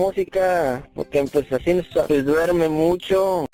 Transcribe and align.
música, 0.00 0.82
porque 0.94 1.24
pues 1.30 1.52
así 1.52 1.82
pues 2.08 2.24
duerme 2.24 2.68
mucho. 2.68 3.46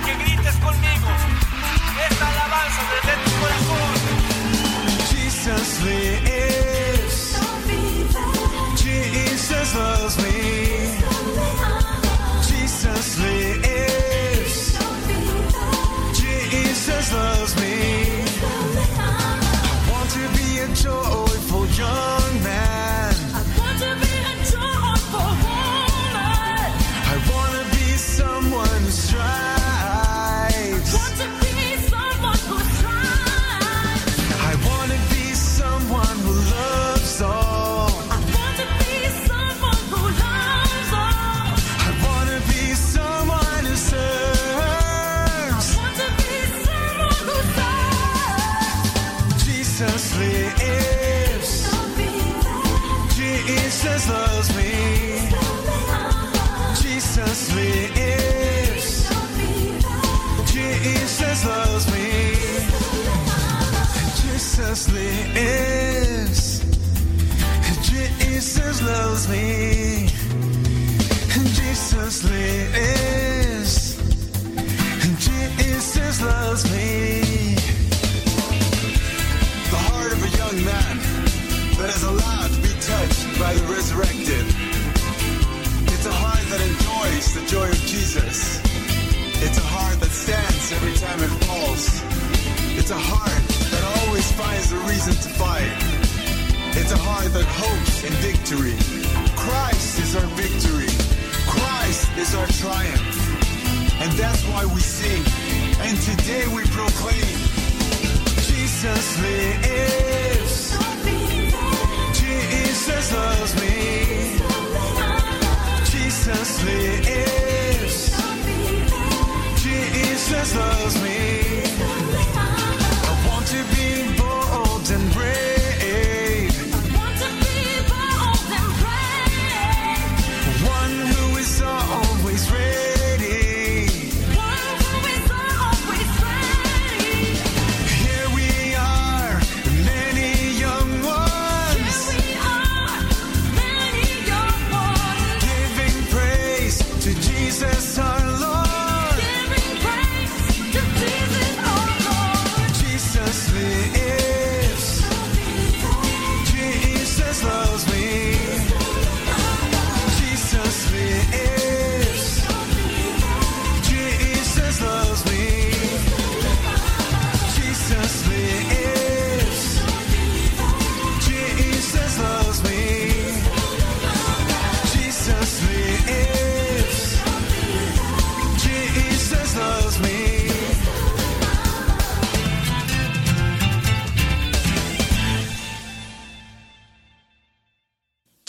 que 0.00 0.14
grites 0.16 0.56
conmigo 0.56 1.08
esta 2.10 2.28
alabanza 2.28 2.82
desde 2.94 3.24
tu 3.24 3.30
corazón. 3.40 3.94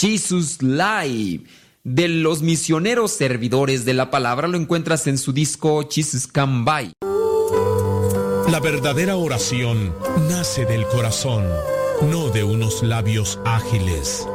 Jesus 0.06 0.62
Live 0.62 1.46
de 1.84 2.07
los 2.07 2.44
misioneros 2.44 3.10
servidores 3.10 3.86
de 3.86 3.96
la 3.96 4.12
palabra 4.12 4.48
lo 4.48 4.56
encuentras 4.56 5.07
en 5.07 5.18
su 5.18 5.34
disco 5.34 5.84
Jesus 5.90 6.28
Come 6.28 6.63
By. 6.63 6.94
La 8.52 8.60
verdadera 8.60 9.16
oración 9.16 9.96
nace 10.30 10.66
del 10.66 10.86
corazón, 10.86 11.44
no 12.12 12.30
de 12.30 12.44
unos 12.44 12.84
labios 12.84 13.40
ágiles. 13.46 14.28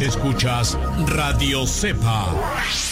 Escuchas 0.00 0.78
Radio 1.08 1.66
Cepa. 1.66 2.91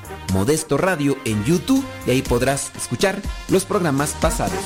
Modesto 0.33 0.77
Radio 0.77 1.17
en 1.25 1.43
YouTube 1.43 1.85
y 2.07 2.11
ahí 2.11 2.21
podrás 2.21 2.71
escuchar 2.75 3.21
los 3.49 3.65
programas 3.65 4.13
pasados. 4.21 4.59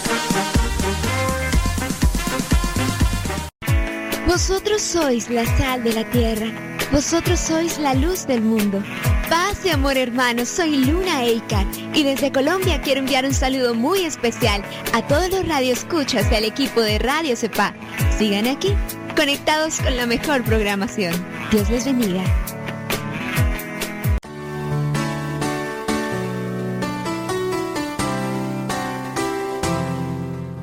Vosotros 4.28 4.82
sois 4.82 5.30
la 5.30 5.46
sal 5.58 5.84
de 5.84 5.94
la 5.94 6.10
tierra. 6.10 6.48
Vosotros 6.92 7.40
sois 7.40 7.80
la 7.80 7.94
luz 7.94 8.28
del 8.28 8.42
mundo. 8.42 8.84
Paz 9.30 9.66
y 9.66 9.70
amor 9.70 9.98
hermanos, 9.98 10.50
soy 10.50 10.86
Luna 10.86 11.24
Eikar 11.24 11.66
y 11.94 12.04
desde 12.04 12.32
Colombia 12.32 12.82
quiero 12.82 13.00
enviar 13.00 13.26
un 13.26 13.34
saludo 13.34 13.74
muy 13.74 14.02
especial 14.02 14.62
a 14.94 15.02
todos 15.08 15.30
los 15.30 15.48
radioescuchas 15.48 16.30
del 16.30 16.44
equipo 16.44 16.82
de 16.82 17.00
Radio 17.00 17.36
Cepa. 17.36 17.74
Sigan 18.18 18.48
aquí, 18.48 18.74
conectados 19.16 19.80
con 19.80 19.96
la 19.96 20.06
mejor 20.06 20.44
programación. 20.44 21.14
Dios 21.52 21.70
les 21.70 21.86
bendiga. 21.86 22.24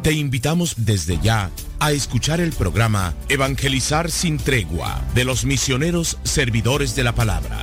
Te 0.03 0.11
invitamos 0.11 0.75
desde 0.79 1.21
ya 1.21 1.53
a 1.79 1.93
escuchar 1.93 2.41
el 2.41 2.53
programa 2.53 3.15
Evangelizar 3.29 4.11
sin 4.11 4.37
tregua 4.37 5.01
de 5.15 5.23
los 5.25 5.45
misioneros 5.45 6.19
servidores 6.25 6.97
de 6.97 7.05
la 7.05 7.15
palabra. 7.15 7.61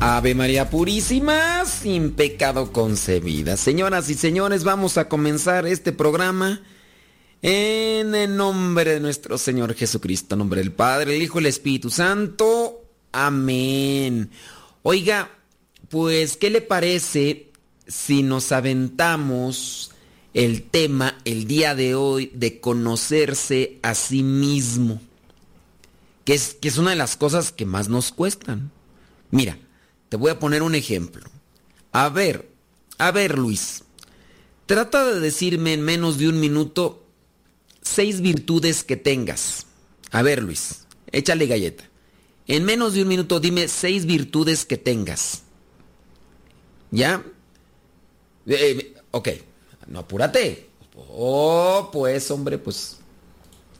Ave 0.00 0.34
María 0.34 0.68
Purísima, 0.68 1.64
sin 1.64 2.12
pecado 2.12 2.70
concebida. 2.70 3.56
Señoras 3.56 4.10
y 4.10 4.14
señores, 4.14 4.64
vamos 4.64 4.98
a 4.98 5.08
comenzar 5.08 5.66
este 5.66 5.92
programa 5.92 6.60
en 7.40 8.14
el 8.14 8.36
nombre 8.36 8.92
de 8.92 9.00
nuestro 9.00 9.38
Señor 9.38 9.72
Jesucristo, 9.76 10.36
nombre 10.36 10.60
del 10.60 10.72
Padre, 10.72 11.16
el 11.16 11.22
Hijo 11.22 11.38
y 11.38 11.44
el 11.44 11.46
Espíritu 11.46 11.88
Santo. 11.88 12.82
Amén. 13.12 14.28
Oiga, 14.82 15.30
pues, 15.88 16.36
¿qué 16.36 16.50
le 16.50 16.60
parece 16.60 17.47
si 17.88 18.22
nos 18.22 18.52
aventamos 18.52 19.90
el 20.34 20.62
tema 20.62 21.18
el 21.24 21.46
día 21.46 21.74
de 21.74 21.94
hoy 21.94 22.30
de 22.34 22.60
conocerse 22.60 23.78
a 23.82 23.94
sí 23.94 24.22
mismo? 24.22 25.00
Que 26.24 26.34
es, 26.34 26.54
que 26.60 26.68
es 26.68 26.76
una 26.76 26.90
de 26.90 26.96
las 26.96 27.16
cosas 27.16 27.50
que 27.50 27.64
más 27.64 27.88
nos 27.88 28.12
cuestan. 28.12 28.70
Mira, 29.30 29.58
te 30.10 30.16
voy 30.16 30.30
a 30.30 30.38
poner 30.38 30.62
un 30.62 30.74
ejemplo. 30.74 31.28
A 31.92 32.10
ver, 32.10 32.48
a 32.98 33.10
ver 33.10 33.38
Luis, 33.38 33.82
trata 34.66 35.06
de 35.06 35.20
decirme 35.20 35.72
en 35.72 35.82
menos 35.82 36.18
de 36.18 36.28
un 36.28 36.38
minuto 36.38 37.06
seis 37.80 38.20
virtudes 38.20 38.84
que 38.84 38.96
tengas. 38.96 39.66
A 40.10 40.22
ver 40.22 40.42
Luis, 40.42 40.86
échale 41.10 41.46
galleta. 41.46 41.84
En 42.46 42.64
menos 42.64 42.94
de 42.94 43.02
un 43.02 43.08
minuto 43.08 43.40
dime 43.40 43.68
seis 43.68 44.06
virtudes 44.06 44.64
que 44.64 44.76
tengas. 44.76 45.42
¿Ya? 46.90 47.22
Eh, 48.48 48.94
ok, 49.10 49.28
no 49.86 50.00
apúrate. 50.00 50.68
Oh, 50.96 51.90
pues 51.92 52.30
hombre, 52.30 52.58
pues... 52.58 52.98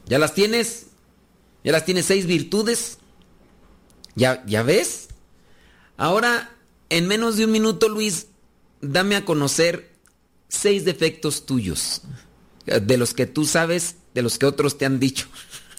¿Ya 0.05 0.17
las 0.19 0.33
tienes? 0.33 0.87
¿Ya 1.63 1.71
las 1.71 1.85
tienes 1.85 2.05
seis 2.05 2.25
virtudes? 2.25 2.97
¿Ya, 4.15 4.43
ya 4.45 4.63
ves? 4.63 5.09
Ahora, 5.97 6.55
en 6.89 7.07
menos 7.07 7.37
de 7.37 7.45
un 7.45 7.51
minuto, 7.51 7.89
Luis, 7.89 8.27
dame 8.81 9.15
a 9.15 9.25
conocer 9.25 9.91
seis 10.47 10.85
defectos 10.85 11.45
tuyos. 11.45 12.01
De 12.65 12.97
los 12.97 13.13
que 13.13 13.25
tú 13.25 13.45
sabes, 13.45 13.95
de 14.13 14.21
los 14.21 14.37
que 14.37 14.45
otros 14.45 14.77
te 14.77 14.85
han 14.85 14.99
dicho. 14.99 15.27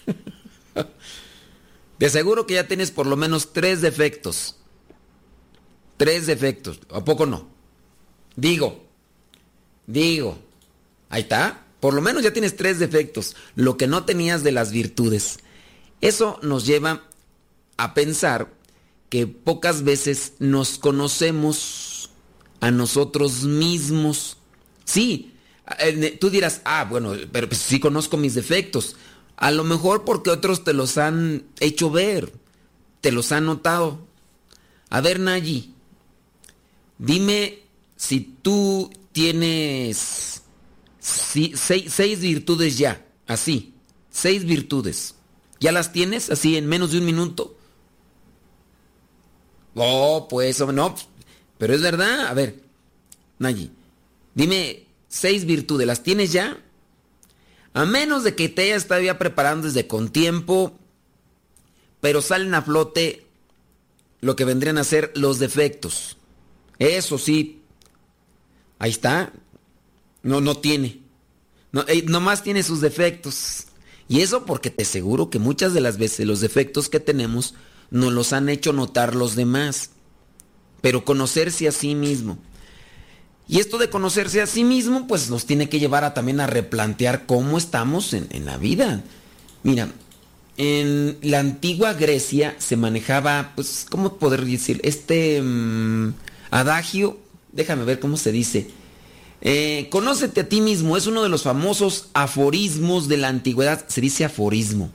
De 1.99 2.09
seguro 2.09 2.47
que 2.47 2.55
ya 2.55 2.67
tienes 2.67 2.89
por 2.89 3.05
lo 3.05 3.15
menos 3.15 3.53
tres 3.53 3.81
defectos. 3.81 4.55
Tres 5.97 6.25
defectos. 6.25 6.79
¿A 6.89 7.05
poco 7.05 7.27
no? 7.27 7.47
Digo, 8.35 8.83
digo. 9.87 10.39
Ahí 11.09 11.23
está. 11.23 11.65
Por 11.79 11.93
lo 11.93 12.01
menos 12.01 12.23
ya 12.23 12.33
tienes 12.33 12.55
tres 12.55 12.79
defectos. 12.79 13.35
Lo 13.55 13.77
que 13.77 13.87
no 13.87 14.05
tenías 14.05 14.43
de 14.43 14.51
las 14.51 14.71
virtudes. 14.71 15.39
Eso 15.99 16.39
nos 16.41 16.65
lleva 16.65 17.03
a 17.77 17.93
pensar 17.93 18.49
que 19.09 19.27
pocas 19.27 19.83
veces 19.83 20.33
nos 20.39 20.77
conocemos 20.77 22.11
a 22.61 22.71
nosotros 22.71 23.43
mismos. 23.43 24.37
Sí, 24.85 25.33
tú 26.19 26.29
dirás, 26.29 26.61
ah, 26.63 26.85
bueno, 26.89 27.13
pero 27.31 27.47
pues 27.49 27.59
sí 27.61 27.79
conozco 27.79 28.17
mis 28.17 28.35
defectos. 28.35 28.95
A 29.35 29.51
lo 29.51 29.63
mejor 29.63 30.05
porque 30.05 30.29
otros 30.29 30.63
te 30.63 30.73
los 30.73 30.97
han 30.97 31.43
hecho 31.59 31.89
ver, 31.89 32.31
te 33.01 33.11
los 33.11 33.31
han 33.31 33.45
notado. 33.45 34.07
A 34.89 35.01
ver, 35.01 35.19
Nayi, 35.19 35.73
dime 36.97 37.60
si 38.01 38.19
tú 38.41 38.91
tienes 39.11 40.41
seis, 40.99 42.19
virtudes 42.19 42.79
ya, 42.79 43.05
así, 43.27 43.75
seis 44.09 44.43
virtudes. 44.43 45.13
¿Ya 45.59 45.71
las 45.71 45.93
tienes 45.93 46.31
así 46.31 46.57
en 46.57 46.65
menos 46.65 46.91
de 46.91 46.97
un 46.97 47.05
minuto? 47.05 47.55
Oh, 49.75 50.25
pues, 50.27 50.59
no, 50.65 50.95
pero 51.59 51.75
es 51.75 51.83
verdad. 51.83 52.25
A 52.25 52.33
ver, 52.33 52.63
Nayi, 53.37 53.69
dime 54.33 54.87
seis 55.07 55.45
virtudes, 55.45 55.85
¿las 55.85 56.01
tienes 56.01 56.31
ya? 56.31 56.57
A 57.75 57.85
menos 57.85 58.23
de 58.23 58.33
que 58.33 58.49
te 58.49 58.63
hayas 58.63 58.81
estado 58.81 59.01
ya 59.01 59.19
preparando 59.19 59.67
desde 59.67 59.85
con 59.85 60.09
tiempo, 60.09 60.75
pero 61.99 62.23
salen 62.23 62.55
a 62.55 62.63
flote 62.63 63.27
lo 64.21 64.35
que 64.35 64.45
vendrían 64.45 64.79
a 64.79 64.83
ser 64.83 65.11
los 65.13 65.37
defectos. 65.37 66.17
Eso 66.79 67.19
sí, 67.19 67.60
ahí 68.81 68.89
está. 68.89 69.31
No, 70.23 70.41
no 70.41 70.57
tiene. 70.57 70.99
No, 71.71 71.85
nomás 72.07 72.43
tiene 72.43 72.63
sus 72.63 72.81
defectos. 72.81 73.67
Y 74.09 74.21
eso 74.21 74.43
porque 74.45 74.71
te 74.71 74.83
aseguro 74.83 75.29
que 75.29 75.39
muchas 75.39 75.73
de 75.73 75.81
las 75.81 75.97
veces 75.97 76.25
los 76.25 76.41
defectos 76.41 76.89
que 76.89 76.99
tenemos 76.99 77.53
nos 77.91 78.11
los 78.11 78.33
han 78.33 78.49
hecho 78.49 78.73
notar 78.73 79.15
los 79.15 79.35
demás. 79.35 79.91
Pero 80.81 81.05
conocerse 81.05 81.67
a 81.67 81.71
sí 81.71 81.93
mismo. 81.93 82.39
Y 83.47 83.59
esto 83.59 83.77
de 83.77 83.89
conocerse 83.89 84.41
a 84.41 84.47
sí 84.47 84.63
mismo, 84.63 85.07
pues 85.07 85.29
nos 85.29 85.45
tiene 85.45 85.69
que 85.69 85.79
llevar 85.79 86.03
a, 86.03 86.15
también 86.15 86.39
a 86.39 86.47
replantear 86.47 87.27
cómo 87.27 87.59
estamos 87.59 88.13
en, 88.13 88.27
en 88.31 88.45
la 88.45 88.57
vida. 88.57 89.03
Mira, 89.61 89.89
en 90.57 91.19
la 91.21 91.39
antigua 91.39 91.93
Grecia 91.93 92.55
se 92.57 92.77
manejaba, 92.77 93.51
pues, 93.55 93.85
¿cómo 93.87 94.17
poder 94.17 94.43
decir? 94.43 94.81
Este... 94.83 95.39
mm, 95.39 96.13
Adagio, 96.51 97.17
déjame 97.51 97.85
ver 97.85 97.99
cómo 97.99 98.17
se 98.17 98.31
dice. 98.31 98.69
Eh, 99.41 99.87
conócete 99.89 100.41
a 100.41 100.49
ti 100.49 100.61
mismo, 100.61 100.97
es 100.97 101.07
uno 101.07 101.23
de 101.23 101.29
los 101.29 101.43
famosos 101.43 102.09
aforismos 102.13 103.07
de 103.07 103.17
la 103.17 103.29
antigüedad. 103.29 103.85
Se 103.87 104.01
dice 104.01 104.25
aforismo. 104.25 104.91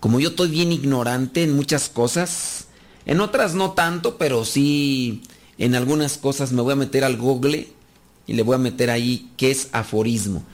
Como 0.00 0.20
yo 0.20 0.30
estoy 0.30 0.48
bien 0.48 0.72
ignorante 0.72 1.42
en 1.42 1.56
muchas 1.56 1.88
cosas, 1.88 2.68
en 3.06 3.20
otras 3.20 3.54
no 3.54 3.72
tanto, 3.72 4.18
pero 4.18 4.44
sí 4.44 5.22
en 5.56 5.74
algunas 5.74 6.18
cosas 6.18 6.52
me 6.52 6.62
voy 6.62 6.72
a 6.72 6.76
meter 6.76 7.02
al 7.02 7.16
google 7.16 7.68
y 8.26 8.34
le 8.34 8.42
voy 8.42 8.54
a 8.54 8.58
meter 8.58 8.90
ahí 8.90 9.30
qué 9.36 9.50
es 9.50 9.68
aforismo. 9.72 10.44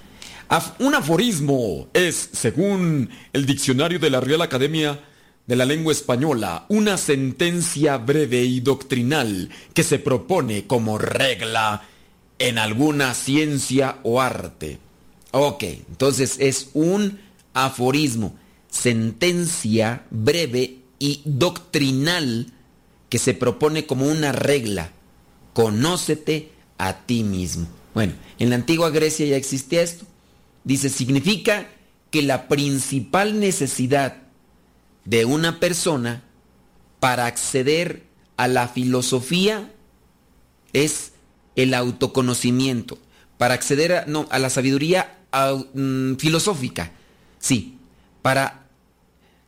un 0.79 0.95
aforismo 0.95 1.89
es, 1.93 2.31
según 2.33 3.11
el 3.33 3.45
diccionario 3.45 3.99
de 3.99 4.11
la 4.11 4.21
Real 4.21 4.41
Academia 4.41 5.01
de 5.47 5.57
la 5.57 5.65
Lengua 5.65 5.93
Española, 5.93 6.65
una 6.69 6.97
sentencia 6.97 7.99
breve 7.99 8.45
y 8.45 8.61
doctrinal 8.61 9.51
que 9.75 9.83
se 9.83 9.99
propone 9.99 10.67
como 10.67 10.99
regla 10.99 11.87
en 12.39 12.59
alguna 12.59 13.15
ciencia 13.15 13.99
o 14.03 14.21
arte. 14.21 14.79
Ok, 15.33 15.65
entonces 15.65 16.37
es 16.39 16.71
un 16.73 17.21
aforismo, 17.53 18.37
sentencia 18.71 20.05
breve 20.11 20.79
y 20.99 21.21
doctrinal 21.25 22.53
que 23.09 23.19
se 23.19 23.35
propone 23.35 23.87
como 23.87 24.07
una 24.07 24.33
regla. 24.33 24.93
Conócete 25.53 26.51
a 26.79 27.05
ti 27.07 27.23
mismo. 27.23 27.69
Bueno, 27.95 28.15
en 28.39 28.51
la 28.51 28.57
antigua 28.57 28.91
Grecia 28.91 29.27
ya 29.27 29.37
existía 29.37 29.83
esto. 29.83 30.07
Dice, 30.65 30.89
significa 30.89 31.69
que 32.11 32.23
la 32.23 32.49
principal 32.49 33.39
necesidad 33.39 34.24
de 35.05 35.25
una 35.25 35.61
persona 35.61 36.23
para 37.01 37.27
acceder 37.27 38.05
a 38.37 38.49
la 38.49 38.69
filosofía 38.69 39.71
es 40.73 41.13
el 41.57 41.75
autoconocimiento, 41.75 42.99
para 43.39 43.55
acceder 43.55 43.93
a, 43.93 44.07
no, 44.07 44.27
a 44.31 44.39
la 44.39 44.51
sabiduría 44.51 45.19
mm, 45.75 46.15
filosófica. 46.17 46.93
Sí, 47.39 47.79
para... 48.23 48.67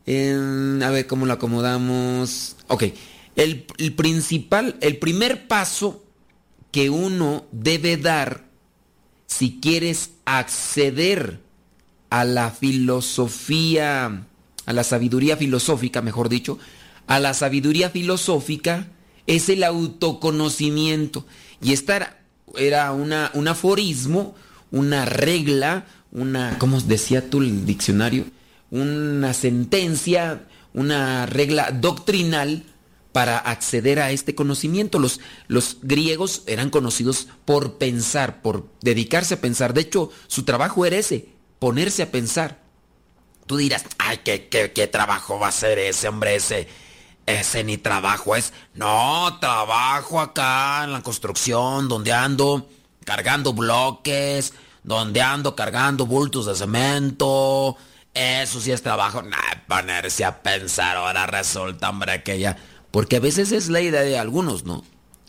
a 0.05 0.89
ver 0.91 1.07
cómo 1.07 1.25
lo 1.25 1.33
acomodamos. 1.33 2.55
Ok, 2.67 2.83
el, 3.35 3.65
el 3.77 3.93
principal, 3.93 4.77
el 4.81 4.97
primer 4.97 5.47
paso 5.47 6.03
que 6.71 6.89
uno 6.89 7.45
debe 7.51 7.97
dar 7.97 8.45
si 9.25 9.59
quieres 9.59 10.11
acceder 10.25 11.41
a 12.09 12.23
la 12.23 12.51
filosofía, 12.51 14.25
a 14.67 14.73
la 14.73 14.83
sabiduría 14.83 15.37
filosófica, 15.37 16.03
mejor 16.03 16.29
dicho, 16.29 16.59
a 17.07 17.19
la 17.19 17.33
sabiduría 17.33 17.89
filosófica 17.89 18.87
es 19.25 19.49
el 19.49 19.63
autoconocimiento. 19.63 21.25
Y 21.61 21.73
esta 21.73 22.17
era, 22.57 22.91
una, 22.91 23.31
un 23.33 23.47
aforismo, 23.47 24.35
una 24.69 25.05
regla, 25.05 25.87
una, 26.11 26.59
¿cómo 26.59 26.79
decía 26.81 27.29
tú 27.29 27.41
el 27.41 27.65
diccionario? 27.65 28.25
Una 28.69 29.33
sentencia, 29.33 30.43
una 30.73 31.25
regla 31.25 31.71
doctrinal 31.71 32.63
para 33.13 33.37
acceder 33.37 34.01
a 34.01 34.11
este 34.11 34.35
conocimiento. 34.35 34.99
Los, 34.99 35.21
los 35.47 35.77
griegos 35.81 36.43
eran 36.45 36.69
conocidos 36.69 37.29
por 37.45 37.77
pensar, 37.77 38.41
por 38.41 38.67
dedicarse 38.81 39.35
a 39.35 39.41
pensar. 39.41 39.73
De 39.73 39.81
hecho, 39.81 40.11
su 40.27 40.43
trabajo 40.43 40.85
era 40.85 40.97
ese, 40.97 41.29
ponerse 41.57 42.03
a 42.03 42.11
pensar. 42.11 42.66
Tú 43.47 43.57
dirás, 43.57 43.85
ay, 43.97 44.19
¿qué, 44.23 44.47
qué, 44.49 44.71
qué 44.71 44.87
trabajo 44.87 45.39
va 45.39 45.47
a 45.47 45.51
ser 45.51 45.79
ese, 45.79 46.07
hombre, 46.09 46.35
ese? 46.35 46.67
Ese 47.25 47.63
ni 47.63 47.77
trabajo 47.77 48.35
es. 48.35 48.53
No, 48.73 49.37
trabajo 49.39 50.19
acá 50.19 50.83
en 50.83 50.93
la 50.93 51.01
construcción, 51.01 51.89
donde 51.89 52.13
ando 52.13 52.69
cargando 53.05 53.53
bloques, 53.53 54.53
donde 54.83 55.21
ando 55.21 55.55
cargando 55.55 56.05
bultos 56.05 56.45
de 56.45 56.55
cemento. 56.55 57.77
Eso 58.13 58.59
sí 58.59 58.71
es 58.71 58.81
trabajo. 58.81 59.21
Nah, 59.21 59.37
ponerse 59.67 60.25
a 60.25 60.41
pensar, 60.41 60.97
ahora 60.97 61.25
resulta, 61.25 61.89
hombre, 61.89 62.23
que 62.23 62.39
ya. 62.39 62.57
Porque 62.91 63.17
a 63.17 63.21
veces 63.21 63.51
es 63.51 63.69
la 63.69 63.81
idea 63.81 64.01
de 64.01 64.17
algunos, 64.17 64.65
¿no? 64.65 64.83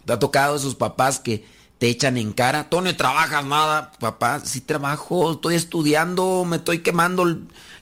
Te 0.04 0.12
ha 0.12 0.18
tocado 0.18 0.56
esos 0.56 0.74
papás 0.74 1.20
que 1.20 1.44
te 1.78 1.88
echan 1.88 2.16
en 2.16 2.32
cara. 2.32 2.68
Tú 2.70 2.80
no 2.80 2.96
trabajas 2.96 3.44
nada. 3.44 3.92
Papá, 3.98 4.40
sí 4.40 4.60
trabajo, 4.60 5.32
estoy 5.32 5.54
estudiando, 5.54 6.44
me 6.44 6.56
estoy 6.56 6.80
quemando 6.80 7.38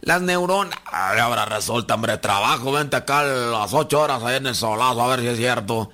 las 0.07 0.23
neuronas. 0.23 0.79
ahora 0.93 1.45
resulta, 1.47 1.97
hombre, 1.97 2.17
trabajo, 2.19 2.71
vente 2.71 2.95
acá 2.95 3.21
a 3.21 3.25
las 3.25 3.75
ocho 3.75 4.01
horas 4.01 4.23
ahí 4.23 4.37
en 4.37 4.47
el 4.47 4.55
solazo, 4.55 5.03
a 5.03 5.09
ver 5.09 5.21
si 5.21 5.27
es 5.27 5.37
cierto. 5.37 5.91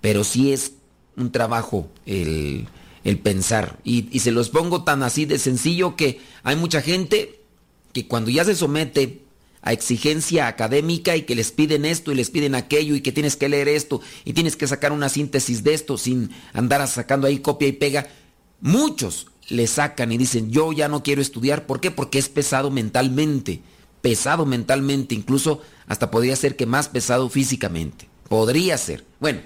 Pero 0.00 0.24
sí 0.24 0.54
es 0.54 0.72
un 1.18 1.30
trabajo 1.30 1.86
el, 2.06 2.66
pensar. 3.22 3.78
Y, 3.84 4.08
y, 4.10 4.20
se 4.20 4.32
los 4.32 4.48
pongo 4.48 4.84
tan 4.84 5.02
así 5.02 5.26
de 5.26 5.38
sencillo 5.38 5.96
que 5.96 6.22
hay 6.42 6.56
mucha 6.56 6.80
gente 6.80 7.40
que 7.92 8.08
cuando 8.08 8.30
ya 8.30 8.42
se 8.46 8.54
somete 8.54 9.20
a 9.60 9.74
exigencia 9.74 10.48
académica 10.48 11.14
y 11.14 11.22
que 11.22 11.34
les 11.34 11.52
piden 11.52 11.84
esto 11.84 12.10
y 12.10 12.14
les 12.14 12.30
piden 12.30 12.54
aquello 12.54 12.94
y 12.94 13.02
que 13.02 13.12
tienes 13.12 13.36
que 13.36 13.50
leer 13.50 13.68
esto 13.68 14.00
y 14.24 14.32
tienes 14.32 14.56
que 14.56 14.66
sacar 14.66 14.92
una 14.92 15.10
síntesis 15.10 15.62
de 15.62 15.74
esto 15.74 15.98
sin 15.98 16.30
andar 16.54 16.88
sacando 16.88 17.26
ahí 17.26 17.40
copia 17.40 17.68
y 17.68 17.72
pega, 17.72 18.08
muchos 18.62 19.26
le 19.52 19.66
sacan 19.66 20.10
y 20.12 20.18
dicen, 20.18 20.50
yo 20.50 20.72
ya 20.72 20.88
no 20.88 21.02
quiero 21.02 21.20
estudiar. 21.20 21.66
¿Por 21.66 21.80
qué? 21.80 21.90
Porque 21.90 22.18
es 22.18 22.28
pesado 22.28 22.70
mentalmente. 22.70 23.60
Pesado 24.00 24.46
mentalmente, 24.46 25.14
incluso 25.14 25.60
hasta 25.86 26.10
podría 26.10 26.34
ser 26.36 26.56
que 26.56 26.66
más 26.66 26.88
pesado 26.88 27.28
físicamente. 27.28 28.08
Podría 28.28 28.78
ser. 28.78 29.04
Bueno, 29.20 29.40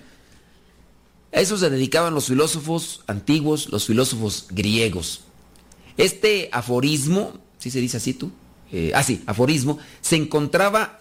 a 1.33 1.41
eso 1.41 1.59
se 1.59 1.71
dedicaban 1.71 2.15
los 2.15 2.27
filósofos 2.29 3.03
antiguos, 3.09 3.69
los 3.71 3.87
filósofos 3.87 4.47
griegos. 4.51 5.23
Este 5.97 6.49
aforismo, 6.53 7.35
¿sí 7.59 7.71
se 7.71 7.81
dice 7.81 7.97
así 7.97 8.15
tú? 8.15 8.31
Eh, 8.73 8.93
ah, 8.95 9.03
sí, 9.03 9.23
aforismo, 9.27 9.79
se 10.01 10.17
encontraba 10.17 11.01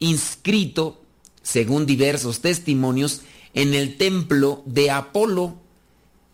inscrito, 0.00 1.00
según 1.42 1.86
diversos 1.86 2.40
testimonios, 2.40 3.22
en 3.54 3.72
el 3.72 3.96
templo 3.96 4.62
de 4.66 4.90
Apolo, 4.90 5.54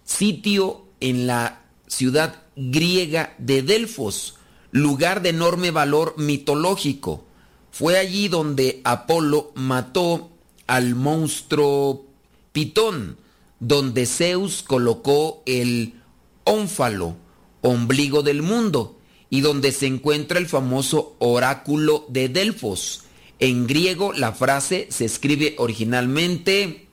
sitio 0.04 0.84
en 0.98 1.26
la 1.26 1.59
ciudad 1.90 2.42
griega 2.56 3.34
de 3.38 3.62
Delfos, 3.62 4.36
lugar 4.70 5.22
de 5.22 5.30
enorme 5.30 5.70
valor 5.70 6.14
mitológico. 6.16 7.24
Fue 7.72 7.98
allí 7.98 8.28
donde 8.28 8.80
Apolo 8.84 9.52
mató 9.54 10.30
al 10.66 10.94
monstruo 10.94 12.06
Pitón, 12.52 13.16
donde 13.58 14.06
Zeus 14.06 14.62
colocó 14.62 15.42
el 15.46 15.94
ónfalo, 16.44 17.16
ombligo 17.60 18.22
del 18.22 18.42
mundo, 18.42 18.96
y 19.28 19.40
donde 19.40 19.72
se 19.72 19.86
encuentra 19.86 20.38
el 20.38 20.46
famoso 20.46 21.16
oráculo 21.18 22.06
de 22.08 22.28
Delfos. 22.28 23.02
En 23.38 23.66
griego 23.66 24.12
la 24.12 24.32
frase 24.32 24.88
se 24.90 25.04
escribe 25.06 25.54
originalmente 25.58 26.86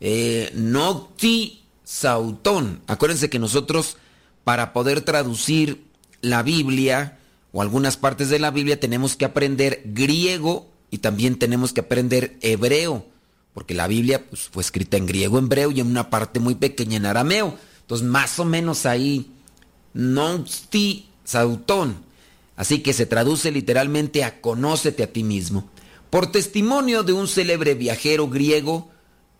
eh, 0.00 0.50
Nocti 0.54 1.63
Sautón. 1.84 2.80
Acuérdense 2.86 3.30
que 3.30 3.38
nosotros 3.38 3.98
para 4.42 4.72
poder 4.72 5.02
traducir 5.02 5.84
la 6.20 6.42
Biblia 6.42 7.18
o 7.52 7.62
algunas 7.62 7.96
partes 7.96 8.30
de 8.30 8.38
la 8.38 8.50
Biblia 8.50 8.80
tenemos 8.80 9.16
que 9.16 9.24
aprender 9.24 9.82
griego 9.84 10.68
y 10.90 10.98
también 10.98 11.38
tenemos 11.38 11.72
que 11.72 11.80
aprender 11.80 12.36
hebreo, 12.40 13.06
porque 13.52 13.74
la 13.74 13.86
Biblia 13.86 14.24
pues, 14.28 14.42
fue 14.42 14.62
escrita 14.62 14.96
en 14.96 15.06
griego, 15.06 15.38
hebreo 15.38 15.70
y 15.70 15.80
en 15.80 15.86
una 15.86 16.10
parte 16.10 16.40
muy 16.40 16.54
pequeña 16.54 16.96
en 16.96 17.06
arameo. 17.06 17.56
Entonces 17.80 18.06
más 18.06 18.38
o 18.38 18.44
menos 18.44 18.86
ahí, 18.86 19.30
sti 19.94 21.08
sautón. 21.24 21.96
Así 22.56 22.80
que 22.80 22.92
se 22.92 23.06
traduce 23.06 23.50
literalmente 23.50 24.24
a 24.24 24.40
conócete 24.40 25.02
a 25.02 25.12
ti 25.12 25.24
mismo. 25.24 25.68
Por 26.10 26.30
testimonio 26.30 27.02
de 27.02 27.12
un 27.12 27.26
célebre 27.26 27.74
viajero 27.74 28.28
griego, 28.28 28.90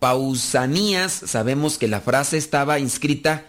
Pausanías, 0.05 1.23
sabemos 1.25 1.79
que 1.79 1.87
la 1.87 1.99
frase 1.99 2.37
estaba 2.37 2.77
inscrita 2.77 3.47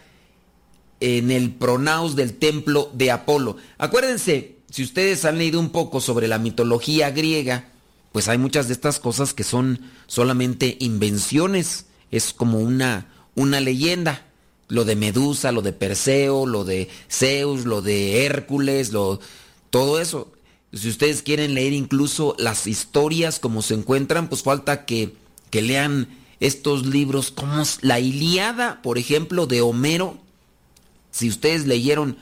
en 1.00 1.30
el 1.30 1.50
pronaos 1.50 2.16
del 2.16 2.38
templo 2.38 2.90
de 2.94 3.10
Apolo. 3.10 3.58
Acuérdense, 3.76 4.56
si 4.70 4.82
ustedes 4.82 5.26
han 5.26 5.36
leído 5.36 5.60
un 5.60 5.68
poco 5.68 6.00
sobre 6.00 6.28
la 6.28 6.38
mitología 6.38 7.10
griega, 7.10 7.68
pues 8.10 8.28
hay 8.28 8.38
muchas 8.38 8.68
de 8.68 8.72
estas 8.72 8.98
cosas 8.98 9.34
que 9.34 9.44
son 9.44 9.82
solamente 10.06 10.78
invenciones, 10.80 11.84
es 12.10 12.32
como 12.32 12.58
una, 12.58 13.12
una 13.34 13.60
leyenda. 13.60 14.25
Lo 14.68 14.86
de 14.86 14.96
Medusa, 14.96 15.52
lo 15.52 15.60
de 15.60 15.75
Perseo, 15.75 16.46
lo 16.46 16.64
de 16.64 16.88
Zeus, 17.10 17.66
lo 17.66 17.82
de 17.82 18.25
Hércules, 18.25 18.94
lo, 18.94 19.20
todo 19.68 20.00
eso. 20.00 20.32
Si 20.72 20.88
ustedes 20.88 21.20
quieren 21.20 21.52
leer 21.52 21.75
incluso 21.75 22.34
las 22.38 22.66
historias 22.66 23.40
como 23.40 23.60
se 23.60 23.75
encuentran, 23.75 24.30
pues 24.30 24.42
falta 24.42 24.86
que, 24.86 25.14
que 25.50 25.60
lean 25.60 26.25
estos 26.40 26.86
libros 26.86 27.30
como 27.30 27.62
la 27.80 28.00
Iliada, 28.00 28.82
por 28.82 28.98
ejemplo, 28.98 29.46
de 29.46 29.60
Homero. 29.60 30.18
Si 31.10 31.28
ustedes 31.28 31.66
leyeron 31.66 32.16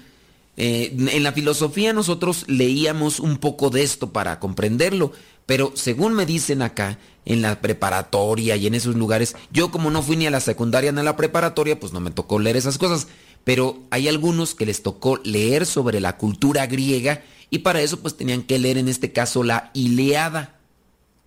eh, 0.57 0.95
en 0.97 1.23
la 1.25 1.33
filosofía 1.33 1.93
nosotros 1.93 2.45
leíamos 2.47 3.19
un 3.19 3.39
poco 3.39 3.71
de 3.71 3.83
esto 3.83 4.13
para 4.13 4.39
comprenderlo, 4.39 5.13
pero 5.47 5.73
según 5.75 6.15
me 6.15 6.27
dicen 6.27 6.63
acá, 6.63 6.99
en 7.27 7.41
la 7.41 7.61
preparatoria 7.61 8.55
y 8.57 8.67
en 8.67 8.75
esos 8.75 8.97
lugares, 8.97 9.35
yo 9.51 9.71
como 9.71 9.91
no 9.91 10.03
fui 10.03 10.17
ni 10.17 10.27
a 10.27 10.31
la 10.31 10.41
secundaria 10.41 10.93
ni 10.93 11.01
a 11.01 11.05
la 11.05 11.17
preparatoria, 11.17 11.81
pues 11.81 11.93
no 11.93 12.01
me 12.01 12.11
tocó 12.11 12.39
leer 12.39 12.57
esas 12.57 12.79
cosas, 12.79 13.09
pero 13.45 13.79
hay 13.91 14.09
algunos 14.09 14.55
que 14.55 14.67
les 14.67 14.83
tocó 14.83 15.19
leer 15.25 15.67
sobre 15.67 16.01
la 16.01 16.17
cultura 16.19 16.67
griega 16.67 17.23
y 17.51 17.61
para 17.61 17.81
eso 17.81 18.01
pues 18.01 18.17
tenían 18.17 18.43
que 18.43 18.59
leer 18.59 18.79
en 18.79 18.89
este 18.89 19.13
caso 19.13 19.43
la 19.43 19.71
Ileada. 19.75 20.54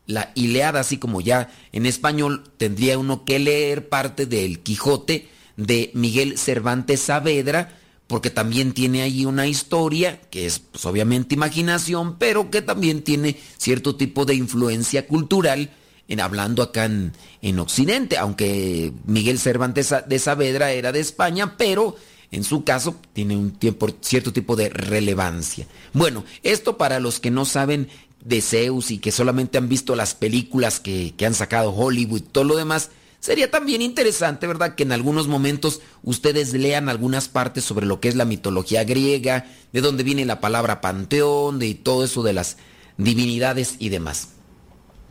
La 0.07 0.31
Ileada, 0.35 0.79
así 0.79 0.97
como 0.97 1.21
ya 1.21 1.49
en 1.71 1.85
español 1.85 2.43
tendría 2.57 2.97
uno 2.97 3.25
que 3.25 3.39
leer 3.39 3.89
parte 3.89 4.25
del 4.25 4.59
Quijote 4.59 5.27
de 5.57 5.91
Miguel 5.93 6.37
Cervantes 6.37 7.01
Saavedra, 7.01 7.77
porque 8.07 8.29
también 8.29 8.71
tiene 8.71 9.01
ahí 9.01 9.25
una 9.25 9.47
historia 9.47 10.21
que 10.31 10.45
es 10.45 10.59
pues, 10.59 10.85
obviamente 10.85 11.35
imaginación, 11.35 12.17
pero 12.17 12.49
que 12.49 12.61
también 12.61 13.03
tiene 13.03 13.37
cierto 13.57 13.95
tipo 13.95 14.25
de 14.25 14.35
influencia 14.35 15.05
cultural 15.05 15.71
en 16.07 16.21
hablando 16.21 16.63
acá 16.63 16.85
en, 16.85 17.11
en 17.41 17.59
Occidente, 17.59 18.17
aunque 18.17 18.93
Miguel 19.05 19.39
Cervantes 19.39 19.93
de 20.07 20.19
Saavedra 20.19 20.71
era 20.71 20.93
de 20.93 21.01
España, 21.01 21.57
pero 21.57 21.97
en 22.31 22.43
su 22.43 22.63
caso 22.63 22.95
tiene 23.13 23.35
un 23.35 23.51
tiempo, 23.51 23.87
cierto 24.01 24.33
tipo 24.33 24.55
de 24.55 24.69
relevancia. 24.69 25.67
Bueno, 25.93 26.25
esto 26.43 26.77
para 26.77 26.99
los 26.99 27.19
que 27.19 27.31
no 27.31 27.45
saben 27.45 27.89
de 28.27 28.41
Zeus 28.41 28.91
y 28.91 28.99
que 28.99 29.11
solamente 29.11 29.57
han 29.57 29.69
visto 29.69 29.95
las 29.95 30.13
películas 30.13 30.79
que, 30.79 31.13
que 31.17 31.25
han 31.25 31.33
sacado 31.33 31.71
Hollywood 31.71 32.21
todo 32.31 32.43
lo 32.43 32.55
demás, 32.55 32.91
Sería 33.19 33.49
también 33.49 33.81
interesante, 33.81 34.45
¿verdad?, 34.45 34.75
que 34.75 34.83
en 34.83 34.91
algunos 34.91 35.27
momentos 35.27 35.81
ustedes 36.03 36.53
lean 36.53 36.87
algunas 36.87 37.27
partes 37.27 37.63
sobre 37.63 37.87
lo 37.87 37.99
que 37.99 38.09
es 38.09 38.15
la 38.15 38.25
mitología 38.25 38.83
griega, 38.83 39.47
de 39.73 39.81
dónde 39.81 40.03
viene 40.03 40.23
la 40.23 40.39
palabra 40.39 40.81
panteón, 40.81 41.57
de 41.57 41.73
todo 41.73 42.03
eso 42.03 42.21
de 42.21 42.33
las 42.33 42.57
divinidades 42.97 43.75
y 43.79 43.89
demás. 43.89 44.29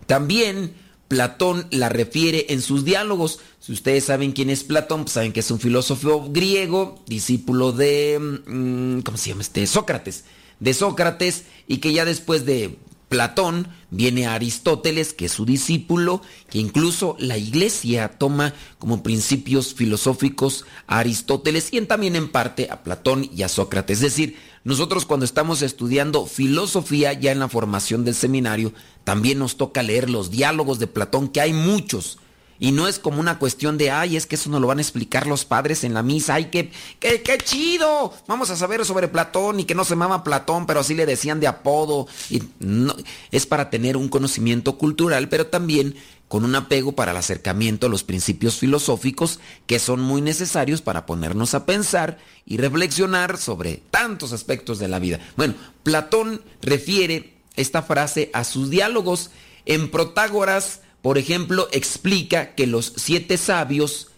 También 0.07 0.75
Platón 1.09 1.67
la 1.71 1.89
refiere 1.89 2.47
en 2.51 2.63
sus 2.63 2.85
diálogos. 2.85 3.41
Si 3.61 3.73
ustedes 3.73 4.05
saben 4.05 4.33
quién 4.33 4.51
es 4.51 4.65
Platón, 4.65 5.03
pues 5.03 5.13
saben 5.13 5.33
que 5.33 5.41
es 5.41 5.51
un 5.51 5.61
filósofo 5.61 6.29
griego, 6.31 7.03
discípulo 7.07 7.73
de, 7.73 8.19
mm, 8.47 9.01
¿cómo 9.01 9.19
se 9.19 9.31
llama 9.31 9.43
este? 9.43 9.67
Sócrates. 9.67 10.25
De 10.61 10.75
Sócrates 10.75 11.45
y 11.67 11.79
que 11.79 11.93
ya 11.93 12.05
después 12.05 12.47
de 12.47 12.79
Platón, 13.09 13.69
viene 13.91 14.27
Aristóteles, 14.27 15.13
que 15.13 15.27
es 15.27 15.33
su 15.33 15.45
discípulo, 15.45 16.23
que 16.51 16.59
incluso 16.59 17.17
la 17.21 17.39
iglesia 17.39 18.09
toma 18.09 18.53
como 18.79 19.05
principios 19.05 19.75
filosóficos 19.75 20.65
a 20.89 20.99
Aristóteles 20.99 21.69
y 21.73 21.81
también 21.83 22.17
en 22.17 22.29
parte 22.29 22.69
a 22.71 22.83
Platón 22.83 23.31
y 23.35 23.43
a 23.43 23.49
Sócrates. 23.49 23.99
Es 23.99 24.03
decir, 24.03 24.37
nosotros 24.65 25.07
cuando 25.07 25.25
estamos 25.25 25.63
estudiando 25.63 26.27
filosofía 26.27 27.13
ya 27.13 27.31
en 27.31 27.39
la 27.39 27.49
formación 27.49 28.05
del 28.05 28.17
seminario, 28.17 28.73
también 29.05 29.39
nos 29.39 29.57
toca 29.57 29.85
leer 29.85 30.11
los 30.11 30.33
diálogos 30.33 30.81
de 30.81 30.89
Platón, 30.89 31.29
que 31.29 31.41
hay 31.41 31.53
muchos 31.53 32.19
y 32.59 32.73
no 32.73 32.89
es 32.89 32.99
como 32.99 33.21
una 33.21 33.39
cuestión 33.39 33.79
de, 33.79 33.91
ay, 33.91 34.17
es 34.17 34.27
que 34.27 34.37
eso 34.37 34.51
no 34.51 34.61
lo 34.61 34.67
van 34.67 34.79
a 34.79 34.83
explicar 34.83 35.27
los 35.27 35.45
padres 35.45 35.85
en 35.85 35.95
la 35.95 36.03
misa. 36.03 36.35
Ay, 36.35 36.47
qué, 36.47 36.71
qué, 36.99 37.23
qué 37.23 37.39
chido. 37.39 38.15
Vamos 38.27 38.51
a 38.51 38.57
saber 38.57 38.85
sobre 38.85 39.09
Platón 39.09 39.61
y 39.61 39.65
que 39.65 39.75
no 39.75 39.85
se 39.85 39.97
llama 39.97 40.25
Platón, 40.25 40.67
pero 40.67 40.81
así 40.81 40.95
le 40.95 41.07
decían 41.07 41.41
de 41.41 41.47
apodo. 41.47 42.07
Y 42.31 42.43
no, 42.59 42.95
es 43.31 43.47
para 43.47 43.71
tener 43.71 43.97
un 43.97 44.09
conocimiento 44.09 44.79
cultural, 44.79 45.29
pero 45.29 45.47
también 45.47 45.97
con 46.29 46.45
un 46.45 46.55
apego 46.55 46.93
para 46.93 47.13
el 47.13 47.17
acercamiento 47.17 47.87
a 47.87 47.91
los 47.91 48.03
principios 48.03 48.57
filosóficos 48.57 49.39
que 49.67 49.79
son 49.79 50.01
muy 50.01 50.21
necesarios 50.21 50.83
para 50.83 51.07
ponernos 51.07 51.55
a 51.55 51.67
pensar 51.67 52.19
y 52.45 52.57
reflexionar 52.57 53.39
sobre 53.39 53.83
tantos 53.91 54.33
aspectos 54.33 54.79
de 54.79 54.89
la 54.89 54.99
vida. 54.99 55.21
Bueno, 55.37 55.55
Platón 55.83 56.43
refiere 56.63 57.35
esta 57.55 57.83
frase 57.83 58.31
a 58.33 58.45
sus 58.45 58.71
diálogos 58.71 59.31
en 59.67 59.91
Protágoras 59.91 60.81
por 61.07 61.19
ejemplo, 61.19 61.69
explica 61.71 62.57
que 62.57 62.67
los 62.67 62.93
siete 62.97 63.39
sabios, 63.39 64.09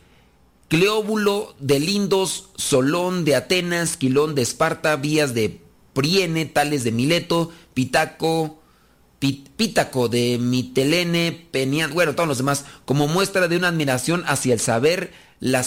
Cleóbulo 0.68 1.54
de 1.60 1.80
Lindos, 1.80 2.48
Solón 2.56 3.26
de 3.26 3.36
Atenas, 3.36 3.98
Quilón 3.98 4.34
de 4.34 4.40
Esparta, 4.40 4.96
Vías 4.96 5.34
de 5.34 5.60
Priene, 5.92 6.46
Tales 6.46 6.84
de 6.84 6.92
Mileto, 6.92 7.52
Pitaco, 7.74 8.58
de 9.20 10.38
Mitelene, 10.40 11.48
Penian, 11.50 11.92
bueno, 11.92 12.14
todos 12.14 12.26
los 12.26 12.38
demás, 12.38 12.64
como 12.86 13.06
muestra 13.06 13.48
de 13.48 13.58
una 13.58 13.68
admiración 13.68 14.24
hacia 14.26 14.54
el 14.54 14.60
saber, 14.60 15.12
la 15.40 15.62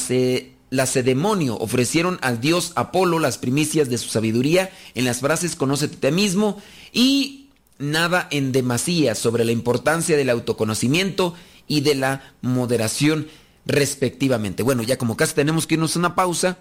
Lacedemonio 0.72 1.56
ofrecieron 1.58 2.18
al 2.24 2.42
dios 2.42 2.72
Apolo 2.76 3.20
las 3.20 3.38
primicias 3.38 3.90
de 3.90 4.00
su 4.00 4.10
sabiduría. 4.10 4.72
En 4.96 5.06
las 5.06 5.20
frases 5.20 5.56
Conócete 5.56 6.08
a 6.08 6.10
ti 6.10 6.16
mismo 6.16 6.60
y 6.92 7.41
nada 7.82 8.28
en 8.32 8.52
demasía 8.52 9.16
sobre 9.16 9.46
la 9.46 9.52
importancia 9.52 10.16
del 10.16 10.30
autoconocimiento 10.30 11.34
y 11.68 11.82
de 11.82 11.96
la 11.96 12.34
moderación 12.42 13.28
respectivamente. 13.66 14.64
Bueno, 14.64 14.84
ya 14.84 14.98
como 14.98 15.18
casi 15.18 15.36
tenemos 15.36 15.68
que 15.68 15.76
irnos 15.76 15.96
a 15.96 16.00
una 16.00 16.16
pausa, 16.16 16.60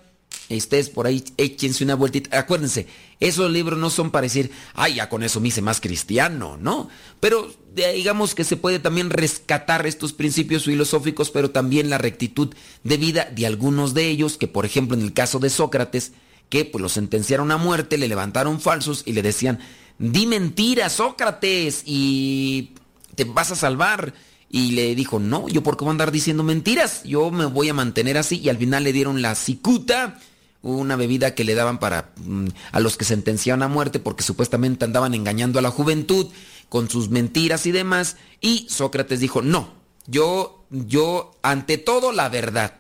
estés 0.48 0.90
por 0.90 1.06
ahí, 1.06 1.24
échense 1.36 1.84
una 1.84 1.94
vueltita. 1.94 2.38
Acuérdense, 2.38 2.86
esos 3.20 3.50
libros 3.50 3.78
no 3.78 3.90
son 3.90 4.10
para 4.10 4.24
decir, 4.24 4.50
ay, 4.74 4.94
ya 4.94 5.08
con 5.08 5.22
eso 5.22 5.40
me 5.40 5.48
hice 5.48 5.62
más 5.62 5.80
cristiano, 5.80 6.58
¿no? 6.60 6.88
Pero 7.20 7.52
digamos 7.74 8.34
que 8.34 8.44
se 8.44 8.56
puede 8.56 8.78
también 8.78 9.10
rescatar 9.10 9.86
estos 9.86 10.12
principios 10.12 10.64
filosóficos, 10.64 11.30
pero 11.30 11.50
también 11.50 11.90
la 11.90 11.98
rectitud 11.98 12.54
de 12.84 12.96
vida 12.96 13.30
de 13.34 13.46
algunos 13.46 13.94
de 13.94 14.08
ellos, 14.08 14.36
que 14.36 14.48
por 14.48 14.66
ejemplo 14.66 14.96
en 14.96 15.02
el 15.02 15.12
caso 15.12 15.38
de 15.38 15.50
Sócrates, 15.50 16.12
que 16.48 16.64
pues 16.64 16.82
lo 16.82 16.88
sentenciaron 16.88 17.52
a 17.52 17.56
muerte, 17.56 17.96
le 17.96 18.08
levantaron 18.08 18.60
falsos 18.60 19.04
y 19.06 19.12
le 19.12 19.22
decían, 19.22 19.60
di 20.00 20.26
mentiras, 20.26 20.94
Sócrates, 20.94 21.82
y 21.84 22.72
te 23.14 23.24
vas 23.24 23.52
a 23.52 23.56
salvar. 23.56 24.14
Y 24.48 24.72
le 24.72 24.96
dijo, 24.96 25.20
no, 25.20 25.48
yo 25.48 25.62
por 25.62 25.76
qué 25.76 25.84
voy 25.84 25.90
a 25.90 25.92
andar 25.92 26.10
diciendo 26.10 26.42
mentiras, 26.42 27.04
yo 27.04 27.30
me 27.30 27.44
voy 27.44 27.68
a 27.68 27.74
mantener 27.74 28.18
así. 28.18 28.40
Y 28.40 28.48
al 28.48 28.56
final 28.56 28.82
le 28.82 28.92
dieron 28.92 29.22
la 29.22 29.36
cicuta, 29.36 30.18
una 30.62 30.96
bebida 30.96 31.34
que 31.36 31.44
le 31.44 31.54
daban 31.54 31.78
para 31.78 32.12
mm, 32.16 32.48
a 32.72 32.80
los 32.80 32.96
que 32.96 33.04
sentenciaban 33.04 33.62
a 33.62 33.68
muerte 33.68 34.00
porque 34.00 34.24
supuestamente 34.24 34.84
andaban 34.84 35.14
engañando 35.14 35.58
a 35.58 35.62
la 35.62 35.70
juventud 35.70 36.26
con 36.68 36.90
sus 36.90 37.10
mentiras 37.10 37.66
y 37.66 37.70
demás. 37.70 38.16
Y 38.40 38.66
Sócrates 38.68 39.20
dijo, 39.20 39.42
no, 39.42 39.72
yo, 40.06 40.64
yo, 40.70 41.38
ante 41.42 41.78
todo 41.78 42.10
la 42.10 42.28
verdad 42.28 42.79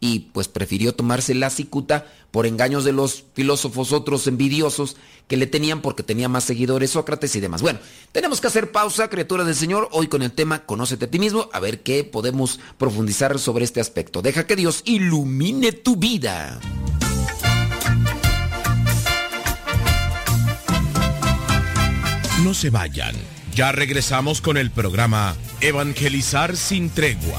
y 0.00 0.30
pues 0.32 0.48
prefirió 0.48 0.94
tomarse 0.94 1.34
la 1.34 1.50
cicuta 1.50 2.06
por 2.30 2.46
engaños 2.46 2.84
de 2.84 2.92
los 2.92 3.24
filósofos 3.34 3.92
otros 3.92 4.26
envidiosos 4.26 4.96
que 5.28 5.36
le 5.36 5.46
tenían 5.46 5.82
porque 5.82 6.02
tenía 6.02 6.28
más 6.28 6.44
seguidores 6.44 6.90
Sócrates 6.90 7.36
y 7.36 7.40
demás. 7.40 7.60
Bueno, 7.60 7.78
tenemos 8.10 8.40
que 8.40 8.46
hacer 8.46 8.72
pausa, 8.72 9.08
criatura 9.08 9.44
del 9.44 9.54
Señor, 9.54 9.88
hoy 9.92 10.08
con 10.08 10.22
el 10.22 10.32
tema 10.32 10.64
Conócete 10.64 11.04
a 11.04 11.10
ti 11.10 11.18
mismo, 11.18 11.50
a 11.52 11.60
ver 11.60 11.82
qué 11.82 12.02
podemos 12.02 12.58
profundizar 12.78 13.38
sobre 13.38 13.64
este 13.64 13.80
aspecto. 13.80 14.22
Deja 14.22 14.46
que 14.46 14.56
Dios 14.56 14.82
ilumine 14.86 15.72
tu 15.72 15.96
vida. 15.96 16.58
No 22.42 22.54
se 22.54 22.70
vayan, 22.70 23.14
ya 23.54 23.70
regresamos 23.70 24.40
con 24.40 24.56
el 24.56 24.70
programa 24.70 25.36
Evangelizar 25.60 26.56
sin 26.56 26.88
tregua. 26.88 27.38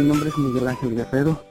Mi 0.00 0.06
nombre 0.06 0.30
es 0.30 0.38
Miguel 0.38 0.66
Ángel 0.66 0.96
Guerrero. 0.96 1.44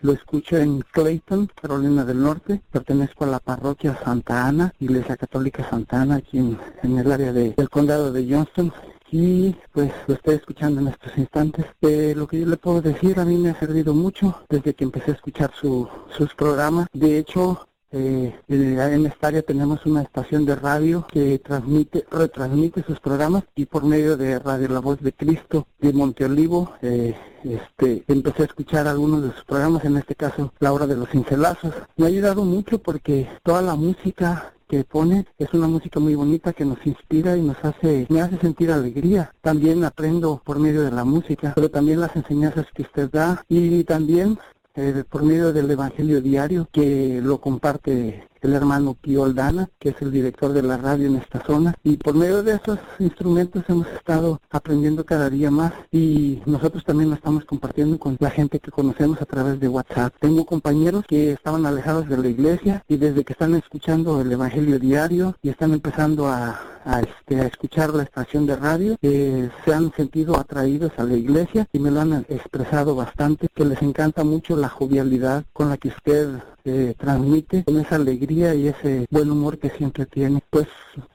Lo 0.00 0.14
escucho 0.14 0.56
en 0.56 0.80
Clayton, 0.80 1.50
Carolina 1.60 2.06
del 2.06 2.22
Norte. 2.22 2.62
Pertenezco 2.70 3.24
a 3.24 3.26
la 3.26 3.38
parroquia 3.38 4.00
Santa 4.02 4.46
Ana, 4.46 4.72
Iglesia 4.80 5.14
Católica 5.18 5.68
Santa 5.68 6.00
Ana, 6.00 6.16
aquí 6.16 6.38
en, 6.38 6.58
el 6.98 7.12
área 7.12 7.34
del 7.34 7.68
condado 7.68 8.10
de 8.10 8.26
Johnston. 8.26 8.72
Y 9.10 9.54
pues 9.72 9.92
lo 10.06 10.14
estoy 10.14 10.36
escuchando 10.36 10.80
en 10.80 10.88
estos 10.88 11.18
instantes. 11.18 11.66
Eh, 11.82 12.14
lo 12.16 12.26
que 12.26 12.40
yo 12.40 12.46
le 12.46 12.56
puedo 12.56 12.80
decir 12.80 13.20
a 13.20 13.26
mí 13.26 13.36
me 13.36 13.50
ha 13.50 13.60
servido 13.60 13.92
mucho 13.92 14.42
desde 14.48 14.72
que 14.72 14.84
empecé 14.84 15.10
a 15.10 15.14
escuchar 15.14 15.52
sus 15.54 16.34
programas. 16.34 16.86
De 16.94 17.18
hecho, 17.18 17.68
Eh, 17.94 18.34
en 18.48 19.04
esta 19.04 19.26
área 19.26 19.42
tenemos 19.42 19.84
una 19.84 20.00
estación 20.00 20.46
de 20.46 20.56
radio 20.56 21.06
que 21.12 21.38
transmite, 21.40 22.06
retransmite 22.10 22.82
sus 22.84 22.98
programas 23.00 23.44
y 23.54 23.66
por 23.66 23.84
medio 23.84 24.16
de 24.16 24.38
Radio 24.38 24.68
La 24.68 24.80
Voz 24.80 24.98
de 25.02 25.12
Cristo 25.12 25.66
de 25.78 25.92
Monteolivo, 25.92 26.72
eh, 26.80 27.14
este, 27.44 28.04
empecé 28.08 28.42
a 28.42 28.46
escuchar 28.46 28.86
algunos 28.86 29.22
de 29.22 29.32
sus 29.32 29.44
programas, 29.44 29.84
en 29.84 29.96
este 29.96 30.14
caso 30.14 30.52
La 30.60 30.72
Hora 30.72 30.86
de 30.86 30.96
los 30.96 31.08
Cincelazos. 31.10 31.74
Me 31.96 32.06
ha 32.06 32.08
ayudado 32.08 32.44
mucho 32.44 32.78
porque 32.78 33.28
toda 33.42 33.62
la 33.62 33.74
música 33.74 34.52
que 34.68 34.84
pone 34.84 35.26
es 35.38 35.52
una 35.52 35.68
música 35.68 36.00
muy 36.00 36.14
bonita 36.14 36.54
que 36.54 36.64
nos 36.64 36.78
inspira 36.86 37.36
y 37.36 37.42
nos 37.42 37.62
hace, 37.62 38.06
me 38.08 38.22
hace 38.22 38.38
sentir 38.38 38.70
alegría. 38.70 39.34
También 39.42 39.84
aprendo 39.84 40.40
por 40.42 40.58
medio 40.58 40.82
de 40.82 40.90
la 40.90 41.04
música, 41.04 41.52
pero 41.54 41.70
también 41.70 42.00
las 42.00 42.16
enseñanzas 42.16 42.66
que 42.74 42.82
usted 42.82 43.10
da 43.10 43.44
y 43.48 43.84
también 43.84 44.38
eh, 44.74 45.04
por 45.08 45.22
medio 45.24 45.52
del 45.52 45.70
Evangelio 45.70 46.22
Diario 46.22 46.66
que 46.72 47.20
lo 47.22 47.38
comparte 47.38 48.26
el 48.42 48.54
hermano 48.54 48.96
Aldana, 49.24 49.68
que 49.78 49.90
es 49.90 50.02
el 50.02 50.10
director 50.10 50.52
de 50.52 50.62
la 50.62 50.76
radio 50.76 51.06
en 51.06 51.16
esta 51.16 51.44
zona. 51.44 51.74
Y 51.82 51.96
por 51.96 52.14
medio 52.14 52.42
de 52.42 52.54
esos 52.54 52.78
instrumentos 52.98 53.64
hemos 53.68 53.86
estado 53.88 54.40
aprendiendo 54.50 55.04
cada 55.04 55.30
día 55.30 55.50
más 55.50 55.72
y 55.90 56.42
nosotros 56.46 56.84
también 56.84 57.10
lo 57.10 57.16
estamos 57.16 57.44
compartiendo 57.44 57.98
con 57.98 58.16
la 58.18 58.30
gente 58.30 58.58
que 58.58 58.70
conocemos 58.70 59.20
a 59.22 59.26
través 59.26 59.60
de 59.60 59.68
WhatsApp. 59.68 60.14
Tengo 60.20 60.44
compañeros 60.44 61.04
que 61.06 61.32
estaban 61.32 61.66
alejados 61.66 62.08
de 62.08 62.18
la 62.18 62.28
iglesia 62.28 62.84
y 62.88 62.96
desde 62.96 63.24
que 63.24 63.32
están 63.32 63.54
escuchando 63.54 64.20
el 64.20 64.32
Evangelio 64.32 64.78
Diario 64.78 65.36
y 65.42 65.48
están 65.48 65.72
empezando 65.72 66.28
a, 66.28 66.60
este, 67.00 67.40
a 67.40 67.46
escuchar 67.46 67.94
la 67.94 68.02
estación 68.02 68.46
de 68.46 68.56
radio, 68.56 68.96
eh, 69.02 69.50
se 69.64 69.72
han 69.72 69.92
sentido 69.92 70.36
atraídos 70.36 70.92
a 70.96 71.04
la 71.04 71.14
iglesia 71.14 71.68
y 71.72 71.78
me 71.78 71.90
lo 71.90 72.00
han 72.00 72.26
expresado 72.28 72.94
bastante, 72.94 73.48
que 73.54 73.64
les 73.64 73.80
encanta 73.82 74.24
mucho 74.24 74.56
la 74.56 74.68
jovialidad 74.68 75.44
con 75.52 75.68
la 75.68 75.76
que 75.76 75.88
usted 75.88 76.40
eh, 76.64 76.94
transmite, 76.98 77.64
con 77.64 77.78
esa 77.78 77.96
alegría 77.96 78.54
y 78.54 78.68
ese 78.68 79.06
buen 79.10 79.30
humor 79.30 79.58
que 79.58 79.70
siempre 79.70 80.06
tiene. 80.06 80.42
Pues 80.50 80.66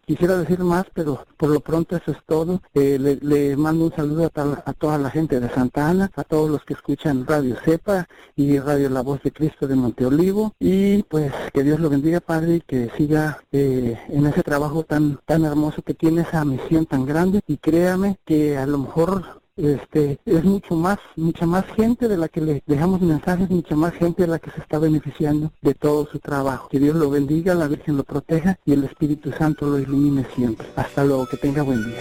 quisiera 0.06 0.38
decir 0.38 0.60
más, 0.60 0.86
pero 0.94 1.26
por 1.38 1.50
lo 1.50 1.60
pronto 1.60 1.96
eso 1.96 2.12
es 2.12 2.18
todo. 2.26 2.62
Eh, 2.74 2.98
le, 3.22 3.58
mando 3.58 3.86
un 3.86 3.96
saludo 3.96 4.32
a, 4.34 4.70
a, 4.70 4.74
toda 4.74 4.98
la 4.98 5.10
gente 5.10 5.40
de 5.40 5.50
Santa 5.50 5.90
Ana, 5.90 6.12
a 6.16 6.24
todos 6.24 6.50
los 6.50 6.64
que 6.64 6.74
escuchan 6.74 7.26
Radio 7.26 7.56
Cepa 7.64 8.08
y 8.36 8.60
Radio 8.60 8.90
La 8.90 9.02
Voz 9.02 9.22
de 9.24 9.32
Cristo 9.32 9.68
de 9.68 9.76
Monteolivo 9.76 10.54
y 10.60 11.04
pues 11.04 11.32
que 11.54 11.64
Dios 11.64 11.80
lo 11.80 11.90
bendiga 11.90 12.20
Padre 12.20 12.56
y 12.56 12.62
que 12.62 12.90
siga 12.98 13.42
eh, 13.52 13.98
en 14.10 14.26
ese 14.26 14.44
trabajo 14.44 14.84
tan 14.84 15.20
tan 15.26 15.46
hermoso 15.46 15.82
que 15.82 15.94
tiene 15.94 16.22
esa 16.22 16.44
misión 16.46 16.86
tan 16.86 17.06
grande 17.06 17.42
y 17.48 17.58
créame 17.58 18.18
que 18.26 18.58
a 18.58 18.66
lo 18.66 18.78
mejor 18.80 19.42
este 19.58 20.20
es 20.26 20.43
mucho 20.43 20.76
más, 20.76 21.00
mucha 21.15 21.46
más 21.46 21.65
gente 21.76 22.08
de 22.08 22.17
la 22.17 22.28
que 22.28 22.41
le 22.41 22.63
dejamos 22.65 23.02
mensajes, 23.02 23.50
mucha 23.50 23.76
más 23.76 23.93
gente 23.93 24.24
de 24.24 24.28
la 24.28 24.39
que 24.39 24.52
se 24.52 24.62
está 24.62 24.80
beneficiando 24.80 25.52
de 25.62 25.74
todo 25.74 26.08
su 26.12 26.20
trabajo. 26.20 26.70
Que 26.70 26.80
Dios 26.80 26.96
lo 26.96 27.10
bendiga, 27.10 27.56
la 27.56 27.67
Virgen 27.67 27.98
lo 27.98 28.04
proteja 28.04 28.60
y 28.65 28.74
el 28.74 28.84
Espíritu 28.84 29.32
Santo 29.32 29.65
lo 29.65 29.80
ilumine 29.80 30.26
siempre. 30.36 30.67
Hasta 30.76 31.04
luego, 31.04 31.28
que 31.28 31.38
tenga 31.38 31.63
buen 31.63 31.84
día. 31.84 32.00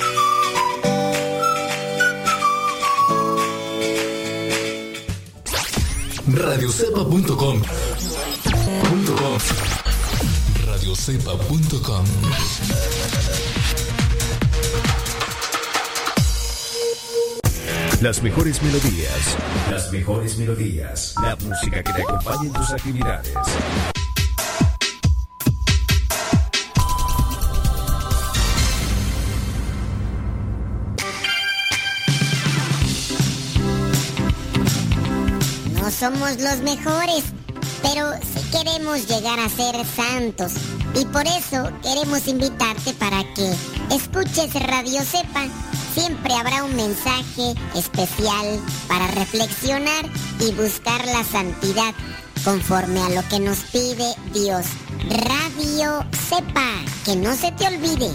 radiocepa.com 6.28 7.62
radiocepa.com 10.66 12.04
Las 18.02 18.22
mejores 18.22 18.62
melodías. 18.62 19.36
Las 19.70 19.90
mejores 19.90 20.36
melodías. 20.36 21.14
La 21.22 21.34
música 21.36 21.82
que 21.82 21.92
te 21.94 22.02
acompaña 22.02 22.42
en 22.42 22.52
tus 22.52 22.70
actividades. 22.70 23.32
No 35.80 35.90
somos 35.90 36.38
los 36.38 36.58
mejores, 36.58 37.24
pero 37.80 38.12
sí 38.20 38.44
queremos 38.52 39.06
llegar 39.08 39.40
a 39.40 39.48
ser 39.48 39.74
santos. 39.86 40.52
Y 40.94 41.06
por 41.06 41.26
eso 41.26 41.70
queremos 41.82 42.28
invitarte 42.28 42.92
para 42.92 43.24
que 43.32 43.54
escuches 43.90 44.52
Radio 44.52 45.00
Cepa 45.02 45.46
siempre 45.96 46.34
habrá 46.34 46.62
un 46.62 46.76
mensaje 46.76 47.54
especial 47.74 48.60
para 48.86 49.06
reflexionar 49.12 50.04
y 50.40 50.52
buscar 50.52 51.02
la 51.06 51.24
santidad 51.24 51.94
conforme 52.44 53.00
a 53.00 53.08
lo 53.08 53.26
que 53.30 53.40
nos 53.40 53.60
pide 53.72 54.14
Dios. 54.34 54.66
Radio 55.08 56.04
Sepa, 56.28 56.68
que 57.06 57.16
no 57.16 57.34
se 57.34 57.50
te 57.52 57.66
olvide. 57.66 58.10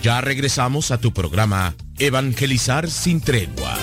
Ya 0.00 0.22
regresamos 0.22 0.90
a 0.92 0.98
tu 0.98 1.12
programa 1.12 1.74
Evangelizar 1.98 2.88
sin 2.88 3.20
tregua. 3.20 3.76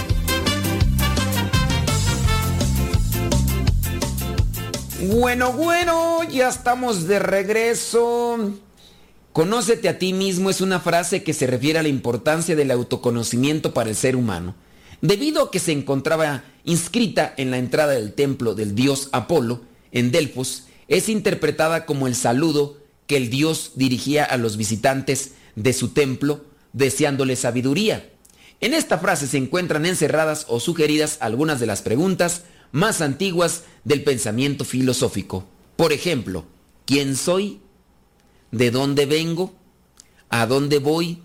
Bueno, 5.08 5.54
bueno, 5.54 6.22
ya 6.30 6.50
estamos 6.50 7.08
de 7.08 7.20
regreso. 7.20 8.52
Conócete 9.32 9.88
a 9.88 10.00
ti 10.00 10.12
mismo 10.12 10.50
es 10.50 10.60
una 10.60 10.82
frase 10.82 11.24
que 11.24 11.32
se 11.32 11.48
refiere 11.48 11.80
a 11.80 11.84
la 11.84 11.88
importancia 11.88 12.58
del 12.58 12.72
autoconocimiento 12.72 13.74
para 13.74 13.89
el 13.89 13.96
ser 13.96 14.17
humano. 14.17 14.54
Debido 15.00 15.43
a 15.43 15.52
que 15.52 15.60
se 15.60 15.72
encontraba 15.72 16.43
inscrita 16.65 17.34
en 17.38 17.52
la 17.52 17.58
entrada 17.58 17.93
del 17.93 18.12
templo 18.12 18.54
del 18.54 18.76
dios 18.76 19.08
Apolo, 19.13 19.62
en 19.93 20.12
Delfos, 20.12 20.65
es 20.89 21.08
interpretada 21.08 21.86
como 21.86 22.08
el 22.08 22.15
saludo 22.15 22.76
que 23.06 23.15
el 23.15 23.30
dios 23.30 23.72
dirigía 23.76 24.26
a 24.26 24.36
los 24.36 24.58
visitantes 24.58 25.36
de 25.56 25.72
su 25.72 25.89
templo, 25.89 26.43
deseándole 26.74 27.38
sabiduría. 27.38 28.10
En 28.60 28.74
esta 28.74 28.98
frase 28.98 29.28
se 29.28 29.38
encuentran 29.38 29.86
encerradas 29.86 30.46
o 30.50 30.60
sugeridas 30.60 31.17
algunas 31.22 31.62
de 31.62 31.67
las 31.67 31.82
preguntas 31.82 32.41
más 32.71 33.01
antiguas 33.01 33.63
del 33.84 34.03
pensamiento 34.03 34.65
filosófico. 34.65 35.47
Por 35.75 35.93
ejemplo, 35.93 36.45
¿quién 36.86 37.15
soy? 37.15 37.60
¿De 38.51 38.71
dónde 38.71 39.06
vengo? 39.06 39.53
¿A 40.30 40.45
dónde 40.45 40.80
voy? 40.80 41.21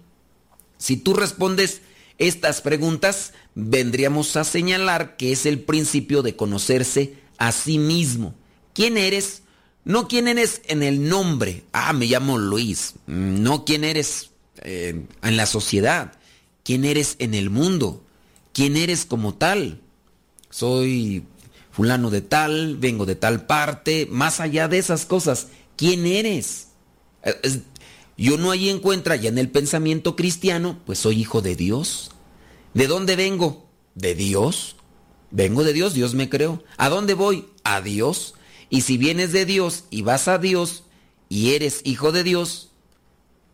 Si 0.79 0.97
tú 0.97 1.15
respondes 1.15 1.83
estas 2.19 2.61
preguntas, 2.61 3.33
vendríamos 3.55 4.37
a 4.37 4.45
señalar 4.45 5.17
que 5.17 5.33
es 5.33 5.47
el 5.47 5.61
principio 5.61 6.23
de 6.23 6.37
conocerse 6.37 7.15
a 7.39 7.53
sí 7.53 7.79
mismo. 7.79 8.35
¿Quién 8.75 8.97
eres? 8.97 9.43
No 9.85 10.09
quién 10.09 10.29
eres 10.29 10.63
en 10.67 10.83
el 10.83 11.09
nombre. 11.09 11.65
Ah, 11.73 11.93
me 11.93 12.07
llamo 12.07 12.39
Luis. 12.39 12.95
No 13.07 13.65
quién 13.65 13.85
eres 13.85 14.31
eh, 14.63 15.05
en 15.23 15.37
la 15.37 15.47
sociedad. 15.47 16.13
¿Quién 16.65 16.85
eres 16.85 17.17
en 17.19 17.35
el 17.35 17.51
mundo? 17.51 18.05
¿Quién 18.53 18.77
eres 18.77 19.05
como 19.05 19.35
tal? 19.35 19.81
Soy 20.51 21.25
fulano 21.73 22.11
de 22.11 22.21
tal, 22.21 22.77
vengo 22.77 23.07
de 23.07 23.17
tal 23.17 23.47
parte, 23.47 24.07
más 24.11 24.39
allá 24.41 24.69
de 24.69 24.79
esas 24.79 25.07
cosas, 25.07 25.49
¿quién 25.77 26.07
eres? 26.07 26.69
Yo 28.17 28.37
no 28.37 28.51
ahí 28.51 28.69
encuentra 28.69 29.17
ya 29.17 29.31
en 29.31 29.39
el 29.39 29.49
pensamiento 29.49 30.15
cristiano, 30.15 30.79
pues 30.85 30.99
soy 30.99 31.21
hijo 31.21 31.41
de 31.41 31.57
Dios. 31.57 32.11
¿De 32.75 32.87
dónde 32.87 33.17
vengo? 33.17 33.67
De 33.95 34.15
Dios. 34.15 34.77
Vengo 35.31 35.65
de 35.65 35.73
Dios, 35.73 35.95
Dios 35.95 36.15
me 36.15 36.29
creó. 36.29 36.63
¿A 36.77 36.91
dónde 36.91 37.15
voy? 37.15 37.49
A 37.65 37.81
Dios. 37.81 38.35
Y 38.69 38.83
si 38.83 38.99
vienes 38.99 39.33
de 39.33 39.47
Dios 39.47 39.85
y 39.89 40.03
vas 40.03 40.29
a 40.29 40.37
Dios 40.39 40.85
y 41.31 41.55
eres 41.55 41.81
hijo 41.85 42.13
de 42.13 42.23
Dios, 42.23 42.71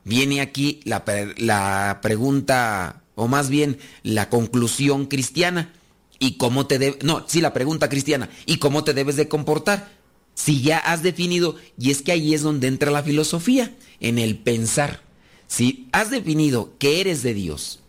viene 0.04 0.40
aquí 0.40 0.81
la 0.85 2.00
pregunta, 2.02 3.02
o 3.14 3.28
más 3.28 3.48
bien 3.48 3.78
la 4.02 4.28
conclusión 4.28 5.07
cristiana 5.07 5.72
y 6.18 6.37
cómo 6.37 6.66
te 6.66 6.78
debes, 6.78 7.02
no, 7.04 7.24
sí 7.26 7.40
la 7.40 7.52
pregunta 7.52 7.88
cristiana, 7.88 8.28
¿y 8.46 8.59
cómo 8.59 8.85
te 8.85 8.94
debes 8.94 9.16
de 9.16 9.28
comportar? 9.28 9.90
Si 10.35 10.62
ya 10.62 10.78
has 10.78 11.02
definido, 11.02 11.57
y 11.78 11.90
es 11.90 12.02
que 12.02 12.12
ahí 12.12 12.35
es 12.35 12.42
donde 12.42 12.68
entra 12.68 12.90
la 12.90 13.02
filosofía, 13.02 13.74
en 14.00 14.18
el 14.18 14.38
pensar. 14.38 15.02
Si 15.46 15.88
has 15.92 16.11
definido 16.11 16.72
que 16.78 17.00
eres 17.00 17.22
de 17.22 17.35
Dios, 17.35 17.81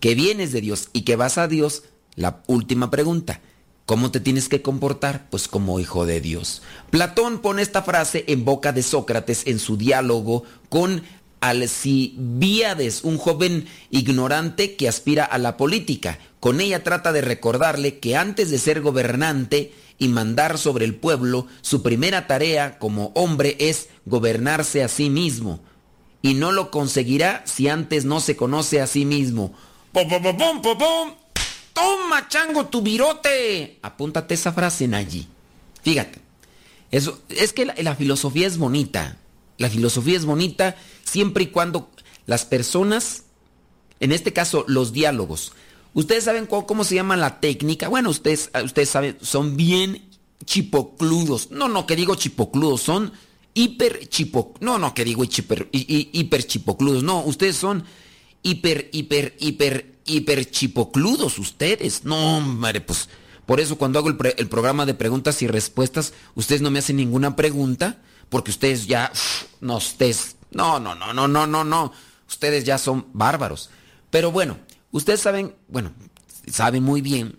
que 0.00 0.14
vienes 0.14 0.52
de 0.52 0.60
Dios 0.60 0.90
y 0.92 1.02
que 1.02 1.16
vas 1.16 1.38
a 1.38 1.48
Dios, 1.48 1.84
la 2.14 2.42
última 2.46 2.90
pregunta, 2.90 3.40
¿cómo 3.86 4.10
te 4.10 4.20
tienes 4.20 4.48
que 4.48 4.62
comportar? 4.62 5.28
Pues 5.30 5.48
como 5.48 5.80
hijo 5.80 6.04
de 6.04 6.20
Dios. 6.20 6.62
Platón 6.90 7.38
pone 7.38 7.62
esta 7.62 7.82
frase 7.82 8.24
en 8.28 8.44
boca 8.44 8.72
de 8.72 8.82
Sócrates 8.82 9.46
en 9.46 9.58
su 9.58 9.76
diálogo 9.76 10.44
con 10.68 11.02
Alcibiades, 11.40 13.04
un 13.04 13.18
joven 13.18 13.66
ignorante 13.90 14.76
que 14.76 14.88
aspira 14.88 15.24
a 15.24 15.38
la 15.38 15.56
política. 15.56 16.18
Con 16.40 16.60
ella 16.60 16.82
trata 16.82 17.12
de 17.12 17.20
recordarle 17.20 17.98
que 17.98 18.16
antes 18.16 18.50
de 18.50 18.58
ser 18.58 18.80
gobernante 18.80 19.72
y 19.98 20.08
mandar 20.08 20.58
sobre 20.58 20.84
el 20.84 20.94
pueblo, 20.94 21.46
su 21.60 21.82
primera 21.82 22.26
tarea 22.26 22.78
como 22.78 23.12
hombre 23.14 23.56
es 23.58 23.88
gobernarse 24.06 24.82
a 24.82 24.88
sí 24.88 25.10
mismo. 25.10 25.60
y 26.22 26.34
no 26.34 26.52
lo 26.52 26.70
conseguirá 26.70 27.42
si 27.46 27.68
antes 27.68 28.04
no 28.04 28.20
se 28.20 28.36
conoce 28.36 28.80
a 28.80 28.86
sí 28.86 29.04
mismo. 29.04 29.54
¡Pum, 29.92 30.08
pum, 30.08 30.36
pum, 30.62 30.78
pum! 30.78 31.12
¡Toma, 31.72 32.28
chango, 32.28 32.66
tu 32.66 32.82
virote! 32.82 33.78
Apúntate 33.82 34.34
esa 34.34 34.52
frase 34.52 34.84
en 34.84 34.94
allí. 34.94 35.28
Fíjate. 35.82 36.20
Eso, 36.90 37.20
es 37.28 37.52
que 37.52 37.66
la 37.66 37.94
filosofía 37.94 38.46
es 38.46 38.58
bonita. 38.58 39.16
La 39.58 39.68
filosofía 39.68 40.16
es 40.16 40.24
bonita 40.24 40.76
siempre 41.04 41.44
y 41.44 41.46
cuando 41.48 41.90
las 42.26 42.44
personas, 42.44 43.24
en 44.00 44.12
este 44.12 44.32
caso 44.32 44.64
los 44.68 44.92
diálogos, 44.92 45.52
ustedes 45.94 46.24
saben 46.24 46.46
cómo, 46.46 46.84
se 46.84 46.94
llama 46.94 47.16
la 47.16 47.40
técnica. 47.40 47.88
Bueno, 47.88 48.10
ustedes, 48.10 48.50
ustedes 48.64 48.88
saben, 48.88 49.18
son 49.20 49.56
bien 49.56 50.08
chipocludos. 50.44 51.50
No, 51.50 51.68
no, 51.68 51.86
que 51.86 51.96
digo 51.96 52.14
chipocludos, 52.14 52.82
son 52.82 53.12
hiper 53.54 54.08
chipo. 54.08 54.54
No, 54.60 54.78
no, 54.78 54.94
que 54.94 55.04
digo 55.04 55.24
hiper, 55.24 55.68
hiper 55.72 56.46
chipocludos. 56.46 57.02
No, 57.02 57.24
ustedes 57.24 57.56
son 57.56 57.84
hiper, 58.42 58.88
hiper, 58.92 59.36
hiper, 59.40 59.98
hiper 60.06 60.50
chipocludos 60.50 61.38
ustedes. 61.38 62.04
No, 62.04 62.38
hombre, 62.38 62.80
pues 62.80 63.08
por 63.48 63.60
eso 63.60 63.78
cuando 63.78 63.98
hago 63.98 64.10
el, 64.10 64.48
programa 64.48 64.84
de 64.84 64.92
preguntas 64.92 65.40
y 65.40 65.46
respuestas, 65.46 66.12
ustedes 66.34 66.60
no 66.60 66.70
me 66.70 66.80
hacen 66.80 66.96
ninguna 66.96 67.34
pregunta, 67.34 67.96
porque 68.28 68.50
ustedes 68.50 68.86
ya, 68.86 69.10
no, 69.62 69.78
ustedes, 69.78 70.36
no, 70.50 70.78
no, 70.78 70.94
no, 70.94 71.14
no, 71.14 71.26
no, 71.26 71.46
no, 71.46 71.64
no, 71.64 71.90
ustedes 72.28 72.64
ya 72.64 72.76
son 72.76 73.06
bárbaros. 73.14 73.70
Pero 74.10 74.30
bueno, 74.32 74.58
ustedes 74.90 75.20
saben, 75.20 75.54
bueno, 75.68 75.92
saben 76.52 76.82
muy 76.82 77.00
bien, 77.00 77.38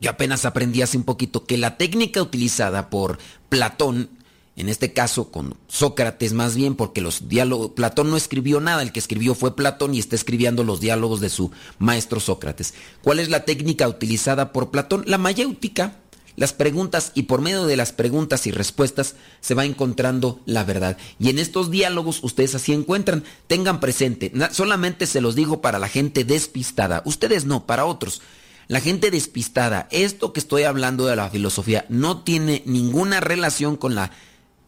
yo 0.00 0.10
apenas 0.10 0.44
aprendí 0.44 0.82
hace 0.82 0.96
un 0.96 1.04
poquito 1.04 1.46
que 1.46 1.58
la 1.58 1.76
técnica 1.76 2.20
utilizada 2.20 2.90
por 2.90 3.20
Platón, 3.48 4.10
en 4.56 4.68
este 4.68 4.92
caso 4.92 5.30
con 5.30 5.56
Sócrates 5.68 6.32
más 6.32 6.54
bien, 6.54 6.74
porque 6.74 7.00
los 7.00 7.28
diálogos, 7.28 7.70
Platón 7.70 8.10
no 8.10 8.16
escribió 8.16 8.60
nada, 8.60 8.82
el 8.82 8.92
que 8.92 8.98
escribió 8.98 9.34
fue 9.34 9.56
Platón 9.56 9.94
y 9.94 9.98
está 9.98 10.16
escribiendo 10.16 10.64
los 10.64 10.80
diálogos 10.80 11.20
de 11.20 11.30
su 11.30 11.50
maestro 11.78 12.20
Sócrates. 12.20 12.74
¿Cuál 13.02 13.20
es 13.20 13.30
la 13.30 13.44
técnica 13.44 13.88
utilizada 13.88 14.52
por 14.52 14.70
Platón? 14.70 15.04
La 15.06 15.18
mayéutica, 15.18 15.96
las 16.36 16.52
preguntas 16.52 17.12
y 17.14 17.24
por 17.24 17.40
medio 17.40 17.66
de 17.66 17.76
las 17.76 17.92
preguntas 17.92 18.46
y 18.46 18.50
respuestas 18.50 19.14
se 19.40 19.54
va 19.54 19.64
encontrando 19.64 20.40
la 20.46 20.64
verdad. 20.64 20.96
Y 21.18 21.30
en 21.30 21.38
estos 21.38 21.70
diálogos 21.70 22.20
ustedes 22.22 22.54
así 22.54 22.72
encuentran, 22.72 23.24
tengan 23.46 23.80
presente, 23.80 24.32
solamente 24.52 25.06
se 25.06 25.20
los 25.20 25.34
digo 25.34 25.60
para 25.60 25.78
la 25.78 25.88
gente 25.88 26.24
despistada, 26.24 27.02
ustedes 27.04 27.44
no, 27.44 27.66
para 27.66 27.84
otros. 27.84 28.20
La 28.68 28.80
gente 28.80 29.10
despistada, 29.10 29.88
esto 29.90 30.32
que 30.32 30.38
estoy 30.38 30.62
hablando 30.62 31.06
de 31.06 31.16
la 31.16 31.28
filosofía 31.28 31.86
no 31.88 32.22
tiene 32.22 32.62
ninguna 32.66 33.18
relación 33.18 33.76
con 33.76 33.96
la, 33.96 34.12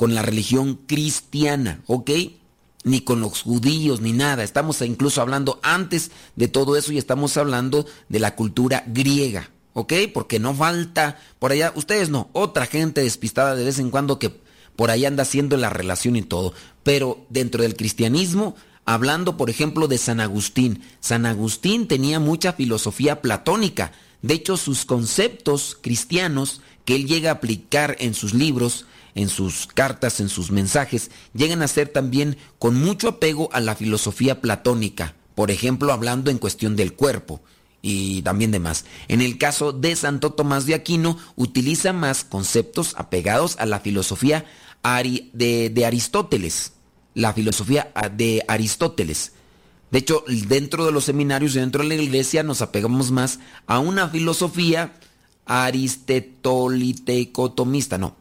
con 0.02 0.16
la 0.16 0.22
religión 0.22 0.80
cristiana, 0.88 1.80
¿ok? 1.86 2.10
Ni 2.82 3.02
con 3.02 3.20
los 3.20 3.42
judíos, 3.42 4.00
ni 4.00 4.12
nada. 4.12 4.42
Estamos 4.42 4.82
incluso 4.82 5.20
hablando 5.22 5.60
antes 5.62 6.10
de 6.34 6.48
todo 6.48 6.74
eso 6.74 6.90
y 6.90 6.98
estamos 6.98 7.36
hablando 7.36 7.86
de 8.08 8.18
la 8.18 8.34
cultura 8.34 8.82
griega, 8.88 9.50
¿ok? 9.74 9.92
Porque 10.12 10.40
no 10.40 10.54
falta 10.54 11.20
por 11.38 11.52
allá, 11.52 11.72
ustedes 11.76 12.08
no, 12.08 12.30
otra 12.32 12.66
gente 12.66 13.00
despistada 13.00 13.54
de 13.54 13.62
vez 13.62 13.78
en 13.78 13.90
cuando 13.90 14.18
que 14.18 14.40
por 14.74 14.90
ahí 14.90 15.04
anda 15.04 15.22
haciendo 15.22 15.56
la 15.56 15.70
relación 15.70 16.16
y 16.16 16.22
todo. 16.22 16.52
Pero 16.82 17.24
dentro 17.30 17.62
del 17.62 17.76
cristianismo, 17.76 18.56
hablando 18.84 19.36
por 19.36 19.50
ejemplo 19.50 19.86
de 19.86 19.98
San 19.98 20.18
Agustín, 20.18 20.82
San 20.98 21.26
Agustín 21.26 21.86
tenía 21.86 22.18
mucha 22.18 22.54
filosofía 22.54 23.22
platónica. 23.22 23.92
De 24.20 24.34
hecho, 24.34 24.56
sus 24.56 24.84
conceptos 24.84 25.78
cristianos 25.80 26.60
que 26.84 26.96
él 26.96 27.06
llega 27.06 27.30
a 27.30 27.34
aplicar 27.34 27.94
en 28.00 28.14
sus 28.14 28.34
libros, 28.34 28.86
en 29.14 29.28
sus 29.28 29.66
cartas, 29.66 30.20
en 30.20 30.28
sus 30.28 30.50
mensajes, 30.50 31.10
llegan 31.34 31.62
a 31.62 31.68
ser 31.68 31.88
también 31.88 32.36
con 32.58 32.74
mucho 32.74 33.08
apego 33.08 33.50
a 33.52 33.60
la 33.60 33.74
filosofía 33.74 34.40
platónica. 34.40 35.14
Por 35.34 35.50
ejemplo, 35.50 35.92
hablando 35.92 36.30
en 36.30 36.38
cuestión 36.38 36.76
del 36.76 36.94
cuerpo 36.94 37.42
y 37.82 38.22
también 38.22 38.52
demás. 38.52 38.84
En 39.08 39.20
el 39.20 39.36
caso 39.38 39.72
de 39.72 39.96
Santo 39.96 40.32
Tomás 40.32 40.66
de 40.66 40.74
Aquino, 40.74 41.18
utiliza 41.36 41.92
más 41.92 42.24
conceptos 42.24 42.94
apegados 42.96 43.56
a 43.58 43.66
la 43.66 43.80
filosofía 43.80 44.46
de, 45.32 45.84
Aristóteles, 45.86 46.72
la 47.14 47.32
filosofía 47.32 47.92
ah, 47.94 48.08
de 48.08 48.44
Aristóteles. 48.48 49.32
De 49.90 49.98
hecho, 49.98 50.24
dentro 50.48 50.86
de 50.86 50.92
los 50.92 51.04
seminarios 51.04 51.54
y 51.54 51.58
dentro 51.58 51.82
de 51.82 51.88
la 51.88 52.02
iglesia 52.02 52.42
nos 52.42 52.62
apegamos 52.62 53.10
más 53.10 53.40
a 53.66 53.78
una 53.78 54.08
filosofía 54.08 54.94
aristotoliteicotomista, 55.44 57.98
no, 57.98 58.16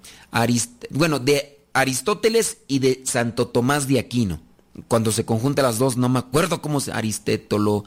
bueno, 0.89 1.20
de 1.20 1.60
Aristóteles 1.74 2.58
y 2.67 2.80
de 2.80 3.04
Santo 3.06 3.48
Tomás 3.48 3.88
de 3.88 4.00
Aquino. 4.00 4.41
Cuando 4.88 5.12
se 5.12 5.26
conjuntan 5.26 5.65
las 5.65 5.78
dos, 5.78 5.98
no 5.98 6.08
me 6.10 6.17
acuerdo 6.20 6.62
cómo 6.62 6.80
se 6.80 6.94
Aristétolo, 6.94 7.84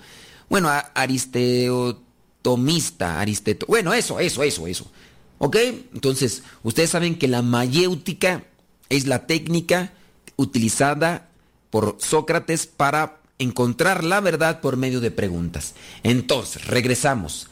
bueno, 0.49 0.71
aristeotomista, 0.95 3.21
aristeto, 3.21 3.67
bueno, 3.67 3.95
eso, 3.95 4.21
eso, 4.21 4.43
eso, 4.43 4.67
eso. 4.67 4.91
¿Ok? 5.39 5.57
Entonces, 5.95 6.43
ustedes 6.63 6.91
saben 6.91 7.19
que 7.19 7.29
la 7.29 7.41
mayéutica 7.43 8.45
es 8.89 9.07
la 9.07 9.27
técnica 9.27 9.93
utilizada 10.37 11.29
por 11.71 11.97
Sócrates 11.99 12.67
para 12.67 13.21
encontrar 13.39 14.05
la 14.05 14.21
verdad 14.21 14.61
por 14.61 14.77
medio 14.77 15.01
de 15.01 15.11
preguntas. 15.11 15.75
Entonces, 16.03 16.67
regresamos. 16.67 17.49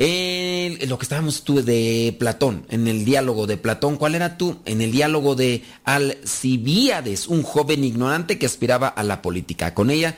Lo 0.00 0.96
que 0.98 1.02
estábamos 1.02 1.44
tú 1.44 1.62
de 1.62 2.16
Platón, 2.18 2.64
en 2.70 2.88
el 2.88 3.04
diálogo 3.04 3.46
de 3.46 3.58
Platón, 3.58 3.96
¿cuál 3.96 4.14
era 4.14 4.38
tú? 4.38 4.56
En 4.64 4.80
el 4.80 4.92
diálogo 4.92 5.34
de 5.34 5.62
Alcibíades, 5.84 7.28
un 7.28 7.42
joven 7.42 7.84
ignorante 7.84 8.38
que 8.38 8.46
aspiraba 8.46 8.88
a 8.88 9.02
la 9.02 9.20
política. 9.20 9.74
Con 9.74 9.90
ella 9.90 10.16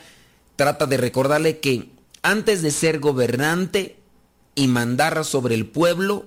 trata 0.55 0.87
de 0.87 0.99
recordarle 0.99 1.59
que 1.59 1.90
antes 2.23 2.62
de 2.62 2.71
ser 2.71 3.01
gobernante 3.01 3.97
y 4.55 4.68
mandar 4.68 5.25
sobre 5.25 5.57
el 5.57 5.66
pueblo, 5.66 6.27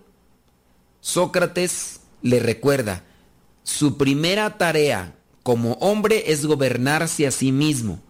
Sócrates 0.99 2.01
le 2.21 2.41
recuerda, 2.41 3.05
su 3.63 3.95
primera 3.95 4.57
tarea 4.57 5.15
como 5.43 5.75
hombre 5.75 6.25
es 6.33 6.45
gobernarse 6.45 7.25
a 7.25 7.31
sí 7.31 7.53
mismo 7.53 8.01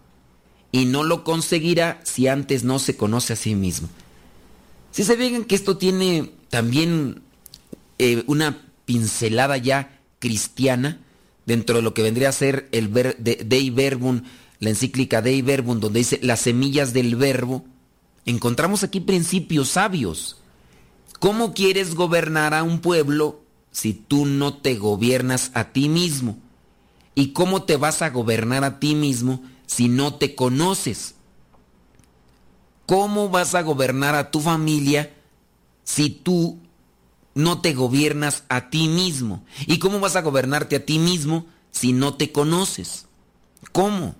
y 0.72 0.86
no 0.86 1.04
lo 1.04 1.22
conseguirá 1.22 2.00
si 2.02 2.26
antes 2.26 2.64
no 2.64 2.80
se 2.80 2.96
conoce 2.96 3.34
a 3.34 3.36
sí 3.36 3.54
mismo. 3.54 3.88
Si 4.96 5.04
se 5.04 5.18
fijan 5.18 5.44
que 5.44 5.54
esto 5.54 5.76
tiene 5.76 6.32
también 6.48 7.20
eh, 7.98 8.24
una 8.28 8.66
pincelada 8.86 9.58
ya 9.58 10.00
cristiana 10.20 11.02
dentro 11.44 11.76
de 11.76 11.82
lo 11.82 11.92
que 11.92 12.00
vendría 12.00 12.30
a 12.30 12.32
ser 12.32 12.66
el 12.72 12.88
ver, 12.88 13.14
de, 13.18 13.44
Dei 13.44 13.68
Verbum, 13.68 14.22
la 14.58 14.70
encíclica 14.70 15.20
Dei 15.20 15.42
Verbum, 15.42 15.80
donde 15.80 15.98
dice 15.98 16.18
las 16.22 16.40
semillas 16.40 16.94
del 16.94 17.14
verbo, 17.14 17.66
encontramos 18.24 18.84
aquí 18.84 19.00
principios 19.00 19.68
sabios. 19.68 20.38
¿Cómo 21.20 21.52
quieres 21.52 21.94
gobernar 21.94 22.54
a 22.54 22.62
un 22.62 22.78
pueblo 22.78 23.42
si 23.72 23.92
tú 23.92 24.24
no 24.24 24.54
te 24.54 24.76
gobiernas 24.76 25.50
a 25.52 25.74
ti 25.74 25.90
mismo? 25.90 26.38
¿Y 27.14 27.34
cómo 27.34 27.64
te 27.64 27.76
vas 27.76 28.00
a 28.00 28.08
gobernar 28.08 28.64
a 28.64 28.80
ti 28.80 28.94
mismo 28.94 29.42
si 29.66 29.90
no 29.90 30.14
te 30.14 30.34
conoces? 30.34 31.15
¿Cómo 32.86 33.28
vas 33.28 33.54
a 33.54 33.62
gobernar 33.62 34.14
a 34.14 34.30
tu 34.30 34.40
familia 34.40 35.12
si 35.84 36.10
tú 36.10 36.58
no 37.34 37.60
te 37.60 37.74
gobiernas 37.74 38.44
a 38.48 38.70
ti 38.70 38.88
mismo? 38.88 39.44
¿Y 39.66 39.78
cómo 39.78 40.00
vas 40.00 40.16
a 40.16 40.22
gobernarte 40.22 40.76
a 40.76 40.84
ti 40.84 40.98
mismo 40.98 41.46
si 41.72 41.92
no 41.92 42.14
te 42.14 42.32
conoces? 42.32 43.06
¿Cómo? 43.72 44.14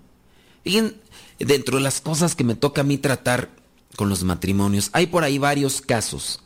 Fíjense, 0.64 0.96
dentro 1.38 1.76
de 1.76 1.83
las 1.83 2.00
cosas 2.00 2.35
que 2.35 2.44
me 2.44 2.57
toca 2.57 2.81
a 2.81 2.85
mí 2.85 2.98
tratar 2.98 3.50
con 3.96 4.09
los 4.09 4.24
matrimonios, 4.24 4.90
hay 4.92 5.07
por 5.07 5.22
ahí 5.22 5.38
varios 5.38 5.81
casos. 5.81 6.40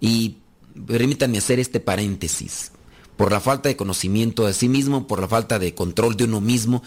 Y 0.00 0.38
permítanme 0.86 1.38
hacer 1.38 1.60
este 1.60 1.80
paréntesis. 1.80 2.72
Por 3.16 3.30
la 3.30 3.40
falta 3.40 3.68
de 3.68 3.76
conocimiento 3.76 4.46
de 4.46 4.52
sí 4.52 4.68
mismo, 4.68 5.06
por 5.06 5.20
la 5.20 5.28
falta 5.28 5.58
de 5.58 5.74
control 5.74 6.16
de 6.16 6.24
uno 6.24 6.40
mismo 6.40 6.82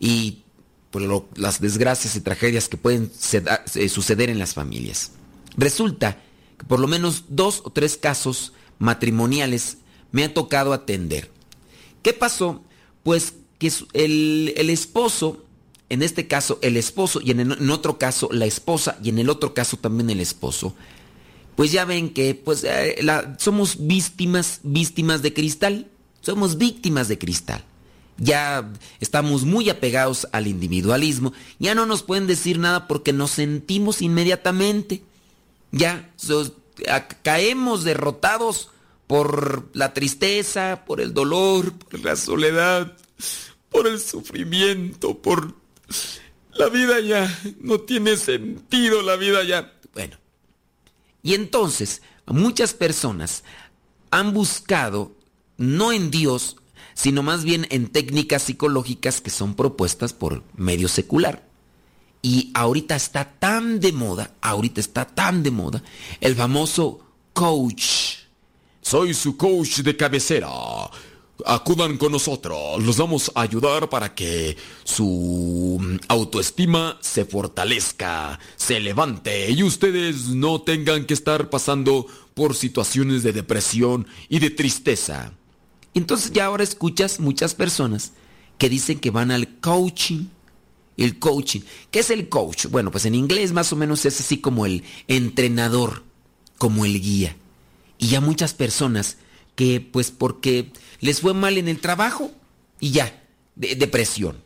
y 0.00 0.42
las 1.00 1.60
desgracias 1.60 2.16
y 2.16 2.20
tragedias 2.20 2.68
que 2.68 2.76
pueden 2.76 3.10
eh, 3.74 3.88
suceder 3.88 4.30
en 4.30 4.38
las 4.38 4.54
familias. 4.54 5.12
Resulta 5.56 6.18
que 6.58 6.64
por 6.64 6.80
lo 6.80 6.88
menos 6.88 7.24
dos 7.28 7.62
o 7.64 7.70
tres 7.70 7.96
casos 7.96 8.52
matrimoniales 8.78 9.78
me 10.12 10.24
ha 10.24 10.32
tocado 10.32 10.72
atender. 10.72 11.30
¿Qué 12.02 12.12
pasó? 12.12 12.62
Pues 13.02 13.34
que 13.58 13.72
el, 13.94 14.54
el 14.56 14.70
esposo, 14.70 15.44
en 15.88 16.02
este 16.02 16.26
caso 16.26 16.58
el 16.62 16.76
esposo 16.76 17.20
y 17.22 17.30
en, 17.30 17.70
otro 17.70 17.98
caso 17.98 18.28
la 18.32 18.46
esposa 18.46 18.98
y 19.02 19.08
en 19.08 19.18
el 19.18 19.30
otro 19.30 19.54
caso 19.54 19.76
también 19.76 20.10
el 20.10 20.20
esposo, 20.20 20.74
pues 21.54 21.72
ya 21.72 21.84
ven 21.84 22.10
que 22.10 22.34
pues 22.34 22.64
eh, 22.64 22.96
somos 23.38 23.86
víctimas, 23.86 24.60
víctimas 24.62 25.22
de 25.22 25.32
cristal, 25.32 25.88
somos 26.20 26.58
víctimas 26.58 27.08
de 27.08 27.18
cristal. 27.18 27.64
Ya 28.18 28.72
estamos 29.00 29.44
muy 29.44 29.68
apegados 29.68 30.26
al 30.32 30.46
individualismo, 30.46 31.32
ya 31.58 31.74
no 31.74 31.84
nos 31.86 32.02
pueden 32.02 32.26
decir 32.26 32.58
nada 32.58 32.88
porque 32.88 33.12
nos 33.12 33.32
sentimos 33.32 34.00
inmediatamente. 34.02 35.02
Ya 35.72 36.10
caemos 37.22 37.84
derrotados 37.84 38.70
por 39.06 39.68
la 39.74 39.92
tristeza, 39.92 40.84
por 40.86 41.00
el 41.00 41.12
dolor, 41.12 41.72
por 41.74 42.00
la 42.00 42.16
soledad, 42.16 42.96
por 43.70 43.86
el 43.86 44.00
sufrimiento, 44.00 45.18
por 45.18 45.54
la 46.54 46.68
vida 46.68 47.00
ya 47.00 47.38
no 47.60 47.80
tiene 47.80 48.16
sentido, 48.16 49.02
la 49.02 49.16
vida 49.16 49.44
ya. 49.44 49.74
Bueno. 49.92 50.16
Y 51.22 51.34
entonces, 51.34 52.02
muchas 52.26 52.72
personas 52.72 53.44
han 54.10 54.32
buscado 54.32 55.12
no 55.56 55.92
en 55.92 56.10
Dios, 56.10 56.56
sino 56.96 57.22
más 57.22 57.44
bien 57.44 57.66
en 57.70 57.88
técnicas 57.88 58.42
psicológicas 58.42 59.20
que 59.20 59.30
son 59.30 59.54
propuestas 59.54 60.12
por 60.14 60.42
medio 60.56 60.88
secular. 60.88 61.46
Y 62.22 62.50
ahorita 62.54 62.96
está 62.96 63.34
tan 63.38 63.78
de 63.78 63.92
moda, 63.92 64.32
ahorita 64.40 64.80
está 64.80 65.04
tan 65.04 65.42
de 65.42 65.50
moda, 65.50 65.82
el 66.20 66.34
famoso 66.34 67.06
coach. 67.34 67.84
Soy 68.80 69.12
su 69.12 69.36
coach 69.36 69.80
de 69.80 69.96
cabecera. 69.96 70.48
Acudan 71.44 71.98
con 71.98 72.12
nosotros, 72.12 72.82
los 72.82 72.96
vamos 72.96 73.30
a 73.34 73.42
ayudar 73.42 73.90
para 73.90 74.14
que 74.14 74.56
su 74.84 75.98
autoestima 76.08 76.96
se 77.02 77.26
fortalezca, 77.26 78.40
se 78.56 78.80
levante 78.80 79.50
y 79.50 79.62
ustedes 79.62 80.28
no 80.28 80.62
tengan 80.62 81.04
que 81.04 81.12
estar 81.12 81.50
pasando 81.50 82.06
por 82.32 82.54
situaciones 82.54 83.22
de 83.22 83.34
depresión 83.34 84.08
y 84.30 84.38
de 84.38 84.48
tristeza. 84.48 85.34
Entonces 85.96 86.30
ya 86.30 86.44
ahora 86.44 86.62
escuchas 86.62 87.20
muchas 87.20 87.54
personas 87.54 88.12
que 88.58 88.68
dicen 88.68 89.00
que 89.00 89.10
van 89.10 89.30
al 89.30 89.48
coaching. 89.60 90.26
El 90.98 91.18
coaching. 91.18 91.60
¿Qué 91.90 92.00
es 92.00 92.10
el 92.10 92.28
coach? 92.28 92.66
Bueno, 92.66 92.90
pues 92.90 93.06
en 93.06 93.14
inglés 93.14 93.52
más 93.52 93.72
o 93.72 93.76
menos 93.76 94.04
es 94.04 94.20
así 94.20 94.38
como 94.38 94.66
el 94.66 94.84
entrenador, 95.08 96.04
como 96.58 96.84
el 96.84 97.00
guía. 97.00 97.34
Y 97.96 98.08
ya 98.08 98.20
muchas 98.20 98.52
personas 98.52 99.16
que 99.54 99.80
pues 99.80 100.10
porque 100.10 100.70
les 101.00 101.22
fue 101.22 101.32
mal 101.32 101.56
en 101.56 101.66
el 101.66 101.80
trabajo 101.80 102.30
y 102.78 102.90
ya, 102.90 103.24
depresión. 103.54 104.36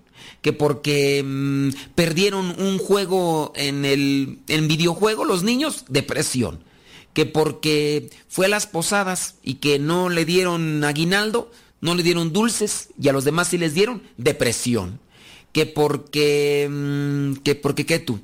Que 0.43 0.53
porque 0.53 1.25
mm, 1.25 1.71
perdieron 1.97 2.61
un 2.61 2.79
juego 2.79 3.53
en 3.57 3.85
el 3.85 4.39
en 4.47 4.69
videojuego 4.69 5.25
los 5.25 5.43
niños, 5.43 5.85
depresión 5.89 6.63
que 7.13 7.27
porque 7.27 8.11
fue 8.29 8.47
a 8.47 8.51
las 8.51 8.67
posadas 8.67 9.37
y 9.43 9.55
que 9.55 9.79
no 9.79 10.09
le 10.09 10.25
dieron 10.25 10.85
aguinaldo, 10.85 11.51
no 11.81 11.95
le 11.95 12.03
dieron 12.03 12.33
dulces 12.33 12.89
y 13.01 13.09
a 13.09 13.13
los 13.13 13.25
demás 13.25 13.49
sí 13.49 13.59
les 13.59 13.75
dieron 13.75 14.03
depresión. 14.17 15.01
Que 15.53 15.67
porque, 15.67 16.69
mm, 16.71 17.43
que 17.43 17.57
porque, 17.57 17.85
¿qué 17.85 17.99
tú? 17.99 18.21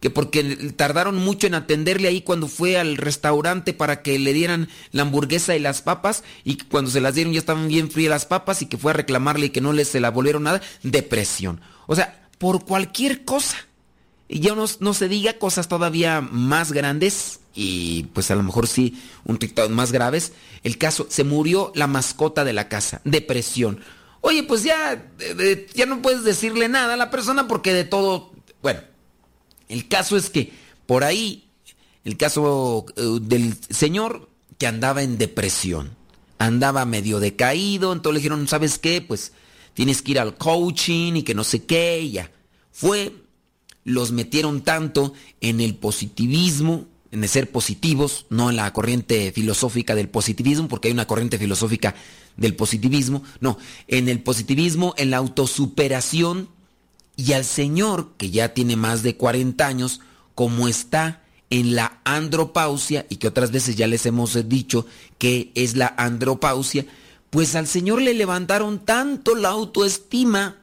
Que 0.00 0.10
porque 0.10 0.72
tardaron 0.76 1.16
mucho 1.16 1.46
en 1.46 1.54
atenderle 1.54 2.08
ahí 2.08 2.20
cuando 2.20 2.46
fue 2.46 2.78
al 2.78 2.98
restaurante 2.98 3.72
para 3.72 4.02
que 4.02 4.18
le 4.18 4.32
dieran 4.32 4.68
la 4.92 5.02
hamburguesa 5.02 5.56
y 5.56 5.60
las 5.60 5.80
papas 5.82 6.22
y 6.44 6.58
cuando 6.58 6.90
se 6.90 7.00
las 7.00 7.14
dieron 7.14 7.32
ya 7.32 7.40
estaban 7.40 7.68
bien 7.68 7.90
frías 7.90 8.10
las 8.10 8.26
papas 8.26 8.62
y 8.62 8.66
que 8.66 8.76
fue 8.76 8.92
a 8.92 8.94
reclamarle 8.94 9.46
y 9.46 9.50
que 9.50 9.62
no 9.62 9.72
les 9.72 9.88
se 9.88 10.00
la 10.00 10.10
volvieron 10.10 10.42
nada, 10.42 10.60
depresión. 10.82 11.62
O 11.86 11.96
sea, 11.96 12.28
por 12.36 12.64
cualquier 12.64 13.24
cosa. 13.24 13.56
Y 14.28 14.40
ya 14.40 14.54
no, 14.54 14.66
no 14.80 14.92
se 14.92 15.08
diga 15.08 15.38
cosas 15.38 15.68
todavía 15.68 16.20
más 16.20 16.72
grandes 16.72 17.40
y 17.60 18.04
pues 18.12 18.30
a 18.30 18.36
lo 18.36 18.44
mejor 18.44 18.68
sí 18.68 19.02
un 19.24 19.36
TikTok 19.36 19.68
más 19.70 19.90
graves. 19.90 20.32
El 20.62 20.78
caso, 20.78 21.08
se 21.10 21.24
murió 21.24 21.72
la 21.74 21.88
mascota 21.88 22.44
de 22.44 22.52
la 22.52 22.68
casa, 22.68 23.00
depresión. 23.04 23.80
Oye, 24.20 24.44
pues 24.44 24.62
ya, 24.62 25.10
ya 25.74 25.86
no 25.86 26.00
puedes 26.00 26.22
decirle 26.22 26.68
nada 26.68 26.94
a 26.94 26.96
la 26.96 27.10
persona 27.10 27.48
porque 27.48 27.72
de 27.72 27.82
todo, 27.82 28.30
bueno, 28.62 28.80
el 29.68 29.88
caso 29.88 30.16
es 30.16 30.30
que 30.30 30.52
por 30.86 31.02
ahí, 31.02 31.48
el 32.04 32.16
caso 32.16 32.86
eh, 32.96 33.02
del 33.22 33.56
señor 33.70 34.28
que 34.56 34.68
andaba 34.68 35.02
en 35.02 35.18
depresión, 35.18 35.96
andaba 36.38 36.84
medio 36.84 37.18
decaído, 37.18 37.92
entonces 37.92 38.14
le 38.14 38.20
dijeron, 38.20 38.46
¿sabes 38.46 38.78
qué? 38.78 39.00
Pues 39.00 39.32
tienes 39.74 40.00
que 40.00 40.12
ir 40.12 40.20
al 40.20 40.36
coaching 40.36 41.14
y 41.16 41.22
que 41.24 41.34
no 41.34 41.42
sé 41.42 41.64
qué, 41.64 42.02
y 42.02 42.12
ya. 42.12 42.30
Fue, 42.70 43.12
los 43.82 44.12
metieron 44.12 44.62
tanto 44.62 45.12
en 45.40 45.60
el 45.60 45.74
positivismo, 45.74 46.86
en 47.10 47.26
ser 47.28 47.50
positivos, 47.50 48.26
no 48.30 48.50
en 48.50 48.56
la 48.56 48.72
corriente 48.72 49.32
filosófica 49.32 49.94
del 49.94 50.08
positivismo, 50.08 50.68
porque 50.68 50.88
hay 50.88 50.94
una 50.94 51.06
corriente 51.06 51.38
filosófica 51.38 51.94
del 52.36 52.54
positivismo, 52.54 53.22
no, 53.40 53.58
en 53.88 54.08
el 54.08 54.20
positivismo, 54.20 54.94
en 54.96 55.10
la 55.10 55.16
autosuperación, 55.16 56.48
y 57.16 57.32
al 57.32 57.44
Señor, 57.44 58.12
que 58.16 58.30
ya 58.30 58.54
tiene 58.54 58.76
más 58.76 59.02
de 59.02 59.16
40 59.16 59.66
años, 59.66 60.00
como 60.34 60.68
está 60.68 61.22
en 61.50 61.74
la 61.74 62.00
andropausia, 62.04 63.06
y 63.08 63.16
que 63.16 63.28
otras 63.28 63.50
veces 63.50 63.76
ya 63.76 63.86
les 63.86 64.06
hemos 64.06 64.48
dicho 64.48 64.86
que 65.18 65.50
es 65.54 65.76
la 65.76 65.94
andropausia, 65.96 66.86
pues 67.30 67.54
al 67.54 67.66
Señor 67.66 68.00
le 68.02 68.14
levantaron 68.14 68.78
tanto 68.84 69.34
la 69.34 69.48
autoestima 69.48 70.56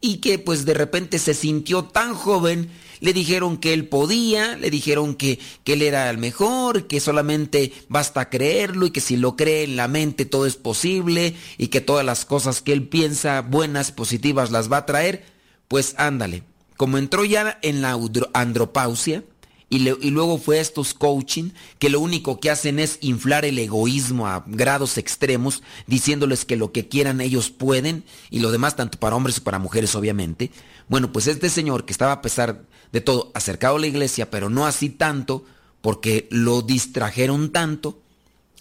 y 0.00 0.16
que 0.18 0.38
pues 0.38 0.64
de 0.64 0.74
repente 0.74 1.18
se 1.18 1.34
sintió 1.34 1.84
tan 1.84 2.14
joven, 2.14 2.70
le 3.00 3.12
dijeron 3.12 3.56
que 3.58 3.72
él 3.72 3.88
podía, 3.88 4.56
le 4.56 4.70
dijeron 4.70 5.14
que, 5.14 5.38
que, 5.64 5.74
él 5.74 5.82
era 5.82 6.08
el 6.10 6.18
mejor, 6.18 6.86
que 6.86 7.00
solamente 7.00 7.72
basta 7.88 8.28
creerlo 8.28 8.86
y 8.86 8.90
que 8.90 9.00
si 9.00 9.16
lo 9.16 9.36
cree 9.36 9.64
en 9.64 9.76
la 9.76 9.88
mente 9.88 10.24
todo 10.24 10.46
es 10.46 10.56
posible 10.56 11.34
y 11.56 11.68
que 11.68 11.80
todas 11.80 12.04
las 12.04 12.24
cosas 12.24 12.62
que 12.62 12.72
él 12.72 12.88
piensa 12.88 13.42
buenas, 13.42 13.92
positivas, 13.92 14.50
las 14.50 14.70
va 14.70 14.78
a 14.78 14.86
traer, 14.86 15.24
pues 15.68 15.94
ándale. 15.98 16.42
Como 16.76 16.98
entró 16.98 17.24
ya 17.24 17.58
en 17.62 17.82
la 17.82 17.98
andropausia, 18.34 19.24
y, 19.70 19.80
luego 20.10 20.38
fue 20.38 20.60
estos 20.60 20.94
coaching 20.94 21.50
que 21.78 21.90
lo 21.90 22.00
único 22.00 22.40
que 22.40 22.50
hacen 22.50 22.78
es 22.78 22.98
inflar 23.02 23.44
el 23.44 23.58
egoísmo 23.58 24.26
a 24.26 24.42
grados 24.46 24.96
extremos, 24.96 25.62
diciéndoles 25.86 26.46
que 26.46 26.56
lo 26.56 26.72
que 26.72 26.88
quieran 26.88 27.20
ellos 27.20 27.50
pueden 27.50 28.04
y 28.30 28.38
lo 28.40 28.50
demás 28.50 28.76
tanto 28.76 28.98
para 28.98 29.16
hombres 29.16 29.36
y 29.36 29.40
para 29.40 29.58
mujeres 29.58 29.94
obviamente. 29.94 30.50
Bueno, 30.88 31.12
pues 31.12 31.26
este 31.26 31.50
señor 31.50 31.84
que 31.84 31.92
estaba 31.92 32.12
a 32.12 32.22
pesar 32.22 32.64
de 32.92 33.00
todo 33.00 33.30
acercado 33.34 33.76
a 33.76 33.80
la 33.80 33.86
iglesia, 33.86 34.30
pero 34.30 34.48
no 34.48 34.66
así 34.66 34.88
tanto, 34.88 35.44
porque 35.80 36.26
lo 36.30 36.62
distrajeron 36.62 37.50
tanto, 37.50 38.00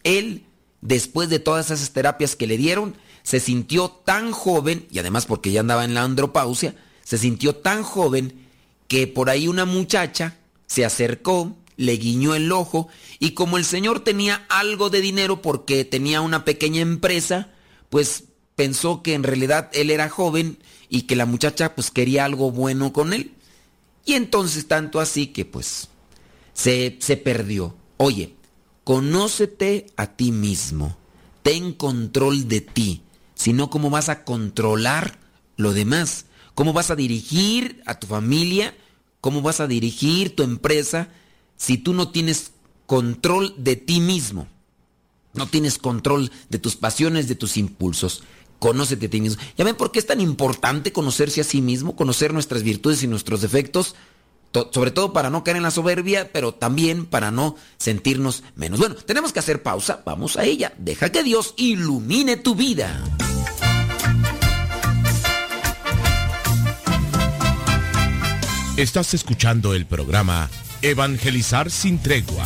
él, 0.04 0.44
después 0.82 1.30
de 1.30 1.40
todas 1.40 1.72
esas 1.72 1.92
terapias 1.92 2.36
que 2.36 2.48
le 2.48 2.58
dieron, 2.58 2.96
se 3.24 3.40
sintió 3.40 3.90
tan 3.90 4.32
joven, 4.32 4.88
y 4.92 5.00
además 5.00 5.26
porque 5.26 5.52
ya 5.52 5.62
andaba 5.62 5.86
en 5.86 5.94
la 5.94 6.04
andropausia, 6.04 6.76
se 7.04 7.18
sintió 7.18 7.56
tan 7.56 7.84
joven 7.84 8.48
que 8.88 9.08
por 9.08 9.30
ahí 9.30 9.48
una 9.48 9.66
muchacha 9.66 10.38
se 10.66 10.86
acercó, 10.86 11.56
le 11.78 11.94
guiñó 11.94 12.36
el 12.36 12.52
ojo 12.52 12.90
y 13.20 13.32
como 13.32 13.58
el 13.58 13.64
señor 13.64 14.00
tenía 14.00 14.46
algo 14.50 14.90
de 14.90 15.00
dinero 15.00 15.42
porque 15.42 15.86
tenía 15.86 16.22
una 16.22 16.44
pequeña 16.44 16.82
empresa, 16.82 17.52
pues 17.90 18.26
pensó 18.56 19.04
que 19.04 19.14
en 19.14 19.24
realidad 19.24 19.70
él 19.74 19.92
era 19.92 20.10
joven 20.10 20.58
y 20.90 21.04
que 21.04 21.16
la 21.16 21.26
muchacha 21.26 21.76
pues 21.76 21.92
quería 21.92 22.26
algo 22.26 22.52
bueno 22.52 22.94
con 22.94 23.14
él. 23.14 23.34
Y 24.06 24.14
entonces 24.14 24.68
tanto 24.68 25.00
así 25.00 25.28
que 25.28 25.46
pues 25.46 25.90
se, 26.54 26.98
se 27.00 27.18
perdió. 27.18 27.76
Oye, 27.98 28.36
conócete 28.84 29.88
a 29.98 30.08
ti 30.16 30.32
mismo, 30.32 30.98
ten 31.44 31.74
control 31.74 32.48
de 32.48 32.62
ti, 32.62 33.02
si 33.38 33.54
no, 33.54 33.70
¿cómo 33.70 33.92
vas 33.92 34.10
a 34.10 34.24
controlar 34.24 35.20
lo 35.58 35.74
demás? 35.74 36.26
¿Cómo 36.56 36.74
vas 36.74 36.90
a 36.90 36.96
dirigir 36.96 37.84
a 37.86 38.00
tu 38.00 38.08
familia? 38.08 38.76
¿Cómo 39.22 39.44
vas 39.44 39.60
a 39.60 39.68
dirigir 39.68 40.36
tu 40.36 40.42
empresa 40.42 41.10
si 41.56 41.78
tú 41.78 41.94
no 41.94 42.10
tienes 42.10 42.52
control 42.88 43.54
de 43.58 43.76
ti 43.76 44.00
mismo? 44.00 44.48
No 45.36 45.46
tienes 45.46 45.78
control 45.78 46.32
de 46.50 46.58
tus 46.58 46.76
pasiones, 46.76 47.28
de 47.28 47.36
tus 47.36 47.58
impulsos. 47.58 48.24
Conócete 48.60 49.06
a 49.06 49.10
ti 49.10 49.22
mismo. 49.22 49.42
¿Ya 49.58 49.66
ven 49.66 49.76
por 49.76 49.92
qué 49.92 50.00
es 50.00 50.08
tan 50.08 50.22
importante 50.22 50.92
conocerse 50.92 51.42
a 51.42 51.44
sí 51.44 51.62
mismo, 51.62 51.96
conocer 51.96 52.34
nuestras 52.34 52.64
virtudes 52.64 53.04
y 53.04 53.08
nuestros 53.08 53.42
defectos? 53.42 53.96
sobre 54.72 54.92
todo 54.92 55.14
para 55.14 55.30
no 55.30 55.44
caer 55.44 55.58
en 55.58 55.64
la 55.64 55.72
soberbia, 55.72 56.32
pero 56.32 56.54
también 56.54 57.06
para 57.06 57.32
no 57.32 57.56
sentirnos 57.78 58.44
menos. 58.56 58.80
Bueno, 58.80 58.96
tenemos 58.96 59.32
que 59.32 59.40
hacer 59.40 59.62
pausa, 59.62 60.02
vamos 60.06 60.38
a 60.38 60.46
ella. 60.46 60.74
Deja 60.78 61.12
que 61.12 61.24
Dios 61.24 61.54
ilumine 61.58 62.38
tu 62.38 62.56
vida. 62.56 63.04
Estás 68.78 69.14
escuchando 69.14 69.74
el 69.74 69.86
programa 69.86 70.50
Evangelizar 70.84 71.72
sin 71.72 72.00
tregua. 72.00 72.46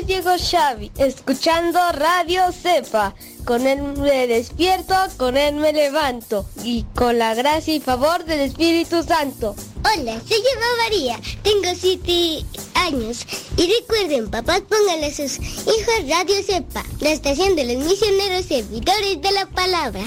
Soy 0.00 0.06
Diego 0.06 0.30
Xavi, 0.38 0.90
escuchando 0.98 1.78
Radio 1.92 2.52
Cepa. 2.52 3.14
Con 3.44 3.66
él 3.66 3.82
me 3.82 4.26
despierto, 4.26 4.94
con 5.16 5.36
él 5.36 5.56
me 5.56 5.72
levanto 5.72 6.46
y 6.64 6.84
con 6.94 7.18
la 7.18 7.34
gracia 7.34 7.74
y 7.74 7.80
favor 7.80 8.24
del 8.24 8.40
Espíritu 8.40 9.02
Santo. 9.02 9.54
Hola, 9.78 10.20
soy 10.26 10.38
Eva 10.38 10.66
María, 10.84 11.20
tengo 11.42 11.74
siete 11.74 12.44
años 12.74 13.26
y 13.56 13.72
recuerden, 13.80 14.30
papás 14.30 14.62
pónganle 14.68 15.06
a 15.06 15.14
sus 15.14 15.38
hijos 15.38 16.08
Radio 16.08 16.42
Cepa, 16.44 16.84
la 17.00 17.10
estación 17.10 17.56
de 17.56 17.74
los 17.74 17.84
misioneros 17.84 18.46
servidores 18.46 19.20
de 19.20 19.32
la 19.32 19.46
palabra. 19.46 20.02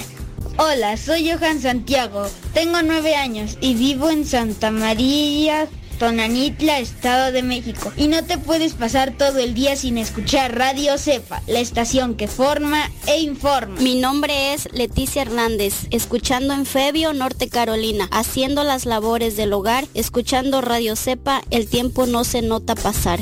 Hola, 0.58 0.98
soy 0.98 1.30
Johan 1.30 1.62
Santiago, 1.62 2.28
tengo 2.54 2.82
nueve 2.84 3.16
años 3.16 3.58
y 3.60 3.74
vivo 3.74 4.10
en 4.10 4.26
Santa 4.26 4.72
María 4.72 5.68
Tonanitla, 6.04 6.80
Estado 6.80 7.32
de 7.32 7.44
México. 7.44 7.94
Y 7.96 8.10
no 8.10 8.26
te 8.26 8.38
puedes 8.38 8.74
pasar 8.74 9.16
todo 9.18 9.40
el 9.40 9.54
día 9.54 9.78
sin 9.78 9.98
escuchar 9.98 10.54
Radio 10.54 10.98
Cepa, 10.98 11.42
la 11.48 11.62
estación 11.62 12.16
que 12.16 12.28
forma 12.28 12.92
e 13.08 13.22
informa. 13.22 13.80
Mi 13.80 13.96
nombre 13.96 14.54
es 14.54 14.68
Leticia 14.74 15.22
Hernández, 15.22 15.88
escuchando 15.92 16.54
en 16.54 16.66
Febio, 16.66 17.14
Norte 17.14 17.48
Carolina, 17.48 18.10
haciendo 18.12 18.66
las 18.66 18.86
labores 18.86 19.38
del 19.38 19.54
hogar, 19.54 19.88
escuchando 19.94 20.60
Radio 20.60 20.98
Cepa, 20.98 21.42
el 21.52 21.70
tiempo 21.70 22.06
no 22.06 22.26
se 22.26 22.42
nota 22.42 22.76
pasar. 22.76 23.22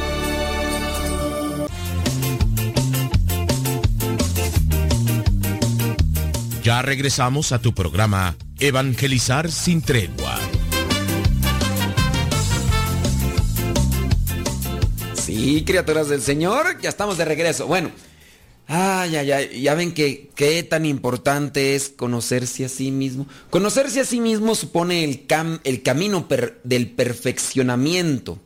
Ya 6.63 6.81
regresamos 6.81 7.51
a 7.51 7.59
tu 7.59 7.73
programa 7.73 8.35
Evangelizar 8.59 9.51
sin 9.51 9.81
tregua. 9.81 10.37
Sí, 15.15 15.63
criaturas 15.65 16.09
del 16.09 16.21
Señor, 16.21 16.79
ya 16.81 16.89
estamos 16.89 17.17
de 17.17 17.25
regreso. 17.25 17.65
Bueno, 17.65 17.89
ay, 18.67 19.15
ay, 19.15 19.31
ay, 19.31 19.61
ya 19.61 19.73
ven 19.73 19.93
que 19.93 20.29
qué 20.35 20.61
tan 20.61 20.85
importante 20.85 21.73
es 21.75 21.89
conocerse 21.89 22.65
a 22.65 22.69
sí 22.69 22.91
mismo. 22.91 23.25
Conocerse 23.49 24.01
a 24.01 24.05
sí 24.05 24.19
mismo 24.19 24.53
supone 24.53 25.03
el, 25.03 25.27
cam- 25.27 25.61
el 25.63 25.81
camino 25.81 26.27
del 26.63 26.91
perfeccionamiento, 26.91 28.39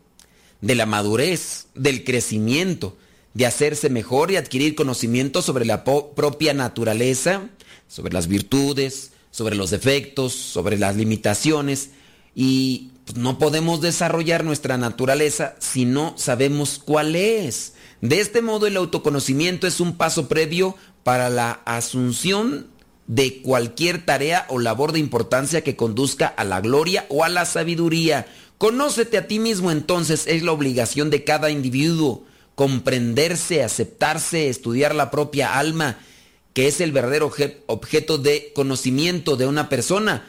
de 0.61 0.75
la 0.75 0.85
madurez, 0.85 1.67
del 1.75 2.05
crecimiento, 2.05 2.97
de 3.33 3.45
hacerse 3.45 3.89
mejor 3.89 4.31
y 4.31 4.37
adquirir 4.37 4.75
conocimiento 4.75 5.41
sobre 5.41 5.65
la 5.65 5.83
propia 5.83 6.53
naturaleza, 6.53 7.49
sobre 7.87 8.13
las 8.13 8.27
virtudes, 8.27 9.11
sobre 9.31 9.55
los 9.55 9.69
defectos, 9.69 10.33
sobre 10.33 10.77
las 10.77 10.95
limitaciones 10.95 11.89
y 12.35 12.91
pues, 13.05 13.17
no 13.17 13.37
podemos 13.37 13.81
desarrollar 13.81 14.43
nuestra 14.43 14.77
naturaleza 14.77 15.55
si 15.59 15.85
no 15.85 16.13
sabemos 16.17 16.81
cuál 16.83 17.15
es. 17.15 17.73
De 18.01 18.19
este 18.19 18.41
modo 18.41 18.67
el 18.67 18.77
autoconocimiento 18.77 19.67
es 19.67 19.79
un 19.79 19.97
paso 19.97 20.27
previo 20.27 20.75
para 21.03 21.29
la 21.29 21.61
asunción 21.65 22.67
de 23.07 23.41
cualquier 23.41 24.03
tarea 24.03 24.45
o 24.49 24.59
labor 24.59 24.91
de 24.91 24.99
importancia 24.99 25.63
que 25.63 25.75
conduzca 25.75 26.27
a 26.27 26.43
la 26.43 26.61
gloria 26.61 27.05
o 27.09 27.23
a 27.23 27.29
la 27.29 27.45
sabiduría. 27.45 28.25
Conócete 28.57 29.17
a 29.17 29.27
ti 29.27 29.39
mismo 29.39 29.71
entonces 29.71 30.25
es 30.27 30.43
la 30.43 30.51
obligación 30.51 31.09
de 31.09 31.23
cada 31.23 31.49
individuo. 31.49 32.23
Comprenderse, 32.55 33.63
aceptarse, 33.63 34.49
estudiar 34.49 34.95
la 34.95 35.11
propia 35.11 35.59
alma, 35.59 35.99
que 36.55 36.67
es 36.67 36.79
el 36.81 36.93
verdadero 36.93 37.29
obje- 37.29 37.57
objeto 37.67 38.17
de 38.17 38.53
conocimiento 38.55 39.35
de 39.35 39.45
una 39.45 39.67
persona, 39.67 40.25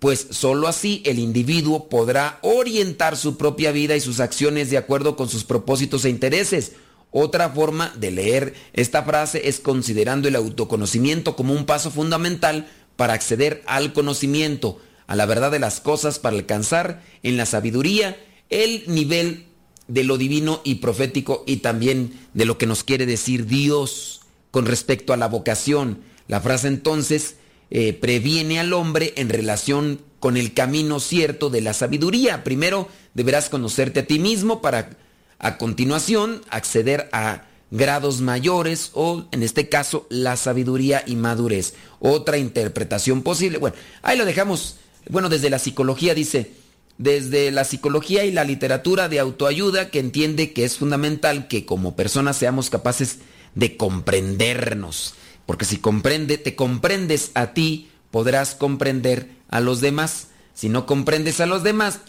pues 0.00 0.26
sólo 0.30 0.66
así 0.66 1.00
el 1.06 1.18
individuo 1.18 1.88
podrá 1.88 2.40
orientar 2.42 3.16
su 3.16 3.36
propia 3.38 3.70
vida 3.70 3.94
y 3.96 4.00
sus 4.00 4.18
acciones 4.18 4.68
de 4.68 4.78
acuerdo 4.78 5.14
con 5.14 5.28
sus 5.28 5.44
propósitos 5.44 6.04
e 6.04 6.10
intereses. 6.10 6.72
Otra 7.12 7.50
forma 7.50 7.94
de 7.96 8.10
leer 8.10 8.54
esta 8.72 9.04
frase 9.04 9.48
es 9.48 9.60
considerando 9.60 10.26
el 10.26 10.36
autoconocimiento 10.36 11.36
como 11.36 11.54
un 11.54 11.66
paso 11.66 11.90
fundamental 11.90 12.68
para 12.96 13.12
acceder 13.14 13.62
al 13.66 13.92
conocimiento, 13.92 14.80
a 15.06 15.14
la 15.14 15.26
verdad 15.26 15.52
de 15.52 15.60
las 15.60 15.80
cosas, 15.80 16.18
para 16.18 16.36
alcanzar 16.36 17.02
en 17.22 17.36
la 17.36 17.46
sabiduría 17.46 18.16
el 18.48 18.82
nivel 18.88 19.46
de 19.86 20.02
lo 20.02 20.18
divino 20.18 20.62
y 20.64 20.76
profético 20.76 21.44
y 21.46 21.58
también 21.58 22.18
de 22.34 22.44
lo 22.44 22.58
que 22.58 22.66
nos 22.66 22.82
quiere 22.82 23.06
decir 23.06 23.46
Dios 23.46 24.19
con 24.50 24.66
respecto 24.66 25.12
a 25.12 25.16
la 25.16 25.28
vocación. 25.28 26.00
La 26.28 26.40
frase 26.40 26.68
entonces 26.68 27.36
eh, 27.70 27.92
previene 27.92 28.60
al 28.60 28.72
hombre 28.72 29.12
en 29.16 29.28
relación 29.28 30.00
con 30.18 30.36
el 30.36 30.52
camino 30.54 31.00
cierto 31.00 31.50
de 31.50 31.60
la 31.60 31.72
sabiduría. 31.72 32.44
Primero 32.44 32.88
deberás 33.14 33.48
conocerte 33.48 34.00
a 34.00 34.06
ti 34.06 34.18
mismo 34.18 34.60
para 34.60 34.90
a 35.38 35.56
continuación 35.56 36.42
acceder 36.50 37.08
a 37.12 37.44
grados 37.70 38.20
mayores 38.20 38.90
o 38.94 39.24
en 39.32 39.42
este 39.42 39.68
caso 39.68 40.06
la 40.10 40.36
sabiduría 40.36 41.02
y 41.06 41.16
madurez. 41.16 41.74
Otra 41.98 42.36
interpretación 42.38 43.22
posible. 43.22 43.58
Bueno, 43.58 43.76
ahí 44.02 44.18
lo 44.18 44.24
dejamos. 44.24 44.76
Bueno, 45.08 45.28
desde 45.28 45.50
la 45.50 45.58
psicología 45.58 46.14
dice, 46.14 46.52
desde 46.98 47.50
la 47.50 47.64
psicología 47.64 48.24
y 48.24 48.32
la 48.32 48.44
literatura 48.44 49.08
de 49.08 49.18
autoayuda 49.18 49.88
que 49.88 50.00
entiende 50.00 50.52
que 50.52 50.64
es 50.64 50.76
fundamental 50.76 51.48
que 51.48 51.64
como 51.64 51.96
personas 51.96 52.36
seamos 52.36 52.68
capaces 52.68 53.20
de 53.54 53.76
comprendernos. 53.76 55.14
Porque 55.46 55.64
si 55.64 55.78
comprende, 55.78 56.38
te 56.38 56.54
comprendes 56.54 57.32
a 57.34 57.52
ti, 57.52 57.90
podrás 58.10 58.54
comprender 58.54 59.30
a 59.48 59.60
los 59.60 59.80
demás. 59.80 60.28
Si 60.54 60.68
no 60.68 60.86
comprendes 60.86 61.40
a 61.40 61.46
los 61.46 61.62
demás, 61.62 62.00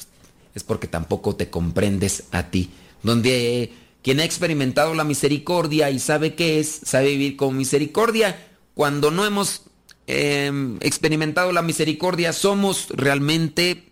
es 0.54 0.64
porque 0.64 0.88
tampoco 0.88 1.36
te 1.36 1.50
comprendes 1.50 2.24
a 2.32 2.50
ti. 2.50 2.70
Donde 3.04 3.74
quien 4.04 4.20
ha 4.20 4.26
experimentado 4.26 4.94
la 4.94 5.04
misericordia 5.04 5.90
y 5.90 6.00
sabe 6.00 6.36
qué 6.36 6.60
es, 6.60 6.82
sabe 6.84 7.12
vivir 7.12 7.38
con 7.38 7.58
misericordia. 7.58 8.48
Cuando 8.74 9.12
no 9.12 9.26
hemos 9.26 9.64
eh, 10.08 10.52
experimentado 10.82 11.52
la 11.52 11.62
misericordia, 11.62 12.34
somos 12.34 12.88
realmente 12.90 13.92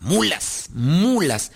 mulas, 0.00 0.70
mulas. 0.74 1.52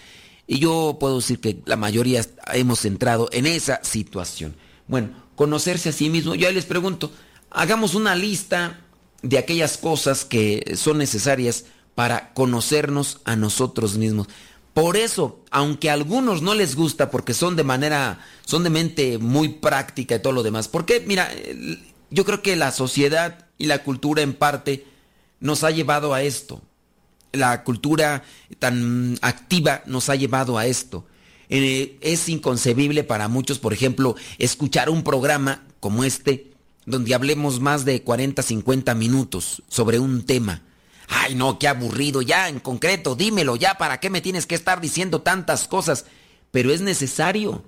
Y 0.47 0.59
yo 0.59 0.97
puedo 0.99 1.17
decir 1.17 1.41
que 1.41 1.61
la 1.67 1.77
mayoría 1.77 2.25
hemos 2.53 2.85
entrado 2.85 3.29
en 3.33 3.47
esa 3.47 3.81
situación. 3.83 4.55
Bueno, 4.89 5.11
conocerse 5.37 5.91
a 5.91 5.93
sí 5.93 6.11
mismo. 6.11 6.35
Yo 6.35 6.49
ahí 6.49 6.55
les 6.55 6.67
pregunto, 6.67 7.13
hagamos 7.51 7.95
una 7.95 8.15
lista 8.15 8.81
de 9.23 9.39
aquellas 9.39 9.79
cosas 9.79 10.25
que 10.25 10.75
son 10.77 10.99
necesarias 10.99 11.65
para 11.95 12.33
conocernos 12.35 13.21
a 13.25 13.37
nosotros 13.37 13.97
mismos. 13.97 14.29
Por 14.75 14.97
eso, 14.97 15.41
aunque 15.51 15.91
a 15.91 15.93
algunos 15.93 16.41
no 16.41 16.55
les 16.55 16.77
gusta 16.77 17.11
porque 17.11 17.35
son 17.35 17.57
de 17.57 17.65
manera, 17.65 18.21
son 18.47 18.65
de 18.65 18.71
mente 18.71 19.19
muy 19.19 19.51
práctica 19.51 20.15
y 20.15 20.23
todo 20.23 20.33
lo 20.33 20.43
demás, 20.43 20.69
porque 20.69 21.05
mira, 21.07 21.31
yo 22.11 22.25
creo 22.25 22.43
que 22.43 22.57
la 22.57 22.73
sociedad 22.73 23.47
y 23.59 23.67
la 23.67 23.83
cultura 23.85 24.23
en 24.23 24.33
parte 24.33 24.87
nos 25.41 25.63
ha 25.63 25.71
llevado 25.71 26.15
a 26.15 26.23
esto. 26.23 26.63
La 27.33 27.65
cultura 27.65 28.25
tan 28.59 29.19
activa 29.21 29.83
nos 29.87 30.09
ha 30.09 30.17
llevado 30.17 30.57
a 30.57 30.67
esto. 30.67 31.07
Eh, 31.55 31.99
es 32.01 32.31
inconcebible 32.31 33.05
para 33.05 33.29
muchos, 33.29 33.59
por 33.59 33.75
ejemplo, 33.75 34.17
escuchar 34.39 34.89
un 34.89 35.05
programa 35.05 35.67
como 35.81 36.03
este, 36.03 36.51
donde 36.87 37.15
hablemos 37.15 37.61
más 37.61 37.85
de 37.85 38.03
40, 38.03 38.43
50 38.43 38.95
minutos 38.95 39.63
sobre 39.69 39.99
un 39.99 40.25
tema. 40.25 40.63
Ay, 41.09 41.35
no, 41.35 41.59
qué 41.59 41.69
aburrido, 41.69 42.23
ya 42.23 42.49
en 42.49 42.59
concreto, 42.59 43.17
dímelo, 43.17 43.57
ya, 43.57 43.75
¿para 43.75 44.01
qué 44.01 44.09
me 44.09 44.23
tienes 44.23 44.47
que 44.47 44.55
estar 44.55 44.81
diciendo 44.81 45.21
tantas 45.21 45.69
cosas? 45.69 46.07
Pero 46.53 46.73
es 46.73 46.81
necesario. 46.81 47.63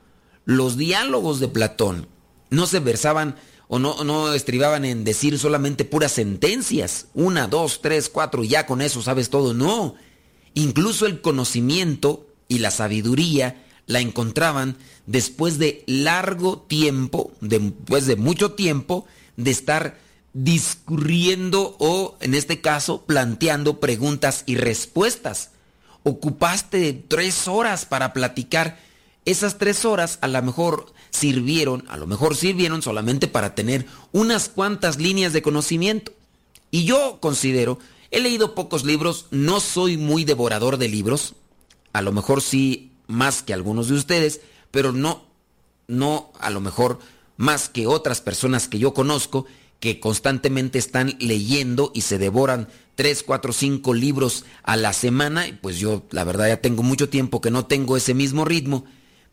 Los 0.47 0.78
diálogos 0.78 1.39
de 1.39 1.49
Platón 1.49 2.09
no 2.49 2.66
se 2.66 2.80
versaban 2.80 3.37
o 3.68 3.78
no, 3.78 4.03
no 4.03 4.32
estribaban 4.32 4.87
en 4.87 5.05
decir 5.05 5.39
solamente 5.39 5.85
puras 5.85 6.12
sentencias, 6.12 7.09
una, 7.12 7.49
dos, 7.49 7.82
tres, 7.82 8.09
cuatro, 8.09 8.45
y 8.45 8.49
ya 8.49 8.64
con 8.64 8.80
eso 8.80 9.03
sabes 9.03 9.28
todo, 9.28 9.53
no. 9.53 9.95
Incluso 10.55 11.05
el 11.05 11.20
conocimiento 11.20 12.26
y 12.49 12.61
la 12.61 12.70
sabiduría 12.70 13.61
la 13.87 14.01
encontraban 14.01 14.76
después 15.07 15.59
de 15.59 15.85
largo 15.87 16.59
tiempo, 16.59 17.32
después 17.41 18.07
de 18.07 18.16
mucho 18.16 18.53
tiempo, 18.53 19.07
de 19.37 19.51
estar 19.51 19.99
discurriendo 20.32 21.76
o, 21.78 22.16
en 22.20 22.35
este 22.35 22.61
caso, 22.61 23.03
planteando 23.03 23.80
preguntas 23.80 24.43
y 24.47 24.57
respuestas. 24.57 25.51
Ocupaste 26.03 26.93
tres 26.93 27.49
horas 27.49 27.87
para 27.87 28.12
platicar. 28.12 28.78
Esas 29.24 29.59
tres 29.59 29.85
horas 29.85 30.18
a 30.20 30.28
lo 30.28 30.43
mejor 30.43 30.93
sirvieron, 31.11 31.85
a 31.89 31.97
lo 31.97 32.07
mejor 32.07 32.37
sirvieron 32.37 32.82
solamente 32.82 33.28
para 33.28 33.55
tener 33.55 33.87
unas 34.12 34.49
cuantas 34.49 34.99
líneas 34.99 35.32
de 35.32 35.43
conocimiento. 35.43 36.12
Y 36.70 36.85
yo 36.85 37.18
considero, 37.20 37.78
he 38.11 38.20
leído 38.20 38.55
pocos 38.55 38.85
libros, 38.85 39.26
no 39.30 39.61
soy 39.61 39.97
muy 39.97 40.24
devorador 40.24 40.76
de 40.76 40.89
libros, 40.89 41.35
a 41.93 42.03
lo 42.03 42.12
mejor 42.12 42.43
sí 42.43 42.91
más 43.07 43.42
que 43.42 43.52
algunos 43.52 43.88
de 43.88 43.94
ustedes, 43.94 44.40
pero 44.70 44.92
no, 44.92 45.24
no 45.88 46.32
a 46.38 46.50
lo 46.50 46.61
mejor 46.61 46.98
más 47.36 47.68
que 47.68 47.86
otras 47.86 48.20
personas 48.20 48.68
que 48.68 48.78
yo 48.78 48.94
conozco 48.94 49.46
que 49.80 50.00
constantemente 50.00 50.78
están 50.78 51.14
leyendo 51.18 51.90
y 51.94 52.02
se 52.02 52.18
devoran 52.18 52.68
3, 52.94 53.22
4, 53.22 53.52
5 53.52 53.94
libros 53.94 54.44
a 54.62 54.76
la 54.76 54.92
semana, 54.92 55.46
y 55.48 55.52
pues 55.52 55.78
yo 55.78 56.05
la 56.11 56.24
verdad 56.24 56.48
ya 56.48 56.61
tengo 56.61 56.82
mucho 56.82 57.09
tiempo 57.09 57.40
que 57.40 57.50
no 57.50 57.66
tengo 57.66 57.96
ese 57.96 58.14
mismo 58.14 58.44
ritmo, 58.44 58.84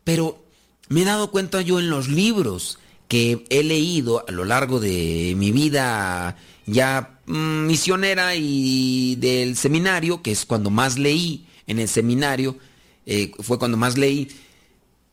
pero 0.04 0.44
me 0.88 1.02
he 1.02 1.04
dado 1.04 1.30
cuenta 1.30 1.62
yo 1.62 1.78
en 1.78 1.88
los 1.88 2.08
libros 2.08 2.78
que 3.08 3.44
he 3.50 3.62
leído 3.62 4.24
a 4.28 4.32
lo 4.32 4.44
largo 4.44 4.80
de 4.80 5.34
mi 5.36 5.52
vida 5.52 6.36
ya 6.66 7.18
mm, 7.26 7.66
misionera 7.66 8.34
y 8.36 9.16
del 9.16 9.56
seminario, 9.56 10.22
que 10.22 10.32
es 10.32 10.44
cuando 10.44 10.70
más 10.70 10.98
leí 10.98 11.46
en 11.66 11.78
el 11.78 11.88
seminario, 11.88 12.56
eh, 13.06 13.32
fue 13.40 13.58
cuando 13.58 13.76
más 13.76 13.98
leí, 13.98 14.28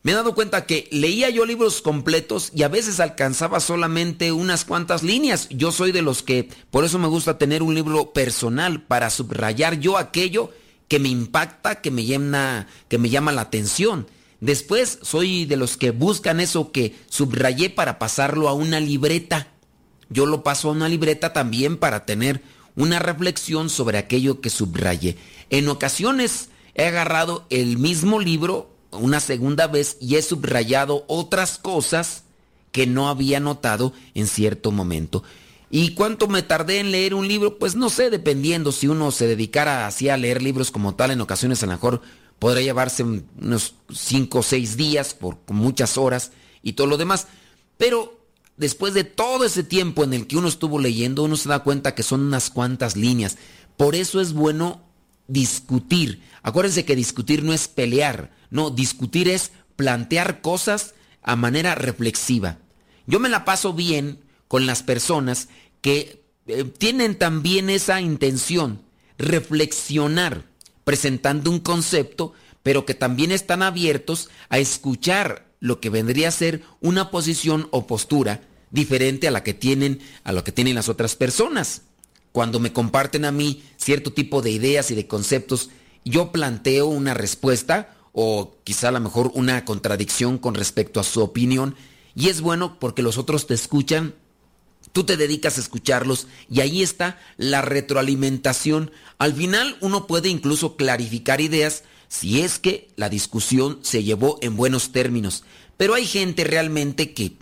me 0.02 0.12
he 0.12 0.14
dado 0.14 0.34
cuenta 0.34 0.64
que 0.64 0.88
leía 0.90 1.28
yo 1.28 1.44
libros 1.44 1.82
completos 1.82 2.52
y 2.54 2.62
a 2.62 2.68
veces 2.68 3.00
alcanzaba 3.00 3.60
solamente 3.60 4.32
unas 4.32 4.64
cuantas 4.64 5.02
líneas. 5.02 5.46
Yo 5.50 5.72
soy 5.72 5.92
de 5.92 6.00
los 6.00 6.22
que, 6.22 6.48
por 6.70 6.84
eso 6.84 6.98
me 6.98 7.06
gusta 7.06 7.36
tener 7.36 7.62
un 7.62 7.74
libro 7.74 8.14
personal 8.14 8.82
para 8.82 9.10
subrayar 9.10 9.78
yo 9.78 9.98
aquello 9.98 10.52
que 10.88 10.98
me 10.98 11.10
impacta, 11.10 11.82
que 11.82 11.90
me 11.90 12.06
llama, 12.06 12.66
que 12.88 12.96
me 12.96 13.10
llama 13.10 13.30
la 13.30 13.42
atención. 13.42 14.06
Después 14.40 15.00
soy 15.02 15.44
de 15.44 15.58
los 15.58 15.76
que 15.76 15.90
buscan 15.90 16.40
eso 16.40 16.72
que 16.72 16.96
subrayé 17.10 17.68
para 17.68 17.98
pasarlo 17.98 18.48
a 18.48 18.54
una 18.54 18.80
libreta. 18.80 19.48
Yo 20.08 20.24
lo 20.24 20.42
paso 20.42 20.70
a 20.70 20.72
una 20.72 20.88
libreta 20.88 21.34
también 21.34 21.76
para 21.76 22.06
tener 22.06 22.42
una 22.74 23.00
reflexión 23.00 23.68
sobre 23.68 23.98
aquello 23.98 24.40
que 24.40 24.48
subrayé. 24.48 25.18
En 25.50 25.68
ocasiones 25.68 26.48
he 26.74 26.86
agarrado 26.86 27.46
el 27.50 27.78
mismo 27.78 28.20
libro 28.20 28.70
una 28.90 29.20
segunda 29.20 29.66
vez 29.66 29.96
y 30.00 30.16
he 30.16 30.22
subrayado 30.22 31.04
otras 31.06 31.58
cosas 31.58 32.24
que 32.72 32.86
no 32.86 33.08
había 33.08 33.40
notado 33.40 33.92
en 34.14 34.26
cierto 34.26 34.70
momento. 34.70 35.22
¿Y 35.70 35.94
cuánto 35.94 36.26
me 36.26 36.42
tardé 36.42 36.80
en 36.80 36.90
leer 36.90 37.14
un 37.14 37.28
libro? 37.28 37.58
Pues 37.58 37.76
no 37.76 37.90
sé, 37.90 38.10
dependiendo 38.10 38.72
si 38.72 38.88
uno 38.88 39.12
se 39.12 39.28
dedicara 39.28 39.86
así 39.86 40.08
a 40.08 40.16
leer 40.16 40.42
libros 40.42 40.70
como 40.70 40.96
tal, 40.96 41.12
en 41.12 41.20
ocasiones 41.20 41.62
a 41.62 41.66
lo 41.66 41.72
mejor 41.72 42.02
podría 42.40 42.64
llevarse 42.64 43.04
unos 43.04 43.74
5 43.94 44.38
o 44.38 44.42
6 44.42 44.76
días 44.76 45.14
por 45.14 45.38
muchas 45.48 45.96
horas 45.96 46.32
y 46.62 46.72
todo 46.72 46.88
lo 46.88 46.96
demás. 46.96 47.28
Pero 47.76 48.18
después 48.56 48.94
de 48.94 49.04
todo 49.04 49.44
ese 49.44 49.62
tiempo 49.62 50.02
en 50.02 50.12
el 50.12 50.26
que 50.26 50.36
uno 50.36 50.48
estuvo 50.48 50.80
leyendo, 50.80 51.22
uno 51.22 51.36
se 51.36 51.48
da 51.48 51.60
cuenta 51.60 51.94
que 51.94 52.02
son 52.02 52.22
unas 52.22 52.50
cuantas 52.50 52.96
líneas. 52.96 53.38
Por 53.76 53.94
eso 53.94 54.20
es 54.20 54.32
bueno 54.32 54.82
discutir. 55.30 56.22
Acuérdense 56.42 56.84
que 56.84 56.96
discutir 56.96 57.42
no 57.42 57.52
es 57.52 57.68
pelear, 57.68 58.30
no, 58.50 58.70
discutir 58.70 59.28
es 59.28 59.52
plantear 59.76 60.40
cosas 60.40 60.94
a 61.22 61.36
manera 61.36 61.74
reflexiva. 61.74 62.58
Yo 63.06 63.20
me 63.20 63.28
la 63.28 63.44
paso 63.44 63.72
bien 63.72 64.18
con 64.48 64.66
las 64.66 64.82
personas 64.82 65.48
que 65.80 66.22
eh, 66.46 66.64
tienen 66.64 67.16
también 67.16 67.70
esa 67.70 68.00
intención, 68.00 68.82
reflexionar, 69.18 70.44
presentando 70.84 71.50
un 71.50 71.60
concepto, 71.60 72.32
pero 72.62 72.84
que 72.84 72.94
también 72.94 73.30
están 73.30 73.62
abiertos 73.62 74.28
a 74.48 74.58
escuchar 74.58 75.46
lo 75.60 75.80
que 75.80 75.90
vendría 75.90 76.28
a 76.28 76.32
ser 76.32 76.62
una 76.80 77.10
posición 77.10 77.68
o 77.70 77.86
postura 77.86 78.42
diferente 78.70 79.28
a 79.28 79.30
la 79.30 79.42
que 79.42 79.54
tienen 79.54 80.00
a 80.24 80.32
lo 80.32 80.44
que 80.44 80.52
tienen 80.52 80.74
las 80.74 80.88
otras 80.88 81.16
personas. 81.16 81.82
Cuando 82.32 82.60
me 82.60 82.72
comparten 82.72 83.24
a 83.24 83.32
mí 83.32 83.62
cierto 83.76 84.12
tipo 84.12 84.42
de 84.42 84.50
ideas 84.50 84.90
y 84.90 84.94
de 84.94 85.06
conceptos, 85.06 85.70
yo 86.04 86.32
planteo 86.32 86.86
una 86.86 87.14
respuesta 87.14 87.96
o 88.12 88.56
quizá 88.64 88.88
a 88.88 88.92
lo 88.92 89.00
mejor 89.00 89.30
una 89.34 89.64
contradicción 89.64 90.38
con 90.38 90.54
respecto 90.54 91.00
a 91.00 91.04
su 91.04 91.20
opinión 91.22 91.76
y 92.14 92.28
es 92.28 92.40
bueno 92.40 92.78
porque 92.78 93.02
los 93.02 93.18
otros 93.18 93.46
te 93.46 93.54
escuchan, 93.54 94.14
tú 94.92 95.04
te 95.04 95.16
dedicas 95.16 95.56
a 95.56 95.60
escucharlos 95.60 96.26
y 96.48 96.60
ahí 96.60 96.82
está 96.82 97.18
la 97.36 97.62
retroalimentación. 97.62 98.90
Al 99.18 99.34
final 99.34 99.76
uno 99.80 100.06
puede 100.06 100.28
incluso 100.28 100.76
clarificar 100.76 101.40
ideas 101.40 101.84
si 102.08 102.40
es 102.40 102.58
que 102.58 102.88
la 102.96 103.08
discusión 103.08 103.78
se 103.82 104.02
llevó 104.02 104.38
en 104.42 104.56
buenos 104.56 104.90
términos, 104.90 105.44
pero 105.76 105.94
hay 105.94 106.06
gente 106.06 106.44
realmente 106.44 107.14
que 107.14 107.36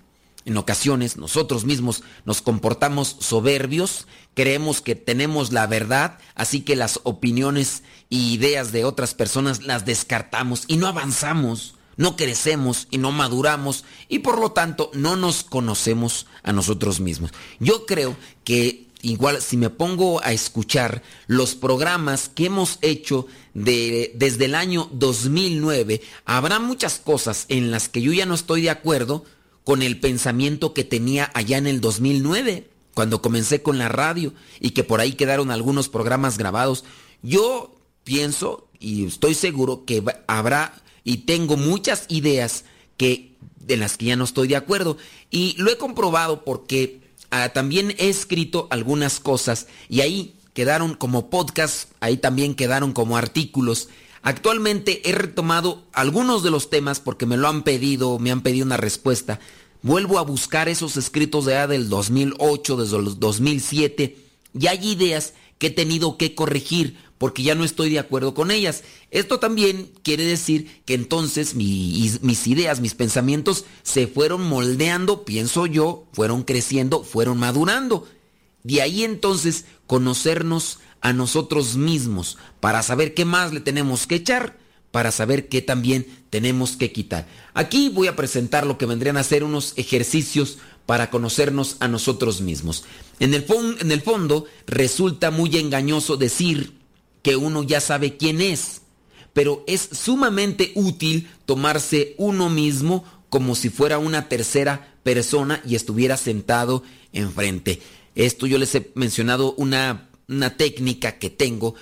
en 0.44 0.56
ocasiones 0.56 1.16
nosotros 1.16 1.64
mismos 1.64 2.02
nos 2.24 2.40
comportamos 2.42 3.16
soberbios, 3.20 4.06
creemos 4.38 4.80
que 4.82 4.94
tenemos 4.94 5.50
la 5.50 5.66
verdad, 5.66 6.20
así 6.36 6.60
que 6.60 6.76
las 6.76 7.00
opiniones 7.02 7.82
e 8.08 8.14
ideas 8.14 8.70
de 8.70 8.84
otras 8.84 9.12
personas 9.12 9.64
las 9.64 9.84
descartamos 9.84 10.62
y 10.68 10.76
no 10.76 10.86
avanzamos, 10.86 11.74
no 11.96 12.14
crecemos 12.14 12.86
y 12.92 12.98
no 12.98 13.10
maduramos 13.10 13.84
y 14.08 14.20
por 14.20 14.38
lo 14.38 14.52
tanto 14.52 14.92
no 14.94 15.16
nos 15.16 15.42
conocemos 15.42 16.28
a 16.44 16.52
nosotros 16.52 17.00
mismos. 17.00 17.32
Yo 17.58 17.84
creo 17.84 18.16
que 18.44 18.86
igual 19.02 19.42
si 19.42 19.56
me 19.56 19.70
pongo 19.70 20.22
a 20.22 20.30
escuchar 20.30 21.02
los 21.26 21.56
programas 21.56 22.28
que 22.28 22.46
hemos 22.46 22.78
hecho 22.80 23.26
de, 23.54 24.12
desde 24.14 24.44
el 24.44 24.54
año 24.54 24.88
2009, 24.92 26.00
habrá 26.26 26.60
muchas 26.60 27.00
cosas 27.00 27.44
en 27.48 27.72
las 27.72 27.88
que 27.88 28.02
yo 28.02 28.12
ya 28.12 28.24
no 28.24 28.36
estoy 28.36 28.62
de 28.62 28.70
acuerdo, 28.70 29.24
con 29.64 29.82
el 29.82 29.98
pensamiento 29.98 30.74
que 30.74 30.84
tenía 30.84 31.28
allá 31.34 31.58
en 31.58 31.66
el 31.66 31.80
2009, 31.80 32.77
cuando 32.98 33.22
comencé 33.22 33.62
con 33.62 33.78
la 33.78 33.88
radio 33.88 34.32
y 34.58 34.70
que 34.70 34.82
por 34.82 35.00
ahí 35.00 35.12
quedaron 35.12 35.52
algunos 35.52 35.88
programas 35.88 36.36
grabados. 36.36 36.82
Yo 37.22 37.76
pienso 38.02 38.66
y 38.80 39.06
estoy 39.06 39.34
seguro 39.34 39.84
que 39.84 40.02
habrá 40.26 40.82
y 41.04 41.18
tengo 41.18 41.56
muchas 41.56 42.06
ideas 42.08 42.64
que 42.96 43.36
de 43.60 43.76
las 43.76 43.96
que 43.96 44.06
ya 44.06 44.16
no 44.16 44.24
estoy 44.24 44.48
de 44.48 44.56
acuerdo 44.56 44.96
y 45.30 45.54
lo 45.58 45.70
he 45.70 45.76
comprobado 45.76 46.44
porque 46.44 47.00
ah, 47.30 47.50
también 47.50 47.94
he 47.98 48.08
escrito 48.08 48.66
algunas 48.70 49.20
cosas 49.20 49.68
y 49.88 50.00
ahí 50.00 50.34
quedaron 50.52 50.94
como 50.94 51.30
podcast, 51.30 51.92
ahí 52.00 52.16
también 52.16 52.56
quedaron 52.56 52.92
como 52.92 53.16
artículos. 53.16 53.90
Actualmente 54.22 55.08
he 55.08 55.12
retomado 55.12 55.84
algunos 55.92 56.42
de 56.42 56.50
los 56.50 56.68
temas 56.68 56.98
porque 56.98 57.26
me 57.26 57.36
lo 57.36 57.46
han 57.46 57.62
pedido, 57.62 58.18
me 58.18 58.32
han 58.32 58.40
pedido 58.40 58.66
una 58.66 58.76
respuesta 58.76 59.38
vuelvo 59.82 60.18
a 60.18 60.22
buscar 60.22 60.68
esos 60.68 60.96
escritos 60.96 61.44
de 61.44 61.66
del 61.66 61.88
2008, 61.88 62.76
desde 62.76 62.96
el 62.96 63.18
2007, 63.18 64.16
y 64.58 64.66
hay 64.66 64.90
ideas 64.90 65.34
que 65.58 65.68
he 65.68 65.70
tenido 65.70 66.16
que 66.16 66.34
corregir 66.34 66.96
porque 67.18 67.42
ya 67.42 67.56
no 67.56 67.64
estoy 67.64 67.90
de 67.90 67.98
acuerdo 67.98 68.32
con 68.32 68.50
ellas. 68.50 68.84
Esto 69.10 69.40
también 69.40 69.90
quiere 70.02 70.24
decir 70.24 70.82
que 70.84 70.94
entonces 70.94 71.54
mis 71.56 72.46
ideas, 72.46 72.80
mis 72.80 72.94
pensamientos 72.94 73.64
se 73.82 74.06
fueron 74.06 74.42
moldeando, 74.42 75.24
pienso 75.24 75.66
yo, 75.66 76.06
fueron 76.12 76.44
creciendo, 76.44 77.02
fueron 77.02 77.38
madurando. 77.38 78.06
De 78.62 78.82
ahí 78.82 79.02
entonces 79.02 79.64
conocernos 79.86 80.78
a 81.00 81.12
nosotros 81.12 81.76
mismos 81.76 82.38
para 82.60 82.82
saber 82.82 83.14
qué 83.14 83.24
más 83.24 83.52
le 83.52 83.60
tenemos 83.60 84.06
que 84.06 84.16
echar 84.16 84.56
para 84.90 85.10
saber 85.10 85.48
qué 85.48 85.62
también 85.62 86.06
tenemos 86.30 86.76
que 86.76 86.92
quitar. 86.92 87.26
Aquí 87.54 87.88
voy 87.88 88.08
a 88.08 88.16
presentar 88.16 88.66
lo 88.66 88.78
que 88.78 88.86
vendrían 88.86 89.16
a 89.16 89.22
ser 89.22 89.44
unos 89.44 89.74
ejercicios 89.76 90.58
para 90.86 91.10
conocernos 91.10 91.76
a 91.80 91.88
nosotros 91.88 92.40
mismos. 92.40 92.84
En 93.20 93.34
el, 93.34 94.02
fondo 94.02 94.46
resulta 94.66 95.30
muy 95.30 95.56
engañoso 95.56 96.16
decir 96.16 96.78
que 97.22 97.36
uno 97.36 97.62
ya 97.62 97.80
sabe 97.80 98.16
quién 98.16 98.40
es, 98.40 98.82
pero 99.32 99.64
es 99.66 99.88
sumamente 99.92 100.72
útil 100.74 101.28
tomarse 101.44 102.14
uno 102.16 102.48
mismo 102.48 103.04
como 103.28 103.54
si 103.54 103.68
fuera 103.68 103.98
una 103.98 104.28
tercera 104.28 104.94
persona 105.02 105.60
y 105.66 105.74
estuviera 105.74 106.16
sentado 106.16 106.82
enfrente. 107.12 107.82
Esto 108.14 108.46
yo 108.46 108.58
les 108.58 108.74
he 108.74 108.90
mencionado 108.94 109.52
una 109.54 110.08
una 110.28 110.56
técnica 110.56 111.18
que 111.18 111.30
tengo 111.30 111.74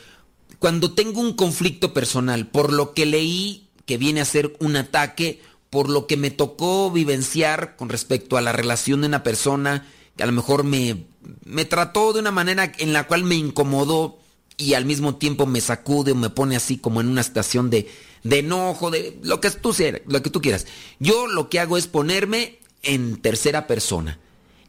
cuando 0.59 0.93
tengo 0.93 1.21
un 1.21 1.35
conflicto 1.35 1.93
personal 1.93 2.47
por 2.49 2.73
lo 2.73 2.95
que 2.95 3.07
leí 3.07 3.69
que 3.85 3.99
viene 3.99 4.21
a 4.21 4.25
ser 4.25 4.57
un 4.59 4.77
ataque, 4.77 5.41
por 5.71 5.89
lo 5.89 6.07
que 6.07 6.17
me 6.17 6.31
tocó 6.31 6.91
vivenciar 6.91 7.77
con 7.77 7.89
respecto 7.89 8.37
a 8.37 8.41
la 8.41 8.53
relación 8.53 9.01
de 9.01 9.07
una 9.07 9.23
persona 9.23 9.87
que 10.17 10.23
a 10.23 10.27
lo 10.27 10.33
mejor 10.33 10.65
me, 10.65 11.07
me 11.45 11.65
trató 11.65 12.13
de 12.13 12.21
una 12.21 12.33
manera 12.33 12.73
en 12.79 12.93
la 12.93 13.07
cual 13.07 13.25
me 13.25 13.37
incomodó 13.37 14.19
y 14.57 14.75
al 14.75 14.87
mismo 14.87 15.17
tiempo 15.17 15.47
me 15.47 15.61
sacude 15.61 16.13
o 16.13 16.15
me 16.15 16.31
pone 16.31 16.57
así 16.57 16.79
como 16.79 17.01
en 17.01 17.09
una 17.09 17.21
estación 17.21 17.71
de, 17.71 17.89
de 18.23 18.39
enojo, 18.39 18.91
de 18.91 19.19
lo 19.23 19.41
que, 19.41 19.51
tú, 19.51 19.75
lo 20.07 20.23
que 20.23 20.31
tú 20.31 20.41
quieras. 20.41 20.67
Yo 20.99 21.27
lo 21.27 21.49
que 21.49 21.61
hago 21.61 21.77
es 21.77 21.87
ponerme 21.87 22.59
en 22.83 23.17
tercera 23.19 23.67
persona 23.67 24.19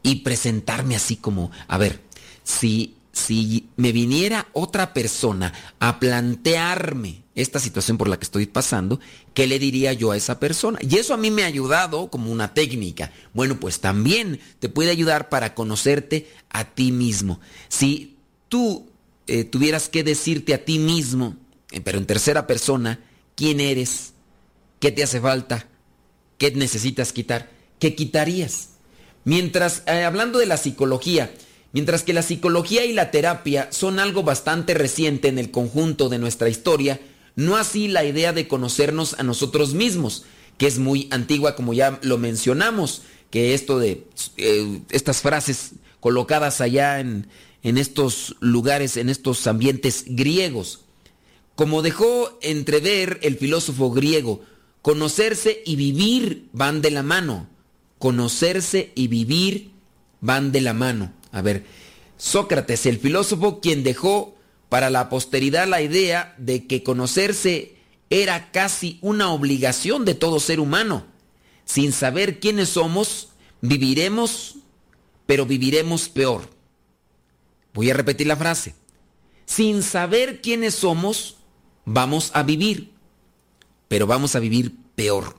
y 0.02 0.16
presentarme 0.16 0.94
así 0.94 1.16
como, 1.16 1.50
a 1.66 1.78
ver, 1.78 2.02
si, 2.44 2.96
si 3.18 3.68
me 3.76 3.92
viniera 3.92 4.48
otra 4.52 4.94
persona 4.94 5.52
a 5.78 5.98
plantearme 6.00 7.22
esta 7.34 7.60
situación 7.60 7.98
por 7.98 8.08
la 8.08 8.18
que 8.18 8.24
estoy 8.24 8.46
pasando, 8.46 9.00
¿qué 9.34 9.46
le 9.46 9.58
diría 9.58 9.92
yo 9.92 10.10
a 10.10 10.16
esa 10.16 10.40
persona? 10.40 10.78
Y 10.82 10.96
eso 10.96 11.14
a 11.14 11.18
mí 11.18 11.30
me 11.30 11.44
ha 11.44 11.46
ayudado 11.46 12.10
como 12.10 12.32
una 12.32 12.54
técnica. 12.54 13.12
Bueno, 13.34 13.60
pues 13.60 13.80
también 13.80 14.40
te 14.58 14.68
puede 14.68 14.90
ayudar 14.90 15.28
para 15.28 15.54
conocerte 15.54 16.28
a 16.50 16.64
ti 16.64 16.90
mismo. 16.90 17.40
Si 17.68 18.16
tú 18.48 18.88
eh, 19.26 19.44
tuvieras 19.44 19.88
que 19.88 20.02
decirte 20.02 20.54
a 20.54 20.64
ti 20.64 20.78
mismo, 20.78 21.36
eh, 21.70 21.80
pero 21.80 21.98
en 21.98 22.06
tercera 22.06 22.46
persona, 22.46 23.00
quién 23.36 23.60
eres, 23.60 24.14
qué 24.80 24.90
te 24.90 25.02
hace 25.02 25.20
falta, 25.20 25.68
qué 26.38 26.50
necesitas 26.52 27.12
quitar, 27.12 27.50
¿qué 27.78 27.94
quitarías? 27.94 28.70
Mientras, 29.24 29.82
eh, 29.86 30.04
hablando 30.04 30.38
de 30.38 30.46
la 30.46 30.56
psicología, 30.56 31.30
mientras 31.72 32.02
que 32.02 32.12
la 32.12 32.22
psicología 32.22 32.84
y 32.84 32.92
la 32.92 33.10
terapia 33.10 33.68
son 33.70 33.98
algo 33.98 34.22
bastante 34.22 34.74
reciente 34.74 35.28
en 35.28 35.38
el 35.38 35.50
conjunto 35.50 36.08
de 36.08 36.18
nuestra 36.18 36.48
historia, 36.48 37.00
no 37.36 37.56
así 37.56 37.88
la 37.88 38.04
idea 38.04 38.32
de 38.32 38.48
conocernos 38.48 39.14
a 39.18 39.22
nosotros 39.22 39.74
mismos, 39.74 40.24
que 40.56 40.66
es 40.66 40.78
muy 40.78 41.08
antigua 41.10 41.54
como 41.54 41.72
ya 41.72 41.98
lo 42.02 42.18
mencionamos, 42.18 43.02
que 43.30 43.54
esto 43.54 43.78
de 43.78 44.06
estas 44.90 45.20
frases 45.20 45.72
colocadas 46.00 46.60
allá 46.60 47.00
en, 47.00 47.28
en 47.62 47.78
estos 47.78 48.36
lugares, 48.40 48.96
en 48.96 49.08
estos 49.08 49.46
ambientes 49.46 50.04
griegos. 50.06 50.80
Como 51.54 51.82
dejó 51.82 52.38
entrever 52.40 53.18
el 53.22 53.36
filósofo 53.36 53.90
griego, 53.90 54.42
conocerse 54.82 55.62
y 55.66 55.76
vivir 55.76 56.48
van 56.52 56.80
de 56.80 56.90
la 56.90 57.02
mano. 57.02 57.48
Conocerse 57.98 58.92
y 58.94 59.08
vivir 59.08 59.72
van 60.20 60.52
de 60.52 60.60
la 60.60 60.72
mano. 60.72 61.12
A 61.32 61.42
ver, 61.42 61.64
Sócrates, 62.16 62.86
el 62.86 62.98
filósofo 62.98 63.60
quien 63.60 63.84
dejó 63.84 64.36
para 64.68 64.90
la 64.90 65.08
posteridad 65.08 65.66
la 65.66 65.80
idea 65.80 66.34
de 66.38 66.66
que 66.66 66.82
conocerse 66.82 67.76
era 68.10 68.50
casi 68.50 68.98
una 69.02 69.32
obligación 69.32 70.04
de 70.04 70.14
todo 70.14 70.40
ser 70.40 70.60
humano. 70.60 71.06
Sin 71.64 71.92
saber 71.92 72.40
quiénes 72.40 72.70
somos, 72.70 73.28
viviremos, 73.60 74.56
pero 75.26 75.46
viviremos 75.46 76.08
peor. 76.08 76.48
Voy 77.74 77.90
a 77.90 77.94
repetir 77.94 78.26
la 78.26 78.36
frase. 78.36 78.74
Sin 79.46 79.82
saber 79.82 80.40
quiénes 80.40 80.74
somos, 80.74 81.36
vamos 81.84 82.30
a 82.34 82.42
vivir, 82.42 82.92
pero 83.88 84.06
vamos 84.06 84.34
a 84.34 84.40
vivir 84.40 84.74
peor. 84.94 85.36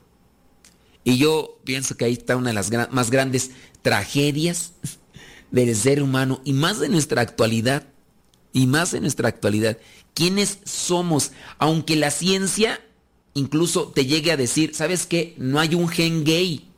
Y 1.04 1.18
yo 1.18 1.58
pienso 1.64 1.96
que 1.96 2.04
ahí 2.04 2.12
está 2.12 2.36
una 2.36 2.50
de 2.50 2.54
las 2.54 2.70
más 2.92 3.10
grandes 3.10 3.50
tragedias 3.82 4.72
del 5.50 5.74
ser 5.74 6.02
humano 6.02 6.40
y 6.44 6.52
más 6.52 6.80
de 6.80 6.88
nuestra 6.88 7.22
actualidad. 7.22 7.86
Y 8.52 8.66
más 8.66 8.90
de 8.90 9.00
nuestra 9.00 9.28
actualidad. 9.28 9.78
¿Quiénes 10.12 10.58
somos? 10.64 11.30
Aunque 11.58 11.94
la 11.94 12.10
ciencia 12.10 12.80
incluso 13.34 13.88
te 13.88 14.06
llegue 14.06 14.32
a 14.32 14.36
decir, 14.36 14.74
¿sabes 14.74 15.06
qué? 15.06 15.34
No 15.38 15.60
hay 15.60 15.74
un 15.74 15.88
gen 15.88 16.24
gay. 16.24 16.68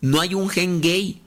No 0.00 0.20
hay 0.20 0.34
un 0.34 0.48
gen 0.48 0.80
gay. 0.80 1.20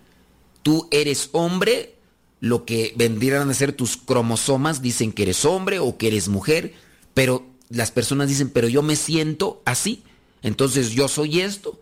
Tú 0.64 0.88
eres 0.92 1.30
hombre 1.34 1.96
lo 2.40 2.66
que 2.66 2.94
vendrían 2.96 3.50
a 3.50 3.54
ser 3.54 3.74
tus 3.74 3.98
cromosomas, 3.98 4.82
dicen 4.82 5.12
que 5.12 5.24
eres 5.24 5.46
hombre 5.46 5.80
o 5.80 5.98
que 5.98 6.08
eres 6.08 6.28
mujer, 6.28 6.74
pero 7.14 7.46
las 7.70 7.92
personas 7.92 8.30
dicen, 8.30 8.50
pero 8.50 8.68
yo 8.68 8.82
me 8.82 8.96
siento 8.96 9.62
así, 9.64 10.04
entonces 10.42 10.92
yo 10.92 11.08
soy 11.08 11.42
esto. 11.42 11.80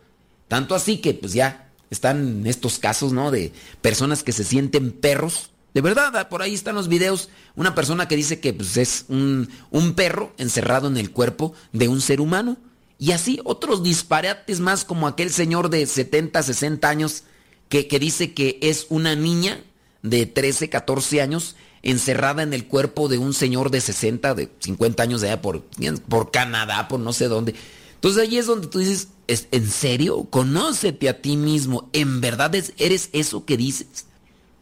Tanto 0.49 0.75
así 0.75 0.97
que 0.97 1.13
pues 1.13 1.33
ya 1.33 1.68
están 1.89 2.45
estos 2.45 2.79
casos, 2.79 3.13
¿no? 3.13 3.31
De 3.31 3.51
personas 3.81 4.23
que 4.23 4.31
se 4.31 4.43
sienten 4.43 4.91
perros. 4.91 5.51
De 5.73 5.81
verdad, 5.81 6.29
por 6.29 6.41
ahí 6.41 6.53
están 6.53 6.75
los 6.75 6.87
videos. 6.87 7.29
Una 7.55 7.75
persona 7.75 8.07
que 8.07 8.15
dice 8.15 8.39
que 8.39 8.53
pues, 8.53 8.77
es 8.77 9.05
un, 9.07 9.49
un 9.71 9.93
perro 9.93 10.33
encerrado 10.37 10.87
en 10.87 10.97
el 10.97 11.11
cuerpo 11.11 11.53
de 11.71 11.87
un 11.87 12.01
ser 12.01 12.21
humano. 12.21 12.57
Y 12.97 13.11
así 13.11 13.39
otros 13.43 13.83
disparates 13.83 14.59
más 14.59 14.83
como 14.83 15.07
aquel 15.07 15.31
señor 15.31 15.69
de 15.69 15.85
70, 15.85 16.43
60 16.43 16.89
años 16.89 17.23
que, 17.69 17.87
que 17.87 17.99
dice 17.99 18.33
que 18.33 18.59
es 18.61 18.87
una 18.89 19.15
niña 19.15 19.63
de 20.01 20.25
13, 20.25 20.69
14 20.69 21.21
años 21.21 21.55
encerrada 21.81 22.43
en 22.43 22.53
el 22.53 22.67
cuerpo 22.67 23.07
de 23.07 23.17
un 23.17 23.33
señor 23.33 23.71
de 23.71 23.81
60, 23.81 24.35
de 24.35 24.49
50 24.59 25.03
años 25.03 25.21
de 25.21 25.29
allá 25.29 25.41
por, 25.41 25.63
por 26.09 26.31
Canadá, 26.31 26.87
por 26.87 26.99
no 26.99 27.13
sé 27.13 27.27
dónde. 27.27 27.55
Entonces 27.99 28.21
ahí 28.23 28.37
es 28.37 28.45
donde 28.45 28.67
tú 28.67 28.79
dices, 28.79 29.09
¿en 29.27 29.69
serio? 29.69 30.25
Conócete 30.29 31.09
a 31.09 31.21
ti 31.21 31.35
mismo. 31.35 31.89
¿En 31.91 32.21
verdad 32.21 32.55
eres 32.55 33.09
eso 33.11 33.43
que 33.43 33.57
dices? 33.57 34.05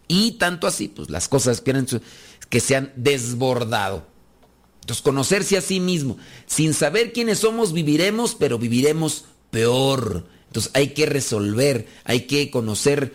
Y 0.08 0.34
tanto 0.34 0.66
así, 0.66 0.88
pues 0.88 1.12
las 1.12 1.28
cosas 1.28 1.62
que 2.50 2.60
se 2.60 2.76
han 2.76 2.92
desbordado. 2.96 4.08
Entonces 4.82 5.04
conocerse 5.04 5.56
a 5.56 5.62
sí 5.62 5.80
mismo. 5.80 6.18
Sin 6.48 6.74
saber 6.74 7.14
quiénes 7.14 7.38
somos, 7.38 7.74
viviremos, 7.74 8.34
pero 8.34 8.58
viviremos 8.58 9.26
peor. 9.52 10.26
Entonces 10.48 10.72
hay 10.74 10.96
que 10.96 11.06
resolver, 11.06 11.88
hay 12.06 12.22
que 12.22 12.50
conocer 12.50 13.14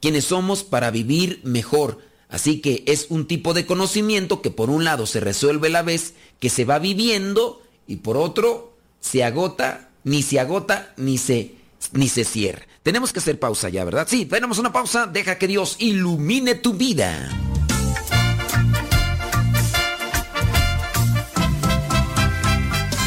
quienes 0.00 0.24
somos 0.24 0.64
para 0.64 0.90
vivir 0.90 1.40
mejor. 1.44 2.00
Así 2.28 2.60
que 2.60 2.82
es 2.88 3.06
un 3.10 3.28
tipo 3.28 3.54
de 3.54 3.64
conocimiento 3.64 4.42
que 4.42 4.50
por 4.50 4.70
un 4.70 4.82
lado 4.82 5.06
se 5.06 5.20
resuelve 5.20 5.68
la 5.68 5.82
vez 5.82 6.14
que 6.40 6.50
se 6.50 6.64
va 6.64 6.80
viviendo 6.80 7.62
y 7.86 7.96
por 7.96 8.16
otro 8.16 8.71
se 9.02 9.22
agota, 9.22 9.90
ni 10.04 10.22
se 10.22 10.40
agota, 10.40 10.94
ni 10.96 11.18
se, 11.18 11.56
ni 11.92 12.08
se 12.08 12.24
cierra. 12.24 12.62
Tenemos 12.82 13.12
que 13.12 13.18
hacer 13.18 13.38
pausa 13.38 13.68
ya, 13.68 13.84
¿verdad? 13.84 14.06
Sí, 14.08 14.24
tenemos 14.24 14.58
una 14.58 14.72
pausa. 14.72 15.06
Deja 15.06 15.36
que 15.36 15.46
Dios 15.46 15.76
ilumine 15.78 16.54
tu 16.54 16.72
vida. 16.72 17.28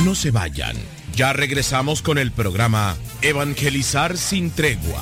No 0.05 0.13
se 0.13 0.29
vayan. 0.31 0.75
Ya 1.15 1.33
regresamos 1.33 2.01
con 2.01 2.17
el 2.17 2.31
programa 2.31 2.95
Evangelizar 3.21 4.17
sin 4.17 4.51
tregua. 4.51 5.01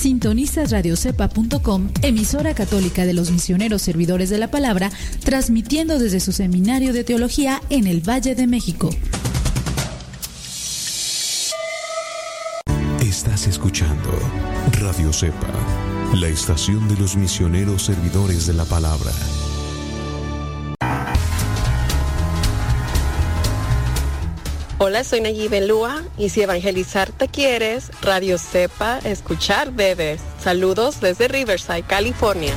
Sintonizas 0.00 0.70
radiocepa.com, 0.70 1.90
emisora 2.00 2.54
católica 2.54 3.04
de 3.04 3.12
los 3.12 3.30
misioneros 3.30 3.82
servidores 3.82 4.30
de 4.30 4.38
la 4.38 4.50
palabra, 4.50 4.90
transmitiendo 5.22 5.98
desde 5.98 6.20
su 6.20 6.32
seminario 6.32 6.94
de 6.94 7.04
teología 7.04 7.60
en 7.68 7.86
el 7.86 8.00
Valle 8.00 8.34
de 8.34 8.46
México. 8.46 8.88
Estás 13.02 13.46
escuchando 13.46 14.10
Radio 14.80 15.12
Cepa, 15.12 15.52
la 16.14 16.28
estación 16.28 16.88
de 16.88 16.96
los 16.96 17.16
misioneros 17.16 17.82
servidores 17.82 18.46
de 18.46 18.54
la 18.54 18.64
palabra. 18.64 19.12
Hola, 24.82 25.04
soy 25.04 25.20
Nayib 25.20 25.50
Belúa 25.50 26.02
y 26.16 26.30
si 26.30 26.40
evangelizar 26.40 27.12
te 27.12 27.28
quieres, 27.28 27.90
Radio 28.00 28.38
Cepa, 28.38 28.98
escuchar 29.00 29.74
debes. 29.74 30.22
Saludos 30.42 31.02
desde 31.02 31.28
Riverside, 31.28 31.82
California. 31.82 32.54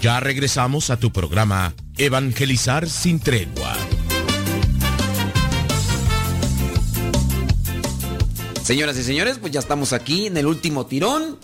Ya 0.00 0.20
regresamos 0.20 0.90
a 0.90 0.96
tu 0.96 1.10
programa 1.10 1.74
Evangelizar 1.98 2.88
sin 2.88 3.18
tregua. 3.18 3.74
Señoras 8.62 8.96
y 8.98 9.02
señores, 9.02 9.38
pues 9.40 9.52
ya 9.52 9.58
estamos 9.58 9.92
aquí 9.92 10.28
en 10.28 10.36
el 10.36 10.46
último 10.46 10.86
tirón. 10.86 11.40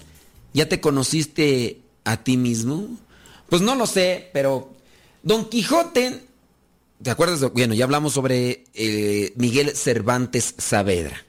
¿Ya 0.55 0.69
te 0.69 0.81
conociste 0.81 1.90
a 2.05 2.23
ti 2.23 2.37
mismo? 2.37 2.99
Pues 3.49 3.63
no 3.63 3.75
lo 3.75 3.87
sé, 3.87 4.31
pero 4.33 4.73
Don 5.23 5.49
Quijote, 5.49 6.23
¿te 7.03 7.11
acuerdas? 7.11 7.41
Bueno, 7.53 7.75
ya 7.75 7.85
hablamos 7.85 8.13
sobre 8.13 8.65
eh, 8.75 9.33
Miguel 9.37 9.77
Cervantes 9.77 10.55
Saavedra. 10.59 11.25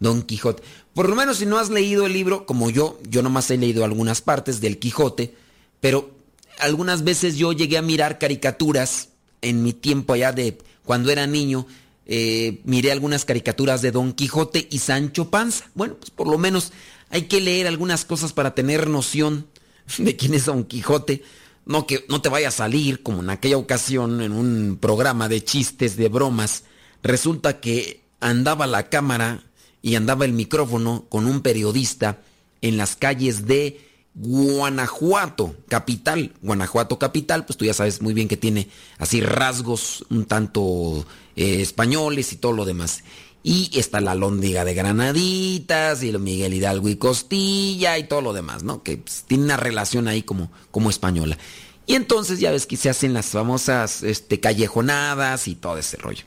Don 0.00 0.22
Quijote. 0.22 0.62
Por 0.94 1.08
lo 1.08 1.16
menos 1.16 1.38
si 1.38 1.46
no 1.46 1.58
has 1.58 1.70
leído 1.70 2.06
el 2.06 2.12
libro, 2.12 2.46
como 2.46 2.70
yo, 2.70 2.98
yo 3.08 3.22
nomás 3.22 3.50
he 3.50 3.58
leído 3.58 3.84
algunas 3.84 4.20
partes 4.20 4.60
del 4.60 4.78
Quijote, 4.78 5.34
pero 5.80 6.10
algunas 6.58 7.04
veces 7.04 7.36
yo 7.36 7.52
llegué 7.52 7.78
a 7.78 7.82
mirar 7.82 8.18
caricaturas 8.18 9.10
en 9.42 9.62
mi 9.62 9.72
tiempo 9.72 10.12
allá 10.12 10.32
de 10.32 10.58
cuando 10.84 11.10
era 11.10 11.26
niño. 11.26 11.66
Eh, 12.06 12.60
miré 12.64 12.90
algunas 12.90 13.24
caricaturas 13.24 13.82
de 13.82 13.92
Don 13.92 14.12
Quijote 14.12 14.66
y 14.70 14.78
Sancho 14.78 15.30
Panza. 15.30 15.66
Bueno, 15.74 15.96
pues 15.96 16.10
por 16.10 16.26
lo 16.26 16.38
menos 16.38 16.72
hay 17.10 17.22
que 17.22 17.40
leer 17.40 17.66
algunas 17.66 18.04
cosas 18.04 18.32
para 18.32 18.54
tener 18.54 18.88
noción 18.88 19.46
de 19.98 20.16
quién 20.16 20.34
es 20.34 20.46
Don 20.46 20.64
Quijote. 20.64 21.22
No 21.64 21.86
que 21.86 22.04
no 22.08 22.22
te 22.22 22.28
vaya 22.30 22.48
a 22.48 22.52
salir 22.52 23.02
como 23.02 23.22
en 23.22 23.30
aquella 23.30 23.58
ocasión 23.58 24.22
en 24.22 24.32
un 24.32 24.78
programa 24.80 25.28
de 25.28 25.44
chistes, 25.44 25.96
de 25.96 26.08
bromas. 26.08 26.64
Resulta 27.02 27.60
que 27.60 28.02
andaba 28.20 28.66
la 28.66 28.88
cámara 28.88 29.42
y 29.82 29.94
andaba 29.94 30.24
el 30.24 30.32
micrófono 30.32 31.06
con 31.08 31.26
un 31.26 31.42
periodista 31.42 32.20
en 32.62 32.76
las 32.76 32.96
calles 32.96 33.46
de 33.46 33.86
Guanajuato, 34.14 35.54
capital. 35.68 36.32
Guanajuato, 36.42 36.98
capital, 36.98 37.44
pues 37.44 37.56
tú 37.56 37.64
ya 37.64 37.74
sabes 37.74 38.02
muy 38.02 38.14
bien 38.14 38.26
que 38.26 38.36
tiene 38.36 38.68
así 38.98 39.20
rasgos 39.20 40.04
un 40.10 40.24
tanto 40.24 41.06
eh, 41.36 41.60
españoles 41.60 42.32
y 42.32 42.36
todo 42.36 42.52
lo 42.52 42.64
demás. 42.64 43.04
Y 43.50 43.70
está 43.78 44.02
la 44.02 44.14
lóndiga 44.14 44.62
de 44.66 44.74
Granaditas 44.74 46.02
y 46.02 46.10
el 46.10 46.18
Miguel 46.18 46.52
Hidalgo 46.52 46.90
y 46.90 46.96
Costilla 46.96 47.96
y 47.96 48.04
todo 48.04 48.20
lo 48.20 48.34
demás, 48.34 48.62
¿no? 48.62 48.82
Que 48.82 48.98
pues, 48.98 49.24
tiene 49.26 49.44
una 49.44 49.56
relación 49.56 50.06
ahí 50.06 50.22
como, 50.22 50.52
como 50.70 50.90
española. 50.90 51.38
Y 51.86 51.94
entonces 51.94 52.40
ya 52.40 52.50
ves 52.50 52.66
que 52.66 52.76
se 52.76 52.90
hacen 52.90 53.14
las 53.14 53.28
famosas 53.28 54.02
este, 54.02 54.38
callejonadas 54.38 55.48
y 55.48 55.54
todo 55.54 55.78
ese 55.78 55.96
rollo. 55.96 56.24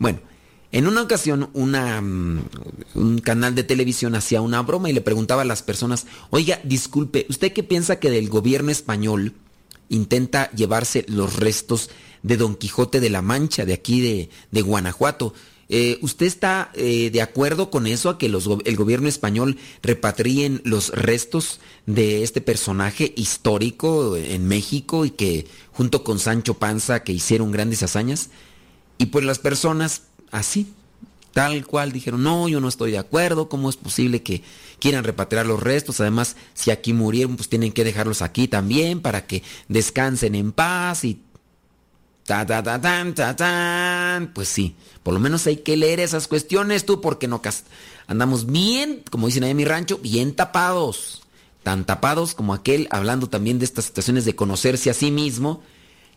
Bueno, 0.00 0.18
en 0.72 0.88
una 0.88 1.02
ocasión 1.02 1.48
mm, 1.54 2.38
un 2.98 3.18
canal 3.20 3.54
de 3.54 3.62
televisión 3.62 4.16
hacía 4.16 4.40
una 4.40 4.60
broma 4.62 4.90
y 4.90 4.94
le 4.94 5.00
preguntaba 5.00 5.42
a 5.42 5.44
las 5.44 5.62
personas, 5.62 6.08
oiga, 6.30 6.58
disculpe, 6.64 7.24
¿usted 7.30 7.52
qué 7.52 7.62
piensa 7.62 8.00
que 8.00 8.10
del 8.10 8.28
gobierno 8.28 8.72
español 8.72 9.34
intenta 9.90 10.50
llevarse 10.50 11.06
los 11.06 11.36
restos 11.36 11.90
de 12.24 12.36
Don 12.36 12.56
Quijote 12.56 12.98
de 12.98 13.10
la 13.10 13.22
Mancha, 13.22 13.64
de 13.64 13.74
aquí 13.74 14.00
de, 14.00 14.28
de 14.50 14.62
Guanajuato? 14.62 15.34
Eh, 15.68 15.98
¿Usted 16.02 16.26
está 16.26 16.70
eh, 16.74 17.10
de 17.10 17.22
acuerdo 17.22 17.70
con 17.70 17.86
eso, 17.86 18.10
a 18.10 18.18
que 18.18 18.26
el 18.26 18.76
gobierno 18.76 19.08
español 19.08 19.56
repatrien 19.82 20.60
los 20.64 20.90
restos 20.90 21.60
de 21.86 22.22
este 22.22 22.40
personaje 22.40 23.12
histórico 23.16 24.16
en 24.16 24.46
México 24.46 25.04
y 25.04 25.10
que 25.10 25.46
junto 25.72 26.04
con 26.04 26.18
Sancho 26.18 26.54
Panza 26.54 27.02
que 27.02 27.12
hicieron 27.12 27.52
grandes 27.52 27.82
hazañas? 27.82 28.30
Y 28.98 29.06
pues 29.06 29.24
las 29.24 29.38
personas 29.38 30.02
así, 30.30 30.72
tal 31.32 31.66
cual, 31.66 31.92
dijeron, 31.92 32.22
no, 32.22 32.48
yo 32.48 32.60
no 32.60 32.68
estoy 32.68 32.90
de 32.92 32.98
acuerdo, 32.98 33.48
¿cómo 33.48 33.68
es 33.70 33.76
posible 33.76 34.22
que 34.22 34.42
quieran 34.78 35.04
repatriar 35.04 35.46
los 35.46 35.62
restos? 35.62 36.00
Además, 36.00 36.36
si 36.54 36.70
aquí 36.70 36.92
murieron, 36.92 37.36
pues 37.36 37.48
tienen 37.48 37.72
que 37.72 37.84
dejarlos 37.84 38.22
aquí 38.22 38.48
también 38.48 39.00
para 39.00 39.26
que 39.26 39.42
descansen 39.68 40.34
en 40.34 40.52
paz 40.52 41.04
y... 41.04 41.20
Ta, 42.24 42.46
ta, 42.46 42.62
ta, 42.62 42.80
tan, 42.80 43.14
ta, 43.14 43.36
tan. 43.36 44.32
Pues 44.32 44.48
sí, 44.48 44.74
por 45.02 45.12
lo 45.12 45.20
menos 45.20 45.46
hay 45.46 45.58
que 45.58 45.76
leer 45.76 46.00
esas 46.00 46.26
cuestiones 46.26 46.86
tú, 46.86 47.02
porque 47.02 47.28
no 47.28 47.42
andamos 48.06 48.46
bien, 48.46 49.02
como 49.10 49.26
dicen 49.26 49.44
ahí 49.44 49.50
en 49.50 49.56
mi 49.58 49.66
rancho, 49.66 49.98
bien 49.98 50.34
tapados. 50.34 51.22
Tan 51.62 51.84
tapados 51.84 52.34
como 52.34 52.54
aquel, 52.54 52.88
hablando 52.90 53.28
también 53.28 53.58
de 53.58 53.66
estas 53.66 53.84
situaciones 53.86 54.24
de 54.24 54.34
conocerse 54.34 54.88
a 54.88 54.94
sí 54.94 55.10
mismo, 55.10 55.62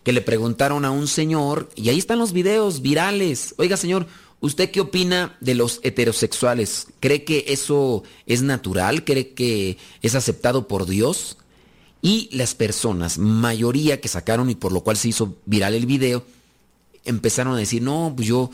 que 0.03 0.13
le 0.13 0.21
preguntaron 0.21 0.85
a 0.85 0.91
un 0.91 1.07
señor, 1.07 1.69
y 1.75 1.89
ahí 1.89 1.97
están 1.97 2.19
los 2.19 2.31
videos 2.31 2.81
virales. 2.81 3.53
Oiga, 3.57 3.75
señor, 3.75 4.07
¿usted 4.39 4.71
qué 4.71 4.79
opina 4.79 5.35
de 5.41 5.55
los 5.55 5.81
heterosexuales? 5.83 6.87
¿Cree 7.01 7.25
que 7.25 7.45
eso 7.49 8.03
es 8.25 8.41
natural? 8.43 9.03
¿Cree 9.03 9.33
que 9.33 9.77
es 10.01 10.15
aceptado 10.15 10.69
por 10.69 10.85
Dios? 10.85 11.37
Y 12.07 12.29
las 12.31 12.55
personas, 12.55 13.17
mayoría 13.17 13.99
que 13.99 14.07
sacaron 14.07 14.49
y 14.49 14.55
por 14.55 14.71
lo 14.71 14.79
cual 14.79 14.95
se 14.95 15.09
hizo 15.09 15.35
viral 15.45 15.75
el 15.75 15.85
video, 15.85 16.23
empezaron 17.03 17.53
a 17.53 17.57
decir, 17.57 17.81
no, 17.81 18.13
pues 18.15 18.29
yo, 18.29 18.49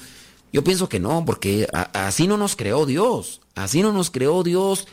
yo 0.51 0.63
pienso 0.63 0.89
que 0.89 0.99
no, 0.99 1.23
porque 1.23 1.67
así 1.93 2.25
no 2.25 2.35
nos 2.35 2.55
creó 2.55 2.87
Dios, 2.87 3.41
así 3.53 3.83
no 3.83 3.93
nos 3.93 4.09
creó 4.09 4.41
Dios 4.41 4.87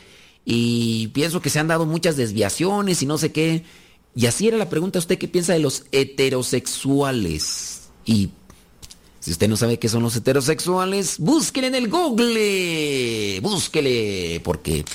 y 0.45 1.07
pienso 1.07 1.41
que 1.41 1.49
se 1.49 1.57
han 1.57 1.69
dado 1.69 1.87
muchas 1.87 2.17
desviaciones 2.17 3.01
y 3.01 3.07
no 3.07 3.17
sé 3.17 3.31
qué. 3.31 3.63
Y 4.15 4.27
así 4.27 4.47
era 4.47 4.57
la 4.57 4.69
pregunta, 4.69 4.99
¿usted 4.99 5.17
qué 5.17 5.27
piensa 5.27 5.53
de 5.53 5.59
los 5.59 5.85
heterosexuales? 5.91 7.89
Y 8.05 8.29
si 9.21 9.31
usted 9.31 9.49
no 9.49 9.57
sabe 9.57 9.79
qué 9.79 9.89
son 9.89 10.03
los 10.03 10.15
heterosexuales, 10.15 11.17
búsquele 11.17 11.65
en 11.65 11.73
el 11.73 11.89
Google, 11.89 13.39
búsquele, 13.41 14.39
porque... 14.43 14.85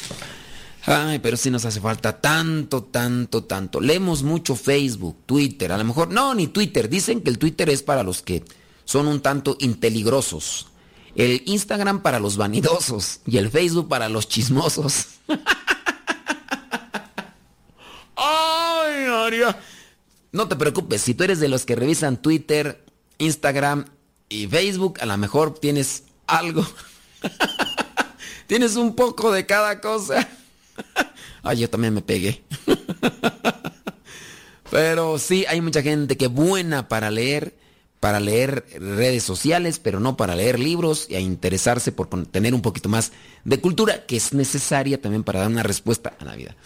Ay, 0.86 1.18
pero 1.18 1.36
sí 1.36 1.50
nos 1.50 1.64
hace 1.64 1.80
falta 1.80 2.20
tanto, 2.20 2.84
tanto, 2.84 3.42
tanto. 3.42 3.80
Leemos 3.80 4.22
mucho 4.22 4.54
Facebook, 4.54 5.18
Twitter, 5.26 5.72
a 5.72 5.78
lo 5.78 5.84
mejor... 5.84 6.12
No, 6.12 6.32
ni 6.32 6.46
Twitter. 6.46 6.88
Dicen 6.88 7.22
que 7.22 7.30
el 7.30 7.38
Twitter 7.38 7.68
es 7.70 7.82
para 7.82 8.04
los 8.04 8.22
que 8.22 8.44
son 8.84 9.08
un 9.08 9.20
tanto 9.20 9.56
inteligrosos. 9.58 10.68
El 11.16 11.42
Instagram 11.46 12.02
para 12.02 12.20
los 12.20 12.36
vanidosos 12.36 13.20
y 13.26 13.38
el 13.38 13.50
Facebook 13.50 13.88
para 13.88 14.08
los 14.08 14.28
chismosos. 14.28 15.06
Ay, 18.16 19.08
María. 19.08 19.58
No 20.30 20.46
te 20.46 20.54
preocupes, 20.54 21.02
si 21.02 21.14
tú 21.14 21.24
eres 21.24 21.40
de 21.40 21.48
los 21.48 21.66
que 21.66 21.74
revisan 21.74 22.22
Twitter, 22.22 22.84
Instagram 23.18 23.86
y 24.28 24.46
Facebook, 24.46 25.00
a 25.00 25.06
lo 25.06 25.16
mejor 25.16 25.58
tienes 25.58 26.04
algo. 26.28 26.64
tienes 28.46 28.76
un 28.76 28.94
poco 28.94 29.32
de 29.32 29.46
cada 29.46 29.80
cosa. 29.80 30.28
Ay, 31.42 31.58
yo 31.58 31.70
también 31.70 31.94
me 31.94 32.02
pegué. 32.02 32.42
pero 34.70 35.18
sí, 35.18 35.44
hay 35.48 35.60
mucha 35.60 35.82
gente 35.82 36.16
que 36.16 36.26
buena 36.26 36.88
para 36.88 37.10
leer, 37.10 37.54
para 38.00 38.20
leer 38.20 38.66
redes 38.78 39.22
sociales, 39.22 39.78
pero 39.78 40.00
no 40.00 40.16
para 40.16 40.34
leer 40.34 40.58
libros 40.58 41.06
y 41.08 41.14
a 41.14 41.20
interesarse 41.20 41.92
por 41.92 42.08
tener 42.26 42.54
un 42.54 42.62
poquito 42.62 42.88
más 42.88 43.12
de 43.44 43.60
cultura, 43.60 44.06
que 44.06 44.16
es 44.16 44.32
necesaria 44.32 45.00
también 45.00 45.24
para 45.24 45.40
dar 45.40 45.48
una 45.48 45.62
respuesta 45.62 46.14
a 46.18 46.24
la 46.24 46.36
vida. 46.36 46.56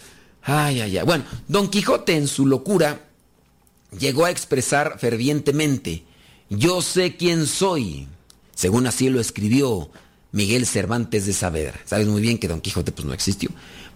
Ay, 0.43 0.81
ay, 0.81 0.97
ay. 0.97 1.05
Bueno, 1.05 1.23
Don 1.47 1.69
Quijote 1.69 2.15
en 2.15 2.27
su 2.27 2.45
locura 2.45 3.07
llegó 3.97 4.25
a 4.25 4.31
expresar 4.31 4.97
fervientemente, 4.99 6.03
yo 6.49 6.81
sé 6.81 7.15
quién 7.15 7.45
soy, 7.47 8.07
según 8.55 8.87
así 8.87 9.09
lo 9.09 9.19
escribió 9.19 9.89
Miguel 10.31 10.65
Cervantes 10.65 11.25
de 11.25 11.33
Saavedra. 11.33 11.79
Sabes 11.85 12.07
muy 12.07 12.21
bien 12.21 12.37
que 12.37 12.47
Don 12.47 12.61
Quijote 12.61 12.91
pues 12.91 13.05
no 13.05 13.13
existió. 13.13 13.49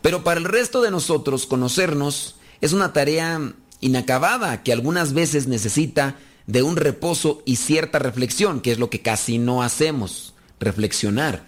Pero 0.05 0.23
para 0.23 0.39
el 0.39 0.45
resto 0.45 0.83
de 0.83 0.91
nosotros 0.91 1.47
conocernos 1.47 2.35
es 2.61 2.73
una 2.73 2.93
tarea 2.93 3.55
inacabada 3.81 4.61
que 4.61 4.71
algunas 4.71 5.13
veces 5.13 5.47
necesita 5.47 6.17
de 6.45 6.61
un 6.61 6.75
reposo 6.75 7.41
y 7.43 7.55
cierta 7.55 7.97
reflexión, 7.97 8.61
que 8.61 8.71
es 8.71 8.77
lo 8.77 8.91
que 8.91 9.01
casi 9.01 9.39
no 9.39 9.63
hacemos, 9.63 10.35
reflexionar. 10.59 11.47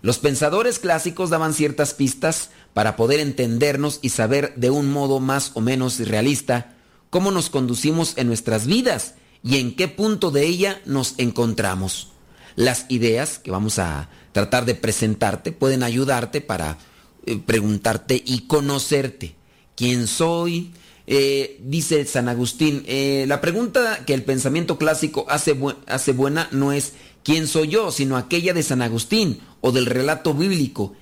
Los 0.00 0.18
pensadores 0.18 0.80
clásicos 0.80 1.30
daban 1.30 1.54
ciertas 1.54 1.94
pistas 1.94 2.50
para 2.74 2.96
poder 2.96 3.20
entendernos 3.20 4.00
y 4.02 4.08
saber 4.08 4.52
de 4.56 4.70
un 4.70 4.90
modo 4.90 5.20
más 5.20 5.52
o 5.54 5.60
menos 5.60 6.00
realista 6.00 6.74
cómo 7.08 7.30
nos 7.30 7.50
conducimos 7.50 8.14
en 8.16 8.26
nuestras 8.26 8.66
vidas 8.66 9.14
y 9.44 9.58
en 9.58 9.76
qué 9.76 9.86
punto 9.86 10.32
de 10.32 10.44
ella 10.44 10.82
nos 10.86 11.14
encontramos. 11.18 12.08
Las 12.56 12.84
ideas 12.88 13.38
que 13.38 13.52
vamos 13.52 13.78
a 13.78 14.08
tratar 14.32 14.64
de 14.64 14.74
presentarte 14.74 15.52
pueden 15.52 15.84
ayudarte 15.84 16.40
para 16.40 16.78
eh, 17.26 17.38
preguntarte 17.38 18.22
y 18.24 18.40
conocerte. 18.46 19.34
¿Quién 19.76 20.06
soy? 20.06 20.72
Eh, 21.06 21.60
dice 21.64 22.04
San 22.04 22.28
Agustín, 22.28 22.84
eh, 22.86 23.24
la 23.26 23.40
pregunta 23.40 24.04
que 24.06 24.14
el 24.14 24.22
pensamiento 24.22 24.78
clásico 24.78 25.26
hace, 25.28 25.58
hace 25.86 26.12
buena 26.12 26.48
no 26.52 26.72
es 26.72 26.92
quién 27.24 27.48
soy 27.48 27.68
yo, 27.68 27.90
sino 27.90 28.16
aquella 28.16 28.54
de 28.54 28.62
San 28.62 28.82
Agustín 28.82 29.40
o 29.60 29.72
del 29.72 29.86
relato 29.86 30.34
bíblico. 30.34 30.94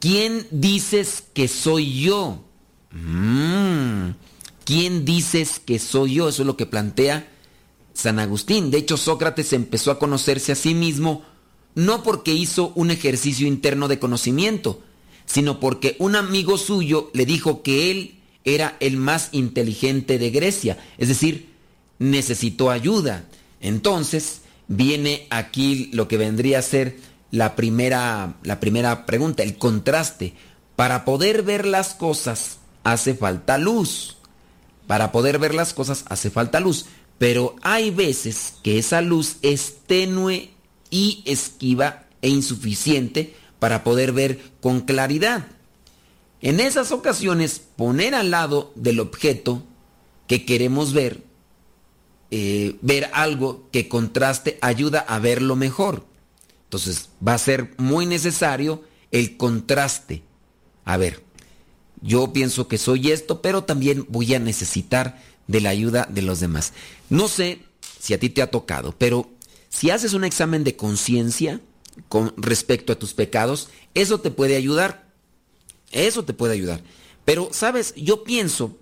¿Quién 0.00 0.46
dices 0.50 1.22
que 1.32 1.46
soy 1.46 2.00
yo? 2.00 2.42
Mm, 2.90 4.10
¿Quién 4.64 5.04
dices 5.04 5.60
que 5.64 5.78
soy 5.78 6.14
yo? 6.14 6.28
Eso 6.28 6.42
es 6.42 6.46
lo 6.46 6.56
que 6.56 6.66
plantea 6.66 7.28
San 7.94 8.18
Agustín. 8.18 8.70
De 8.70 8.78
hecho, 8.78 8.96
Sócrates 8.96 9.52
empezó 9.52 9.92
a 9.92 9.98
conocerse 9.98 10.52
a 10.52 10.56
sí 10.56 10.74
mismo 10.74 11.22
no 11.74 12.02
porque 12.02 12.34
hizo 12.34 12.72
un 12.74 12.90
ejercicio 12.90 13.46
interno 13.46 13.88
de 13.88 13.98
conocimiento, 13.98 14.82
sino 15.26 15.60
porque 15.60 15.96
un 15.98 16.16
amigo 16.16 16.58
suyo 16.58 17.10
le 17.14 17.26
dijo 17.26 17.62
que 17.62 17.90
él 17.90 18.18
era 18.44 18.76
el 18.80 18.96
más 18.96 19.28
inteligente 19.32 20.18
de 20.18 20.30
Grecia, 20.30 20.78
es 20.98 21.08
decir, 21.08 21.50
necesitó 21.98 22.70
ayuda. 22.70 23.24
Entonces, 23.60 24.42
viene 24.68 25.26
aquí 25.30 25.90
lo 25.92 26.08
que 26.08 26.16
vendría 26.16 26.58
a 26.58 26.62
ser 26.62 26.96
la 27.30 27.56
primera, 27.56 28.34
la 28.42 28.60
primera 28.60 29.06
pregunta, 29.06 29.42
el 29.42 29.56
contraste. 29.56 30.34
Para 30.76 31.04
poder 31.04 31.42
ver 31.42 31.66
las 31.66 31.94
cosas 31.94 32.58
hace 32.84 33.14
falta 33.14 33.58
luz. 33.58 34.16
Para 34.86 35.12
poder 35.12 35.38
ver 35.38 35.54
las 35.54 35.72
cosas 35.72 36.04
hace 36.08 36.30
falta 36.30 36.60
luz. 36.60 36.86
Pero 37.18 37.56
hay 37.62 37.90
veces 37.90 38.54
que 38.62 38.78
esa 38.78 39.00
luz 39.00 39.36
es 39.42 39.76
tenue 39.86 40.50
y 40.90 41.22
esquiva 41.24 42.04
e 42.20 42.28
insuficiente 42.28 43.34
para 43.62 43.84
poder 43.84 44.10
ver 44.10 44.40
con 44.60 44.80
claridad. 44.80 45.46
En 46.40 46.58
esas 46.58 46.90
ocasiones, 46.90 47.62
poner 47.76 48.12
al 48.12 48.32
lado 48.32 48.72
del 48.74 48.98
objeto 48.98 49.62
que 50.26 50.44
queremos 50.44 50.92
ver, 50.92 51.22
eh, 52.32 52.74
ver 52.82 53.08
algo 53.12 53.68
que 53.70 53.86
contraste 53.86 54.58
ayuda 54.62 54.98
a 54.98 55.20
verlo 55.20 55.54
mejor. 55.54 56.04
Entonces 56.64 57.10
va 57.24 57.34
a 57.34 57.38
ser 57.38 57.72
muy 57.78 58.04
necesario 58.04 58.82
el 59.12 59.36
contraste. 59.36 60.24
A 60.84 60.96
ver, 60.96 61.22
yo 62.00 62.32
pienso 62.32 62.66
que 62.66 62.78
soy 62.78 63.12
esto, 63.12 63.42
pero 63.42 63.62
también 63.62 64.06
voy 64.08 64.34
a 64.34 64.40
necesitar 64.40 65.22
de 65.46 65.60
la 65.60 65.70
ayuda 65.70 66.08
de 66.10 66.22
los 66.22 66.40
demás. 66.40 66.72
No 67.10 67.28
sé 67.28 67.60
si 68.00 68.12
a 68.12 68.18
ti 68.18 68.28
te 68.28 68.42
ha 68.42 68.50
tocado, 68.50 68.92
pero 68.98 69.30
si 69.68 69.90
haces 69.90 70.14
un 70.14 70.24
examen 70.24 70.64
de 70.64 70.74
conciencia 70.74 71.60
con 72.08 72.32
respecto 72.36 72.92
a 72.92 72.98
tus 72.98 73.14
pecados, 73.14 73.68
eso 73.94 74.20
te 74.20 74.30
puede 74.30 74.56
ayudar. 74.56 75.10
Eso 75.90 76.24
te 76.24 76.32
puede 76.32 76.54
ayudar. 76.54 76.82
Pero, 77.24 77.50
¿sabes? 77.52 77.94
Yo 77.96 78.24
pienso 78.24 78.76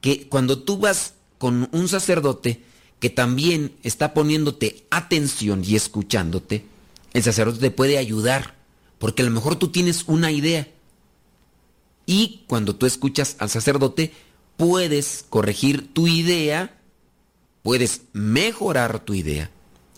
que 0.00 0.28
cuando 0.28 0.62
tú 0.62 0.78
vas 0.78 1.14
con 1.38 1.68
un 1.72 1.88
sacerdote 1.88 2.62
que 3.00 3.10
también 3.10 3.74
está 3.82 4.14
poniéndote 4.14 4.86
atención 4.90 5.62
y 5.64 5.76
escuchándote, 5.76 6.64
el 7.12 7.22
sacerdote 7.22 7.58
te 7.58 7.70
puede 7.70 7.98
ayudar. 7.98 8.54
Porque 8.98 9.22
a 9.22 9.24
lo 9.26 9.30
mejor 9.30 9.56
tú 9.56 9.68
tienes 9.68 10.04
una 10.06 10.30
idea. 10.30 10.68
Y 12.06 12.44
cuando 12.46 12.76
tú 12.76 12.86
escuchas 12.86 13.36
al 13.38 13.50
sacerdote, 13.50 14.12
puedes 14.56 15.24
corregir 15.28 15.92
tu 15.92 16.06
idea, 16.06 16.78
puedes 17.62 18.02
mejorar 18.12 19.00
tu 19.00 19.14
idea. 19.14 19.50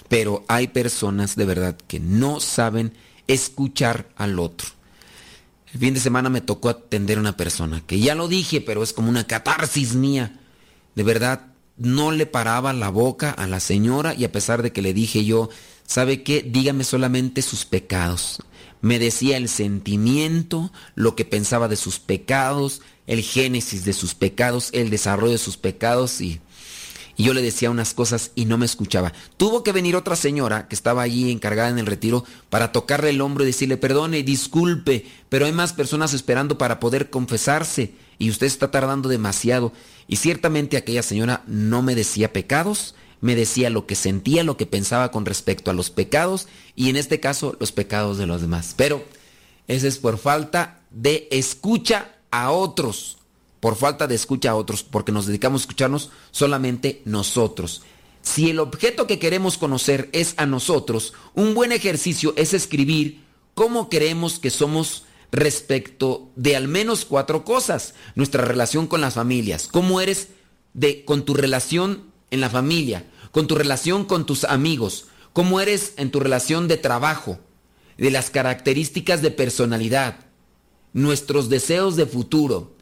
Pero 0.08 0.44
hay 0.48 0.68
personas 0.68 1.36
de 1.36 1.44
verdad 1.44 1.76
que 1.88 2.00
no 2.00 2.40
saben 2.40 2.92
escuchar 3.26 4.08
al 4.16 4.38
otro. 4.38 4.68
El 5.72 5.80
fin 5.80 5.94
de 5.94 6.00
semana 6.00 6.30
me 6.30 6.40
tocó 6.40 6.68
atender 6.68 7.18
a 7.18 7.20
una 7.20 7.36
persona 7.36 7.82
que 7.86 7.98
ya 7.98 8.14
lo 8.14 8.28
dije, 8.28 8.60
pero 8.60 8.82
es 8.82 8.92
como 8.92 9.08
una 9.08 9.26
catarsis 9.26 9.94
mía. 9.94 10.38
De 10.94 11.02
verdad, 11.02 11.48
no 11.76 12.12
le 12.12 12.26
paraba 12.26 12.72
la 12.72 12.88
boca 12.88 13.30
a 13.30 13.46
la 13.46 13.60
señora 13.60 14.14
y 14.14 14.24
a 14.24 14.32
pesar 14.32 14.62
de 14.62 14.72
que 14.72 14.82
le 14.82 14.94
dije 14.94 15.24
yo, 15.24 15.50
¿sabe 15.86 16.22
qué? 16.22 16.42
Dígame 16.42 16.84
solamente 16.84 17.42
sus 17.42 17.64
pecados. 17.64 18.42
Me 18.80 18.98
decía 18.98 19.36
el 19.36 19.48
sentimiento, 19.48 20.72
lo 20.94 21.16
que 21.16 21.24
pensaba 21.24 21.68
de 21.68 21.76
sus 21.76 21.98
pecados, 21.98 22.82
el 23.06 23.22
génesis 23.22 23.84
de 23.84 23.92
sus 23.92 24.14
pecados, 24.14 24.70
el 24.72 24.90
desarrollo 24.90 25.32
de 25.32 25.38
sus 25.38 25.56
pecados 25.56 26.20
y 26.20 26.40
y 27.16 27.24
yo 27.24 27.34
le 27.34 27.42
decía 27.42 27.70
unas 27.70 27.94
cosas 27.94 28.30
y 28.34 28.44
no 28.44 28.58
me 28.58 28.66
escuchaba. 28.66 29.12
Tuvo 29.36 29.62
que 29.62 29.72
venir 29.72 29.96
otra 29.96 30.16
señora 30.16 30.68
que 30.68 30.74
estaba 30.74 31.02
allí 31.02 31.30
encargada 31.30 31.70
en 31.70 31.78
el 31.78 31.86
retiro 31.86 32.24
para 32.50 32.72
tocarle 32.72 33.10
el 33.10 33.20
hombro 33.20 33.44
y 33.44 33.48
decirle, 33.48 33.76
perdone, 33.76 34.22
disculpe, 34.22 35.06
pero 35.28 35.46
hay 35.46 35.52
más 35.52 35.72
personas 35.72 36.12
esperando 36.12 36.58
para 36.58 36.78
poder 36.78 37.10
confesarse 37.10 37.92
y 38.18 38.30
usted 38.30 38.46
está 38.46 38.70
tardando 38.70 39.08
demasiado. 39.08 39.72
Y 40.08 40.16
ciertamente 40.16 40.76
aquella 40.76 41.02
señora 41.02 41.42
no 41.46 41.82
me 41.82 41.94
decía 41.94 42.32
pecados, 42.32 42.94
me 43.20 43.34
decía 43.34 43.70
lo 43.70 43.86
que 43.86 43.94
sentía, 43.94 44.44
lo 44.44 44.56
que 44.56 44.66
pensaba 44.66 45.10
con 45.10 45.24
respecto 45.24 45.70
a 45.70 45.74
los 45.74 45.90
pecados 45.90 46.48
y 46.74 46.90
en 46.90 46.96
este 46.96 47.18
caso 47.18 47.56
los 47.58 47.72
pecados 47.72 48.18
de 48.18 48.26
los 48.26 48.42
demás. 48.42 48.74
Pero 48.76 49.02
ese 49.68 49.88
es 49.88 49.98
por 49.98 50.18
falta 50.18 50.80
de 50.90 51.28
escucha 51.30 52.12
a 52.30 52.50
otros 52.50 53.15
por 53.66 53.74
falta 53.74 54.06
de 54.06 54.14
escucha 54.14 54.50
a 54.50 54.54
otros, 54.54 54.84
porque 54.84 55.10
nos 55.10 55.26
dedicamos 55.26 55.60
a 55.60 55.64
escucharnos 55.64 56.10
solamente 56.30 57.02
nosotros. 57.04 57.82
Si 58.22 58.48
el 58.48 58.60
objeto 58.60 59.08
que 59.08 59.18
queremos 59.18 59.58
conocer 59.58 60.08
es 60.12 60.34
a 60.36 60.46
nosotros, 60.46 61.14
un 61.34 61.52
buen 61.52 61.72
ejercicio 61.72 62.32
es 62.36 62.54
escribir 62.54 63.24
cómo 63.54 63.88
creemos 63.88 64.38
que 64.38 64.50
somos 64.50 65.02
respecto 65.32 66.30
de 66.36 66.54
al 66.54 66.68
menos 66.68 67.04
cuatro 67.04 67.44
cosas. 67.44 67.94
Nuestra 68.14 68.44
relación 68.44 68.86
con 68.86 69.00
las 69.00 69.14
familias, 69.14 69.66
cómo 69.66 70.00
eres 70.00 70.28
de, 70.72 71.04
con 71.04 71.24
tu 71.24 71.34
relación 71.34 72.04
en 72.30 72.40
la 72.40 72.50
familia, 72.50 73.10
con 73.32 73.48
tu 73.48 73.56
relación 73.56 74.04
con 74.04 74.26
tus 74.26 74.44
amigos, 74.44 75.06
cómo 75.32 75.60
eres 75.60 75.94
en 75.96 76.12
tu 76.12 76.20
relación 76.20 76.68
de 76.68 76.76
trabajo, 76.76 77.40
de 77.98 78.12
las 78.12 78.30
características 78.30 79.22
de 79.22 79.32
personalidad, 79.32 80.20
nuestros 80.92 81.48
deseos 81.48 81.96
de 81.96 82.06
futuro, 82.06 82.75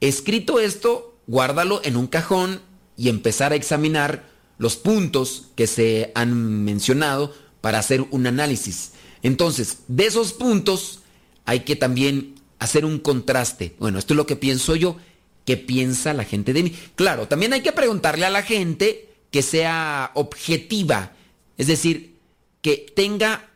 Escrito 0.00 0.60
esto, 0.60 1.16
guárdalo 1.26 1.80
en 1.84 1.96
un 1.96 2.06
cajón 2.06 2.60
y 2.96 3.08
empezar 3.08 3.52
a 3.52 3.56
examinar 3.56 4.28
los 4.58 4.76
puntos 4.76 5.48
que 5.54 5.66
se 5.66 6.12
han 6.14 6.64
mencionado 6.64 7.34
para 7.60 7.78
hacer 7.78 8.04
un 8.10 8.26
análisis. 8.26 8.92
Entonces, 9.22 9.80
de 9.88 10.06
esos 10.06 10.32
puntos 10.32 11.00
hay 11.44 11.60
que 11.60 11.76
también 11.76 12.34
hacer 12.58 12.84
un 12.84 12.98
contraste. 12.98 13.74
Bueno, 13.78 13.98
esto 13.98 14.14
es 14.14 14.16
lo 14.16 14.26
que 14.26 14.36
pienso 14.36 14.76
yo. 14.76 14.96
¿Qué 15.44 15.56
piensa 15.56 16.12
la 16.12 16.24
gente 16.24 16.52
de 16.52 16.64
mí? 16.64 16.76
Claro, 16.96 17.28
también 17.28 17.52
hay 17.52 17.60
que 17.60 17.72
preguntarle 17.72 18.26
a 18.26 18.30
la 18.30 18.42
gente 18.42 19.08
que 19.30 19.42
sea 19.42 20.10
objetiva, 20.14 21.12
es 21.56 21.68
decir, 21.68 22.16
que 22.62 22.86
tenga 22.96 23.48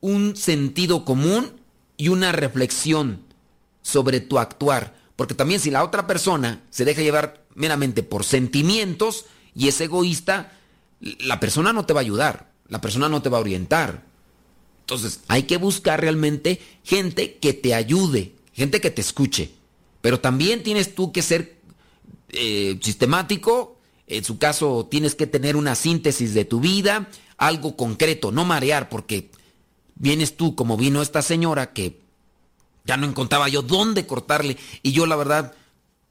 un 0.00 0.34
sentido 0.36 1.04
común 1.04 1.52
y 1.96 2.08
una 2.08 2.32
reflexión 2.32 3.22
sobre 3.82 4.20
tu 4.20 4.38
actuar. 4.38 4.97
Porque 5.18 5.34
también 5.34 5.58
si 5.58 5.72
la 5.72 5.82
otra 5.82 6.06
persona 6.06 6.62
se 6.70 6.84
deja 6.84 7.02
llevar 7.02 7.44
meramente 7.56 8.04
por 8.04 8.22
sentimientos 8.22 9.24
y 9.52 9.66
es 9.66 9.80
egoísta, 9.80 10.52
la 11.00 11.40
persona 11.40 11.72
no 11.72 11.84
te 11.84 11.92
va 11.92 11.98
a 11.98 12.02
ayudar, 12.02 12.52
la 12.68 12.80
persona 12.80 13.08
no 13.08 13.20
te 13.20 13.28
va 13.28 13.38
a 13.38 13.40
orientar. 13.40 14.04
Entonces 14.82 15.18
hay 15.26 15.42
que 15.42 15.56
buscar 15.56 16.00
realmente 16.00 16.62
gente 16.84 17.36
que 17.38 17.52
te 17.52 17.74
ayude, 17.74 18.36
gente 18.52 18.80
que 18.80 18.92
te 18.92 19.00
escuche. 19.00 19.50
Pero 20.02 20.20
también 20.20 20.62
tienes 20.62 20.94
tú 20.94 21.10
que 21.10 21.22
ser 21.22 21.58
eh, 22.28 22.78
sistemático, 22.80 23.76
en 24.06 24.22
su 24.22 24.38
caso 24.38 24.86
tienes 24.88 25.16
que 25.16 25.26
tener 25.26 25.56
una 25.56 25.74
síntesis 25.74 26.32
de 26.32 26.44
tu 26.44 26.60
vida, 26.60 27.08
algo 27.38 27.76
concreto, 27.76 28.30
no 28.30 28.44
marear, 28.44 28.88
porque 28.88 29.32
vienes 29.96 30.36
tú 30.36 30.54
como 30.54 30.76
vino 30.76 31.02
esta 31.02 31.22
señora 31.22 31.72
que 31.72 32.06
ya 32.88 32.96
no 32.96 33.06
encontraba 33.06 33.48
yo 33.48 33.60
dónde 33.60 34.06
cortarle. 34.06 34.56
Y 34.82 34.92
yo 34.92 35.06
la 35.06 35.14
verdad, 35.14 35.52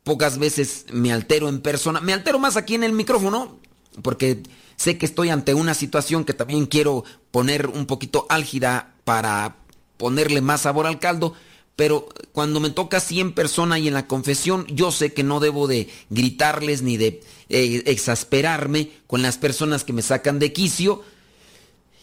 pocas 0.04 0.38
veces 0.38 0.86
me 0.94 1.12
altero 1.12 1.50
en 1.50 1.60
persona. 1.60 2.00
Me 2.00 2.14
altero 2.14 2.38
más 2.38 2.56
aquí 2.56 2.76
en 2.76 2.84
el 2.84 2.94
micrófono, 2.94 3.60
porque 4.04 4.44
sé 4.76 5.00
que 5.00 5.08
estoy 5.08 5.30
ante 5.30 5.56
una 5.56 5.74
situación 5.74 6.24
que 6.24 6.36
también 6.36 6.68
quiero 6.68 7.04
poner 7.32 7.66
un 7.66 7.88
poquito 7.88 8.28
álgida 8.30 8.94
para 9.06 9.56
ponerle 9.98 10.40
más 10.42 10.62
sabor 10.62 10.86
al 10.86 11.00
caldo. 11.00 11.34
Pero 11.76 12.10
cuando 12.32 12.60
me 12.60 12.70
toca 12.70 12.98
así 12.98 13.20
en 13.20 13.34
persona 13.34 13.80
y 13.80 13.88
en 13.88 13.96
la 13.96 14.08
confesión, 14.08 14.68
yo 14.68 14.92
sé 14.92 15.14
que 15.14 15.24
no 15.24 15.40
debo 15.40 15.68
de 15.68 15.90
gritarles 16.12 16.84
ni 16.84 16.98
de 16.98 17.24
eh, 17.50 17.84
exasperarme 17.88 18.92
con 19.08 19.24
las 19.24 19.40
personas 19.40 19.84
que 19.84 19.94
me 19.94 20.04
sacan 20.04 20.38
de 20.38 20.54
quicio, 20.54 21.04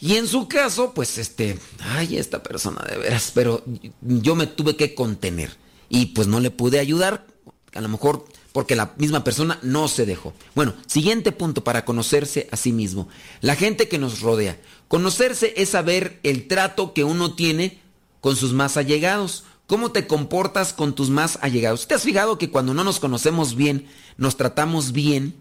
y 0.00 0.16
en 0.16 0.26
su 0.26 0.48
caso, 0.48 0.92
pues 0.94 1.18
este, 1.18 1.58
ay, 1.80 2.16
esta 2.16 2.42
persona 2.42 2.84
de 2.88 2.98
veras, 2.98 3.32
pero 3.34 3.64
yo 4.00 4.34
me 4.34 4.46
tuve 4.46 4.76
que 4.76 4.94
contener 4.94 5.56
y 5.88 6.06
pues 6.06 6.26
no 6.26 6.40
le 6.40 6.50
pude 6.50 6.78
ayudar, 6.78 7.26
a 7.74 7.80
lo 7.80 7.88
mejor 7.88 8.26
porque 8.52 8.76
la 8.76 8.94
misma 8.98 9.24
persona 9.24 9.58
no 9.62 9.88
se 9.88 10.06
dejó. 10.06 10.32
Bueno, 10.54 10.74
siguiente 10.86 11.32
punto 11.32 11.64
para 11.64 11.84
conocerse 11.84 12.48
a 12.52 12.56
sí 12.56 12.72
mismo. 12.72 13.08
La 13.40 13.56
gente 13.56 13.88
que 13.88 13.98
nos 13.98 14.20
rodea. 14.20 14.60
Conocerse 14.86 15.54
es 15.56 15.70
saber 15.70 16.20
el 16.22 16.46
trato 16.46 16.94
que 16.94 17.02
uno 17.02 17.34
tiene 17.34 17.80
con 18.20 18.36
sus 18.36 18.52
más 18.52 18.76
allegados, 18.76 19.42
cómo 19.66 19.90
te 19.90 20.06
comportas 20.06 20.72
con 20.72 20.94
tus 20.94 21.10
más 21.10 21.38
allegados. 21.42 21.88
¿Te 21.88 21.94
has 21.94 22.04
fijado 22.04 22.38
que 22.38 22.50
cuando 22.50 22.74
no 22.74 22.84
nos 22.84 23.00
conocemos 23.00 23.56
bien, 23.56 23.88
nos 24.18 24.36
tratamos 24.36 24.92
bien 24.92 25.34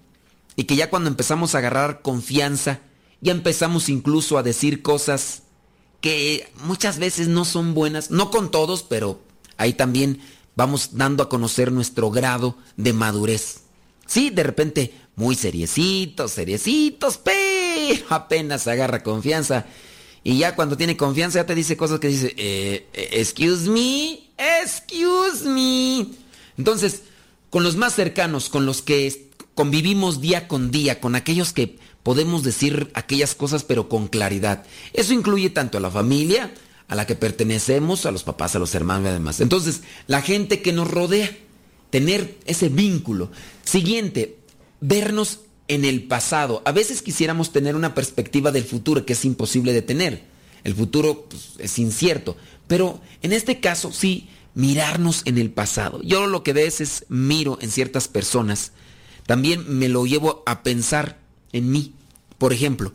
y 0.55 0.63
que 0.63 0.75
ya 0.75 0.89
cuando 0.89 1.07
empezamos 1.09 1.53
a 1.53 1.59
agarrar 1.59 2.01
confianza, 2.01 2.79
ya 3.23 3.31
empezamos 3.31 3.89
incluso 3.89 4.37
a 4.37 4.43
decir 4.43 4.81
cosas 4.81 5.43
que 6.01 6.47
muchas 6.65 6.99
veces 6.99 7.29
no 7.29 7.45
son 7.45 7.73
buenas, 7.73 8.11
no 8.11 8.29
con 8.29 8.51
todos, 8.51 8.83
pero 8.83 9.21
ahí 9.55 9.73
también 9.73 10.19
vamos 10.55 10.89
dando 10.91 11.23
a 11.23 11.29
conocer 11.29 11.71
nuestro 11.71 12.11
grado 12.11 12.57
de 12.75 12.91
madurez. 12.91 13.61
Sí, 14.05 14.29
de 14.29 14.43
repente 14.43 14.93
muy 15.15 15.35
seriecitos, 15.35 16.33
seriecitos, 16.33 17.17
pero 17.17 18.03
apenas 18.09 18.67
agarra 18.67 19.03
confianza. 19.03 19.65
Y 20.25 20.37
ya 20.37 20.55
cuando 20.55 20.75
tiene 20.75 20.97
confianza 20.97 21.39
ya 21.39 21.45
te 21.45 21.55
dice 21.55 21.77
cosas 21.77 22.01
que 22.01 22.09
dice, 22.09 22.33
eh, 22.37 22.87
eh, 22.93 23.09
excuse 23.13 23.69
me, 23.69 24.29
excuse 24.37 25.47
me. 25.47 26.07
Entonces, 26.57 27.03
con 27.49 27.63
los 27.63 27.77
más 27.77 27.95
cercanos, 27.95 28.49
con 28.49 28.65
los 28.65 28.81
que 28.81 29.31
convivimos 29.55 30.19
día 30.19 30.47
con 30.49 30.71
día, 30.71 30.99
con 30.99 31.15
aquellos 31.15 31.53
que 31.53 31.77
podemos 32.03 32.43
decir 32.43 32.91
aquellas 32.93 33.33
cosas 33.33 33.63
pero 33.63 33.89
con 33.89 34.07
claridad. 34.07 34.65
Eso 34.93 35.13
incluye 35.13 35.49
tanto 35.49 35.77
a 35.77 35.81
la 35.81 35.89
familia, 35.89 36.53
a 36.87 36.95
la 36.95 37.07
que 37.07 37.15
pertenecemos, 37.15 38.05
a 38.05 38.11
los 38.11 38.23
papás, 38.23 38.55
a 38.55 38.59
los 38.59 38.75
hermanos 38.75 39.09
y 39.09 39.13
demás. 39.13 39.39
Entonces, 39.39 39.81
la 40.07 40.21
gente 40.21 40.61
que 40.61 40.73
nos 40.73 40.91
rodea, 40.91 41.31
tener 41.89 42.37
ese 42.45 42.69
vínculo. 42.69 43.31
Siguiente, 43.63 44.39
vernos 44.81 45.39
en 45.67 45.85
el 45.85 46.03
pasado. 46.03 46.61
A 46.65 46.71
veces 46.71 47.01
quisiéramos 47.01 47.51
tener 47.51 47.75
una 47.75 47.95
perspectiva 47.95 48.51
del 48.51 48.63
futuro 48.63 49.05
que 49.05 49.13
es 49.13 49.25
imposible 49.25 49.73
de 49.73 49.81
tener. 49.81 50.23
El 50.63 50.75
futuro 50.75 51.25
pues, 51.29 51.51
es 51.59 51.79
incierto. 51.79 52.35
Pero 52.67 53.01
en 53.21 53.33
este 53.33 53.59
caso 53.59 53.91
sí, 53.91 54.27
mirarnos 54.55 55.21
en 55.25 55.37
el 55.37 55.51
pasado. 55.51 56.01
Yo 56.03 56.27
lo 56.27 56.43
que 56.43 56.51
a 56.51 56.55
veces 56.55 57.05
miro 57.09 57.57
en 57.61 57.71
ciertas 57.71 58.07
personas, 58.07 58.71
también 59.25 59.63
me 59.67 59.89
lo 59.89 60.05
llevo 60.05 60.43
a 60.45 60.63
pensar 60.63 61.19
en 61.53 61.71
mí. 61.71 61.93
Por 62.37 62.51
ejemplo, 62.51 62.91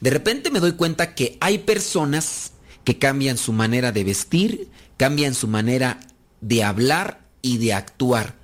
de 0.00 0.10
repente 0.10 0.50
me 0.50 0.60
doy 0.60 0.72
cuenta 0.72 1.14
que 1.14 1.36
hay 1.40 1.58
personas 1.58 2.52
que 2.84 2.98
cambian 2.98 3.36
su 3.36 3.52
manera 3.52 3.92
de 3.92 4.04
vestir, 4.04 4.68
cambian 4.96 5.34
su 5.34 5.48
manera 5.48 6.00
de 6.40 6.62
hablar 6.62 7.20
y 7.42 7.58
de 7.58 7.74
actuar. 7.74 8.36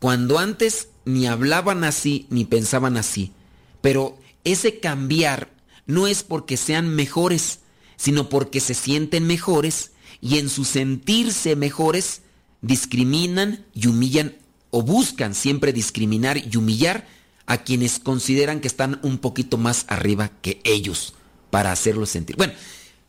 Cuando 0.00 0.38
antes 0.38 0.88
ni 1.04 1.26
hablaban 1.26 1.84
así 1.84 2.26
ni 2.30 2.44
pensaban 2.44 2.96
así. 2.96 3.32
Pero 3.80 4.18
ese 4.44 4.80
cambiar 4.80 5.50
no 5.86 6.06
es 6.06 6.22
porque 6.22 6.56
sean 6.56 6.88
mejores, 6.88 7.60
sino 7.96 8.28
porque 8.28 8.60
se 8.60 8.74
sienten 8.74 9.26
mejores 9.26 9.92
y 10.20 10.38
en 10.38 10.48
su 10.48 10.64
sentirse 10.64 11.56
mejores 11.56 12.22
discriminan 12.62 13.66
y 13.74 13.88
humillan 13.88 14.36
o 14.70 14.82
buscan 14.82 15.34
siempre 15.34 15.72
discriminar 15.72 16.38
y 16.38 16.56
humillar 16.56 17.06
a 17.46 17.58
quienes 17.58 17.98
consideran 17.98 18.60
que 18.60 18.68
están 18.68 19.00
un 19.02 19.18
poquito 19.18 19.58
más 19.58 19.84
arriba 19.88 20.30
que 20.42 20.60
ellos 20.64 21.14
para 21.50 21.72
hacerlos 21.72 22.10
sentir. 22.10 22.36
Bueno, 22.36 22.52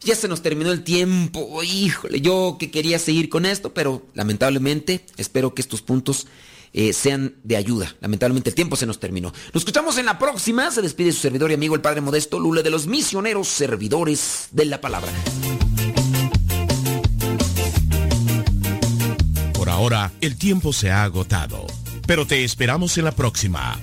ya 0.02 0.16
se 0.16 0.28
nos 0.28 0.42
terminó 0.42 0.72
el 0.72 0.84
tiempo, 0.84 1.64
híjole, 1.64 2.22
yo 2.22 2.58
que 2.60 2.70
quería 2.70 3.00
seguir 3.00 3.30
con 3.30 3.46
esto, 3.46 3.74
pero 3.74 4.06
lamentablemente 4.14 5.06
espero 5.18 5.56
que 5.56 5.62
estos 5.62 5.82
puntos 5.82 6.28
eh, 6.78 6.92
sean 6.92 7.36
de 7.44 7.56
ayuda. 7.56 7.96
Lamentablemente 8.02 8.50
el 8.50 8.56
tiempo 8.56 8.76
se 8.76 8.86
nos 8.86 9.00
terminó. 9.00 9.32
Nos 9.54 9.62
escuchamos 9.62 9.98
en 9.98 10.06
la 10.06 10.20
próxima. 10.20 10.70
Se 10.72 10.82
despide 10.82 11.14
su 11.14 11.22
servidor 11.22 11.50
y 11.52 11.54
amigo 11.54 11.74
el 11.74 11.80
Padre 11.80 12.02
Modesto 12.02 12.38
Lule 12.38 12.64
de 12.64 12.70
los 12.70 12.86
misioneros 12.86 13.48
servidores 13.48 14.50
de 14.52 14.66
la 14.66 14.82
palabra. 14.82 15.10
Por 19.54 19.70
ahora, 19.70 20.12
el 20.20 20.36
tiempo 20.36 20.74
se 20.74 20.92
ha 20.92 21.04
agotado, 21.04 21.66
pero 22.06 22.28
te 22.28 22.44
esperamos 22.44 22.98
en 22.98 23.06
la 23.06 23.14
próxima, 23.14 23.80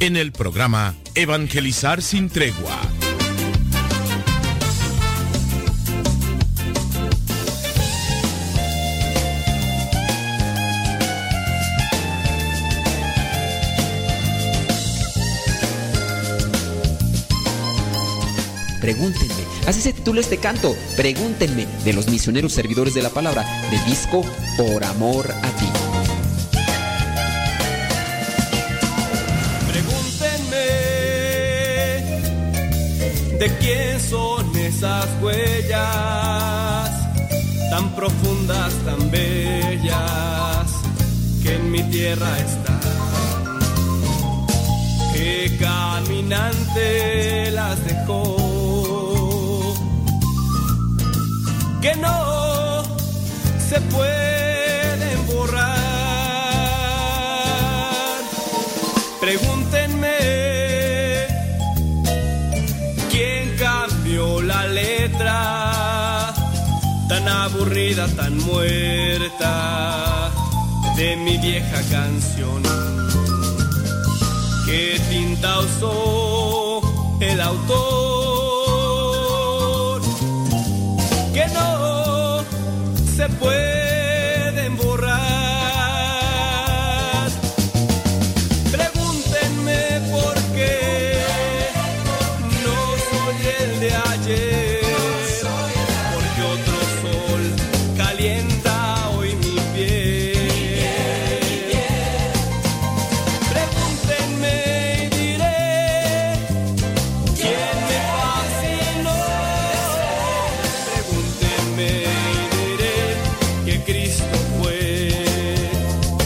en 0.00 0.16
el 0.16 0.32
programa 0.32 0.94
Evangelizar 1.14 2.02
sin 2.02 2.28
tregua 2.28 2.80
Pregúntenme. 18.86 19.34
Así 19.66 19.80
se 19.80 19.92
titula 19.92 20.20
este 20.20 20.38
canto. 20.38 20.76
Pregúntenme 20.96 21.66
de 21.84 21.92
los 21.92 22.06
misioneros 22.08 22.52
servidores 22.52 22.94
de 22.94 23.02
la 23.02 23.10
palabra 23.10 23.44
de 23.68 23.84
disco 23.90 24.22
Por 24.56 24.84
Amor 24.84 25.28
a 25.42 25.50
ti. 25.56 25.75
De 33.38 33.48
quién 33.58 34.00
son 34.00 34.56
esas 34.56 35.06
huellas 35.20 36.90
tan 37.70 37.94
profundas, 37.94 38.72
tan 38.84 39.10
bellas 39.10 40.70
que 41.42 41.54
en 41.54 41.70
mi 41.70 41.82
tierra 41.84 42.38
están. 42.38 42.80
¿Qué 45.12 45.56
caminante 45.58 47.50
las 47.52 47.84
dejó? 47.84 48.56
que 51.86 51.94
no 51.96 52.82
se 53.68 53.80
pueden 53.80 54.45
aburrida, 67.86 68.08
tan 68.16 68.36
muerta 68.44 70.30
de 70.96 71.16
mi 71.16 71.38
vieja 71.38 71.82
canción. 71.90 72.62
¿Qué 74.64 75.00
tinta 75.08 75.60
usó 75.60 76.80
el 77.20 77.40
autor? 77.40 77.86
que 81.32 81.46
no 81.48 82.42
se 83.14 83.28
puede 83.38 83.75